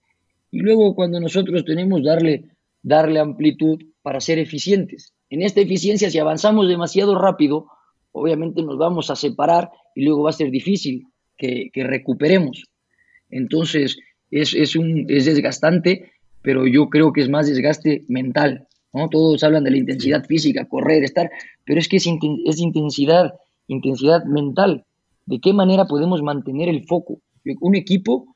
Y 0.50 0.62
luego 0.62 0.96
cuando 0.96 1.20
nosotros 1.20 1.64
tenemos 1.64 2.02
darle, 2.02 2.46
darle 2.82 3.20
amplitud 3.20 3.80
para 4.02 4.20
ser 4.20 4.40
eficientes. 4.40 5.14
En 5.30 5.42
esta 5.42 5.60
eficiencia, 5.60 6.10
si 6.10 6.18
avanzamos 6.18 6.66
demasiado 6.66 7.16
rápido, 7.16 7.68
obviamente 8.10 8.62
nos 8.62 8.78
vamos 8.78 9.12
a 9.12 9.16
separar 9.16 9.70
y 9.94 10.04
luego 10.04 10.24
va 10.24 10.30
a 10.30 10.32
ser 10.32 10.50
difícil 10.50 11.06
que, 11.36 11.70
que 11.72 11.84
recuperemos. 11.84 12.64
Entonces, 13.30 13.96
es, 14.30 14.76
un, 14.76 15.06
es 15.08 15.26
desgastante, 15.26 16.12
pero 16.42 16.66
yo 16.66 16.88
creo 16.88 17.12
que 17.12 17.20
es 17.20 17.28
más 17.28 17.46
desgaste 17.46 18.04
mental. 18.08 18.66
¿no? 18.92 19.08
Todos 19.08 19.42
hablan 19.44 19.64
de 19.64 19.70
la 19.70 19.78
intensidad 19.78 20.24
física, 20.24 20.66
correr, 20.66 21.02
estar, 21.04 21.30
pero 21.64 21.78
es 21.78 21.88
que 21.88 21.96
es, 21.96 22.06
es 22.46 22.58
intensidad, 22.58 23.34
intensidad 23.66 24.24
mental. 24.24 24.84
¿De 25.26 25.40
qué 25.40 25.52
manera 25.52 25.86
podemos 25.86 26.22
mantener 26.22 26.68
el 26.68 26.84
foco? 26.86 27.20
Un 27.60 27.74
equipo, 27.74 28.34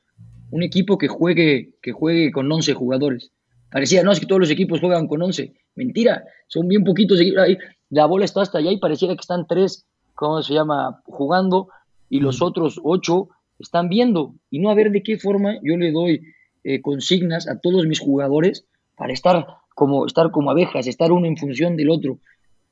un 0.51 0.63
equipo 0.63 0.97
que 0.97 1.07
juegue, 1.07 1.71
que 1.81 1.91
juegue 1.91 2.31
con 2.31 2.51
11 2.51 2.73
jugadores. 2.73 3.31
Parecía, 3.71 4.03
no, 4.03 4.11
es 4.11 4.19
que 4.19 4.27
todos 4.27 4.41
los 4.41 4.51
equipos 4.51 4.79
juegan 4.79 5.07
con 5.07 5.21
11. 5.21 5.51
Mentira, 5.75 6.23
son 6.47 6.67
bien 6.67 6.83
poquitos. 6.83 7.19
La 7.89 8.05
bola 8.05 8.25
está 8.25 8.41
hasta 8.41 8.59
allá 8.59 8.71
y 8.71 8.77
pareciera 8.77 9.15
que 9.15 9.21
están 9.21 9.47
tres, 9.47 9.87
¿cómo 10.13 10.41
se 10.43 10.53
llama?, 10.53 11.01
jugando 11.05 11.69
y 12.09 12.19
los 12.19 12.43
otros 12.43 12.79
ocho 12.83 13.29
están 13.59 13.89
viendo 13.89 14.35
y 14.49 14.59
no 14.59 14.69
a 14.69 14.75
ver 14.75 14.91
de 14.91 15.03
qué 15.03 15.17
forma 15.17 15.59
yo 15.63 15.77
le 15.77 15.91
doy 15.91 16.21
eh, 16.63 16.81
consignas 16.81 17.47
a 17.47 17.59
todos 17.59 17.85
mis 17.85 17.99
jugadores 17.99 18.65
para 18.95 19.13
estar 19.13 19.45
como, 19.75 20.05
estar 20.05 20.31
como 20.31 20.51
abejas, 20.51 20.87
estar 20.87 21.11
uno 21.11 21.27
en 21.27 21.37
función 21.37 21.75
del 21.75 21.89
otro. 21.89 22.19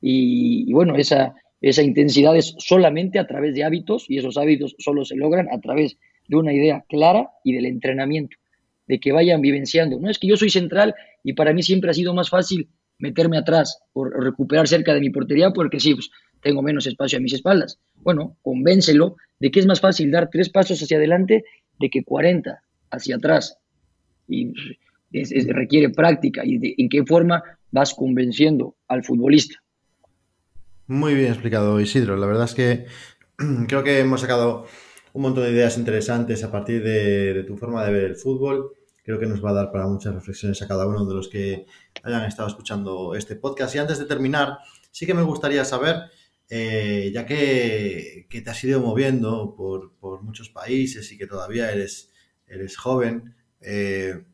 Y, 0.00 0.72
bueno, 0.72 0.96
esa, 0.96 1.34
esa 1.60 1.82
intensidad 1.82 2.36
es 2.36 2.54
solamente 2.58 3.18
a 3.18 3.26
través 3.26 3.54
de 3.54 3.64
hábitos 3.64 4.06
y 4.08 4.18
esos 4.18 4.36
hábitos 4.36 4.74
solo 4.78 5.04
se 5.04 5.16
logran 5.16 5.48
a 5.52 5.60
través 5.60 5.98
de 6.28 6.36
una 6.36 6.52
idea 6.52 6.84
clara 6.88 7.30
y 7.44 7.52
del 7.52 7.66
entrenamiento, 7.66 8.36
de 8.86 8.98
que 8.98 9.12
vayan 9.12 9.40
vivenciando. 9.40 9.98
No 10.00 10.10
es 10.10 10.18
que 10.18 10.28
yo 10.28 10.36
soy 10.36 10.50
central 10.50 10.94
y 11.22 11.34
para 11.34 11.52
mí 11.52 11.62
siempre 11.62 11.90
ha 11.90 11.94
sido 11.94 12.14
más 12.14 12.30
fácil 12.30 12.68
meterme 13.02 13.36
atrás 13.36 13.80
o 13.92 14.04
recuperar 14.04 14.68
cerca 14.68 14.94
de 14.94 15.00
mi 15.00 15.10
portería 15.10 15.50
porque 15.50 15.80
sí, 15.80 15.94
pues, 15.94 16.10
tengo 16.40 16.62
menos 16.62 16.86
espacio 16.86 17.18
a 17.18 17.20
mis 17.20 17.34
espaldas. 17.34 17.78
Bueno, 17.96 18.36
convéncelo 18.42 19.16
de 19.40 19.50
que 19.50 19.60
es 19.60 19.66
más 19.66 19.80
fácil 19.80 20.10
dar 20.10 20.30
tres 20.30 20.48
pasos 20.48 20.80
hacia 20.80 20.96
adelante 20.96 21.44
de 21.78 21.90
que 21.90 22.04
40 22.04 22.62
hacia 22.90 23.16
atrás. 23.16 23.58
Y 24.28 24.52
requiere 25.48 25.90
práctica 25.90 26.42
y 26.44 26.58
de, 26.58 26.74
en 26.78 26.88
qué 26.88 27.04
forma 27.04 27.42
vas 27.72 27.92
convenciendo 27.92 28.76
al 28.86 29.02
futbolista. 29.02 29.56
Muy 30.86 31.14
bien 31.14 31.32
explicado, 31.32 31.80
Isidro. 31.80 32.16
La 32.16 32.26
verdad 32.26 32.44
es 32.44 32.54
que 32.54 32.86
creo 33.66 33.82
que 33.82 33.98
hemos 33.98 34.20
sacado 34.20 34.66
un 35.12 35.22
montón 35.22 35.44
de 35.44 35.50
ideas 35.50 35.76
interesantes 35.76 36.44
a 36.44 36.52
partir 36.52 36.82
de, 36.84 37.44
tu 37.46 37.56
forma 37.56 37.84
de 37.84 37.92
ver 37.92 38.04
el 38.04 38.16
fútbol. 38.16 38.72
Creo 39.02 39.18
que 39.18 39.26
nos 39.26 39.44
va 39.44 39.50
a 39.50 39.54
dar 39.54 39.72
para 39.72 39.86
muchas 39.86 40.14
reflexiones 40.14 40.62
a 40.62 40.68
cada 40.68 40.86
uno 40.86 41.04
de 41.04 41.14
los 41.14 41.28
que 41.28 41.66
hayan 42.02 42.24
estado 42.24 42.48
escuchando 42.48 43.14
este 43.14 43.36
podcast. 43.36 43.74
Y 43.74 43.78
antes 43.78 43.98
de 43.98 44.04
terminar, 44.04 44.58
sí 44.90 45.06
que 45.06 45.14
me 45.14 45.22
gustaría 45.22 45.64
saber 45.64 46.10
eh, 46.54 47.10
ya 47.14 47.24
que, 47.24 48.26
te 48.28 48.50
has 48.50 48.62
ido 48.62 48.78
moviendo 48.78 49.54
por, 49.56 50.22
muchos 50.22 50.50
países 50.50 51.10
y 51.10 51.16
que 51.16 51.26
todavía 51.26 51.72
eres, 51.72 52.12
eres 52.46 52.76
joven, 52.76 53.34
eh, 53.62 54.26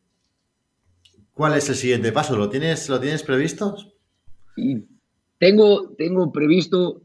¿cuál 1.33 1.55
es 1.55 1.69
el 1.69 1.75
siguiente 1.75 2.11
paso? 2.11 2.35
¿Lo 2.35 2.49
tienes, 2.49 2.89
¿lo 2.89 2.99
tienes 2.99 3.23
previsto? 3.23 3.77
Tengo, 5.37 5.91
tengo 5.97 6.29
previsto 6.33 7.03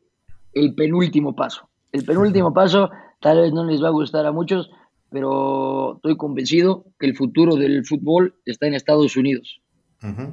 el 0.52 0.74
penúltimo 0.74 1.36
paso. 1.36 1.68
El 1.92 2.04
penúltimo 2.04 2.52
paso 2.54 2.90
tal 3.20 3.40
vez 3.40 3.52
no 3.52 3.64
les 3.64 3.80
va 3.80 3.88
a 3.88 3.92
gustar 3.92 4.26
a 4.26 4.32
muchos, 4.32 4.68
pero 5.14 5.94
estoy 5.94 6.16
convencido 6.16 6.86
que 6.98 7.06
el 7.06 7.14
futuro 7.14 7.54
del 7.54 7.84
fútbol 7.86 8.34
está 8.44 8.66
en 8.66 8.74
Estados 8.74 9.16
Unidos. 9.16 9.60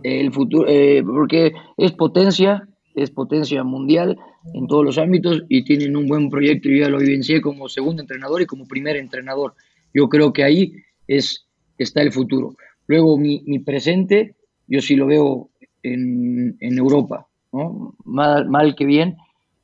El 0.01 0.33
futuro, 0.33 0.67
eh, 0.67 1.03
porque 1.05 1.53
es 1.77 1.91
potencia, 1.91 2.67
es 2.95 3.11
potencia 3.11 3.63
mundial 3.63 4.17
en 4.55 4.65
todos 4.65 4.83
los 4.83 4.97
ámbitos 4.97 5.43
y 5.49 5.63
tienen 5.65 5.95
un 5.95 6.07
buen 6.07 6.31
proyecto. 6.31 6.67
Yo 6.67 6.77
ya 6.77 6.89
lo 6.89 6.97
vivencié 6.97 7.41
como 7.41 7.69
segundo 7.69 8.01
entrenador 8.01 8.41
y 8.41 8.47
como 8.47 8.67
primer 8.67 8.95
entrenador. 8.95 9.53
Yo 9.93 10.09
creo 10.09 10.33
que 10.33 10.43
ahí 10.43 10.73
es, 11.07 11.45
está 11.77 12.01
el 12.01 12.11
futuro. 12.11 12.55
Luego, 12.87 13.19
mi, 13.19 13.43
mi 13.45 13.59
presente, 13.59 14.35
yo 14.65 14.81
sí 14.81 14.95
lo 14.95 15.05
veo 15.05 15.51
en, 15.83 16.57
en 16.59 16.77
Europa, 16.79 17.27
¿no? 17.53 17.93
mal, 18.03 18.49
mal, 18.49 18.73
que 18.75 18.85
bien. 18.85 19.15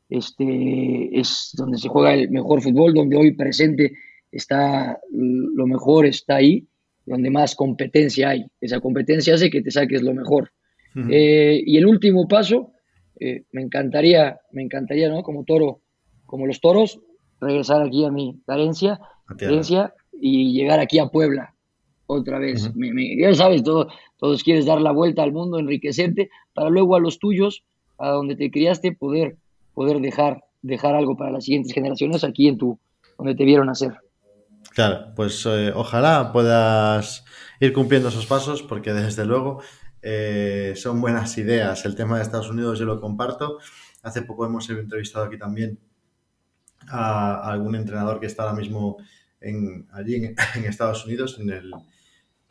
Este, 0.09 1.20
es 1.20 1.49
donde 1.57 1.80
se 1.80 1.89
juega 1.89 2.13
el 2.13 2.30
mejor 2.30 2.61
fútbol, 2.61 2.93
donde 2.93 3.18
hoy 3.18 3.32
presente 3.32 3.93
está 4.32 4.99
lo 5.11 5.67
mejor, 5.67 6.05
está 6.05 6.36
ahí, 6.36 6.67
donde 7.05 7.30
más 7.30 7.55
competencia 7.55 8.30
hay. 8.30 8.45
Esa 8.61 8.80
competencia 8.80 9.36
hace 9.36 9.49
que 9.49 9.61
te 9.61 9.71
saques 9.71 10.01
lo 10.01 10.13
mejor. 10.13 10.51
Eh, 11.09 11.61
y 11.63 11.78
el 11.78 11.86
último 11.86 12.28
paso, 12.28 12.71
eh, 13.19 13.43
me 13.51 13.61
encantaría, 13.61 14.39
me 14.51 14.63
encantaría, 14.63 15.09
¿no? 15.09 15.21
Como 15.21 15.43
toro, 15.43 15.82
como 16.25 16.47
los 16.47 16.59
toros, 16.59 16.99
regresar 17.39 17.84
aquí 17.84 18.03
a 18.03 18.09
mi 18.09 18.41
carencia, 18.47 18.99
y 20.19 20.53
llegar 20.53 20.80
aquí 20.80 20.97
a 20.97 21.07
Puebla 21.07 21.53
otra 22.07 22.39
vez. 22.39 22.71
ya 23.19 23.34
sabes, 23.36 23.63
todo, 23.63 23.89
todos 24.17 24.43
quieres 24.43 24.65
dar 24.65 24.82
la 24.82 24.91
vuelta 24.91 25.23
al 25.23 25.34
mundo, 25.34 25.59
enriquecerte, 25.59 26.30
para 26.53 26.69
luego 26.69 26.95
a 26.95 26.99
los 26.99 27.19
tuyos, 27.19 27.63
a 27.97 28.09
donde 28.09 28.36
te 28.36 28.49
criaste, 28.49 28.93
poder, 28.93 29.38
poder 29.73 29.99
dejar, 29.99 30.43
dejar 30.61 30.95
algo 30.95 31.15
para 31.15 31.32
las 31.32 31.45
siguientes 31.45 31.73
generaciones 31.73 32.23
aquí 32.23 32.47
en 32.47 32.57
tu, 32.57 32.80
donde 33.17 33.36
te 33.36 33.45
vieron 33.45 33.69
hacer. 33.69 33.93
Claro, 34.74 35.14
pues 35.16 35.45
eh, 35.45 35.72
ojalá 35.74 36.32
puedas 36.32 37.26
ir 37.60 37.74
cumpliendo 37.74 38.10
esos 38.10 38.26
pasos, 38.26 38.62
porque 38.62 38.93
desde 38.93 39.26
luego 39.26 39.62
eh, 40.01 40.74
son 40.76 41.01
buenas 41.01 41.38
ideas. 41.38 41.86
El 41.86 41.95
tema 41.95 42.18
de 42.18 42.24
Estados 42.24 42.49
Unidos 42.49 42.80
yo 42.80 42.86
lo 42.86 43.01
comparto. 43.01 43.60
Hace 44.03 44.22
poco 44.22 44.45
hemos 44.45 44.70
entrevistado 44.70 45.26
aquí 45.26 45.38
también 45.38 45.80
a, 46.88 47.51
algún 47.51 47.76
entrenador 47.76 48.20
que 48.20 48.28
está 48.28 48.43
ahora 48.43 48.55
mismo 48.55 48.97
en, 49.41 49.88
allí 49.91 50.16
en, 50.16 50.36
Estados 50.66 51.05
Unidos, 51.05 51.38
en 51.39 51.49
el 51.49 51.74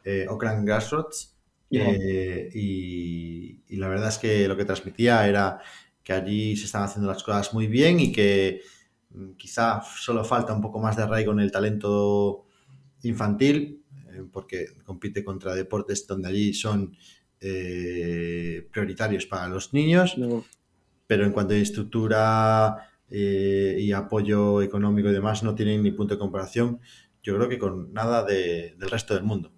eh, 0.04 0.26
Oakland 0.28 0.66
Grassroots. 0.66 1.34
Eh, 1.70 2.50
y, 2.54 3.76
la 3.76 3.88
verdad 3.88 4.08
es 4.08 4.18
que 4.18 4.48
lo 4.48 4.56
que 4.56 4.64
transmitía 4.64 5.26
era 5.26 5.60
que 6.02 6.12
allí 6.12 6.56
se 6.56 6.66
están 6.66 6.84
haciendo 6.84 7.08
las 7.08 7.22
cosas 7.22 7.52
muy 7.52 7.66
bien 7.66 8.00
y 8.00 8.12
que 8.12 8.62
quizá 9.36 9.82
solo 9.82 10.24
falta 10.24 10.52
un 10.52 10.60
poco 10.60 10.78
más 10.78 10.96
de 10.96 11.04
arraigo 11.04 11.32
en 11.32 11.40
el 11.40 11.52
talento 11.52 12.46
infantil, 13.02 13.84
eh, 14.10 14.24
porque 14.32 14.66
compite 14.84 15.24
contra 15.24 15.54
deportes 15.54 16.06
donde 16.06 16.28
allí 16.28 16.52
son 16.52 16.96
prioritarios 17.38 19.26
para 19.26 19.46
los 19.46 19.72
niños, 19.72 20.16
pero 21.06 21.24
en 21.24 21.32
cuanto 21.32 21.54
a 21.54 21.58
estructura 21.58 22.88
eh, 23.08 23.76
y 23.78 23.92
apoyo 23.92 24.62
económico 24.62 25.08
y 25.08 25.12
demás 25.12 25.44
no 25.44 25.54
tienen 25.54 25.82
ni 25.82 25.92
punto 25.92 26.14
de 26.14 26.18
comparación, 26.18 26.80
yo 27.22 27.36
creo 27.36 27.48
que 27.48 27.58
con 27.58 27.92
nada 27.92 28.24
del 28.24 28.80
resto 28.80 29.14
del 29.14 29.22
mundo. 29.22 29.52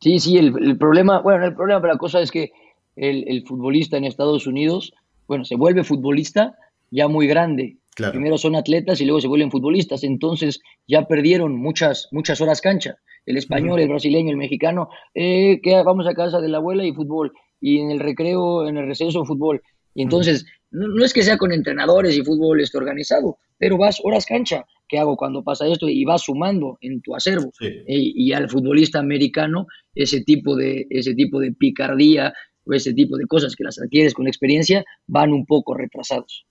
Sí, 0.00 0.20
sí, 0.20 0.36
el, 0.36 0.78
problema, 0.78 1.20
bueno, 1.20 1.44
el 1.44 1.54
problema, 1.54 1.80
pero 1.80 1.94
la 1.94 1.98
cosa 1.98 2.20
es 2.20 2.30
que 2.30 2.52
el, 2.94 3.44
futbolista 3.46 3.96
en 3.96 4.04
Estados 4.04 4.46
Unidos, 4.46 4.94
bueno, 5.26 5.44
se 5.44 5.56
vuelve 5.56 5.82
futbolista 5.82 6.56
ya 6.90 7.08
muy 7.08 7.26
grande. 7.26 7.78
Primero 7.96 8.36
son 8.36 8.54
atletas 8.54 9.00
y 9.00 9.06
luego 9.06 9.20
se 9.20 9.28
vuelven 9.28 9.50
futbolistas, 9.50 10.04
entonces 10.04 10.60
ya 10.86 11.06
perdieron 11.06 11.56
muchas, 11.56 12.08
muchas 12.12 12.40
horas 12.42 12.60
cancha. 12.60 12.96
El 13.24 13.38
español, 13.38 13.80
el 13.80 13.88
brasileño, 13.88 14.30
el 14.30 14.36
mexicano, 14.36 14.90
eh, 15.14 15.60
que 15.62 15.82
vamos 15.82 16.06
a 16.06 16.14
casa 16.14 16.40
de 16.40 16.48
la 16.48 16.58
abuela 16.58 16.84
y 16.84 16.92
fútbol, 16.92 17.32
y 17.60 17.78
en 17.78 17.90
el 17.90 18.00
recreo, 18.00 18.68
en 18.68 18.76
el 18.76 18.86
receso, 18.86 19.24
fútbol. 19.24 19.62
Y 19.94 20.02
entonces, 20.02 20.44
no, 20.70 21.02
es 21.02 21.14
que 21.14 21.22
sea 21.22 21.38
con 21.38 21.52
entrenadores 21.52 22.16
y 22.16 22.22
fútbol 22.22 22.60
esté 22.60 22.76
organizado, 22.76 23.38
pero 23.56 23.78
vas 23.78 23.98
horas 24.04 24.26
cancha. 24.26 24.66
¿Qué 24.86 24.98
hago 24.98 25.16
cuando 25.16 25.42
pasa 25.42 25.66
esto? 25.66 25.88
Y 25.88 26.04
vas 26.04 26.22
sumando 26.22 26.76
en 26.82 27.00
tu 27.00 27.16
acervo. 27.16 27.50
Y, 27.88 28.32
al 28.32 28.48
futbolista 28.48 28.98
americano, 28.98 29.66
ese 29.94 30.20
tipo, 30.20 30.54
de, 30.54 30.86
ese 30.90 31.14
tipo 31.14 31.40
de 31.40 31.52
picardía 31.52 32.32
o 32.64 32.74
ese 32.74 32.92
tipo 32.92 33.16
de 33.16 33.26
cosas 33.26 33.56
que 33.56 33.64
las 33.64 33.80
adquieres 33.80 34.12
con 34.12 34.28
experiencia 34.28 34.84
van 35.06 35.32
un 35.32 35.46
poco 35.46 35.74
retrasados. 35.74 36.46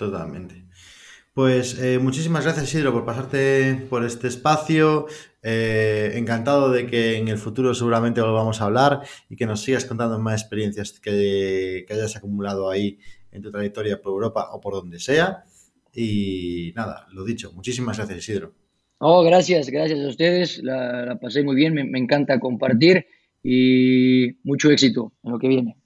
Totalmente. 0.00 0.64
Pues 1.34 1.78
eh, 1.78 1.98
muchísimas 1.98 2.44
gracias, 2.44 2.64
Isidro, 2.64 2.90
por 2.90 3.04
pasarte 3.04 3.86
por 3.90 4.02
este 4.02 4.28
espacio. 4.28 5.04
Eh, 5.42 6.12
encantado 6.14 6.70
de 6.72 6.86
que 6.86 7.18
en 7.18 7.28
el 7.28 7.36
futuro 7.36 7.74
seguramente 7.74 8.22
volvamos 8.22 8.62
a 8.62 8.64
hablar 8.64 9.02
y 9.28 9.36
que 9.36 9.44
nos 9.44 9.60
sigas 9.60 9.84
contando 9.84 10.18
más 10.18 10.40
experiencias 10.40 10.98
que, 11.00 11.84
hayas 11.90 12.16
acumulado 12.16 12.70
ahí 12.70 12.98
en 13.30 13.42
tu 13.42 13.50
trayectoria 13.50 14.00
por 14.00 14.12
Europa 14.12 14.48
o 14.52 14.60
por 14.62 14.72
donde 14.72 14.98
sea. 14.98 15.44
Y 15.94 16.72
nada, 16.74 17.06
lo 17.12 17.22
dicho, 17.22 17.52
muchísimas 17.52 17.98
gracias, 17.98 18.20
Isidro. 18.20 18.54
Oh, 19.00 19.22
gracias, 19.22 19.68
gracias 19.68 20.00
a 20.00 20.08
ustedes. 20.08 20.62
La, 20.62 21.18
pasé 21.20 21.42
muy 21.42 21.56
bien, 21.56 21.74
me 21.74 21.98
encanta 21.98 22.40
compartir 22.40 23.04
y 23.42 24.38
mucho 24.44 24.70
éxito 24.70 25.12
en 25.22 25.32
lo 25.32 25.38
que 25.38 25.48
viene. 25.48 25.76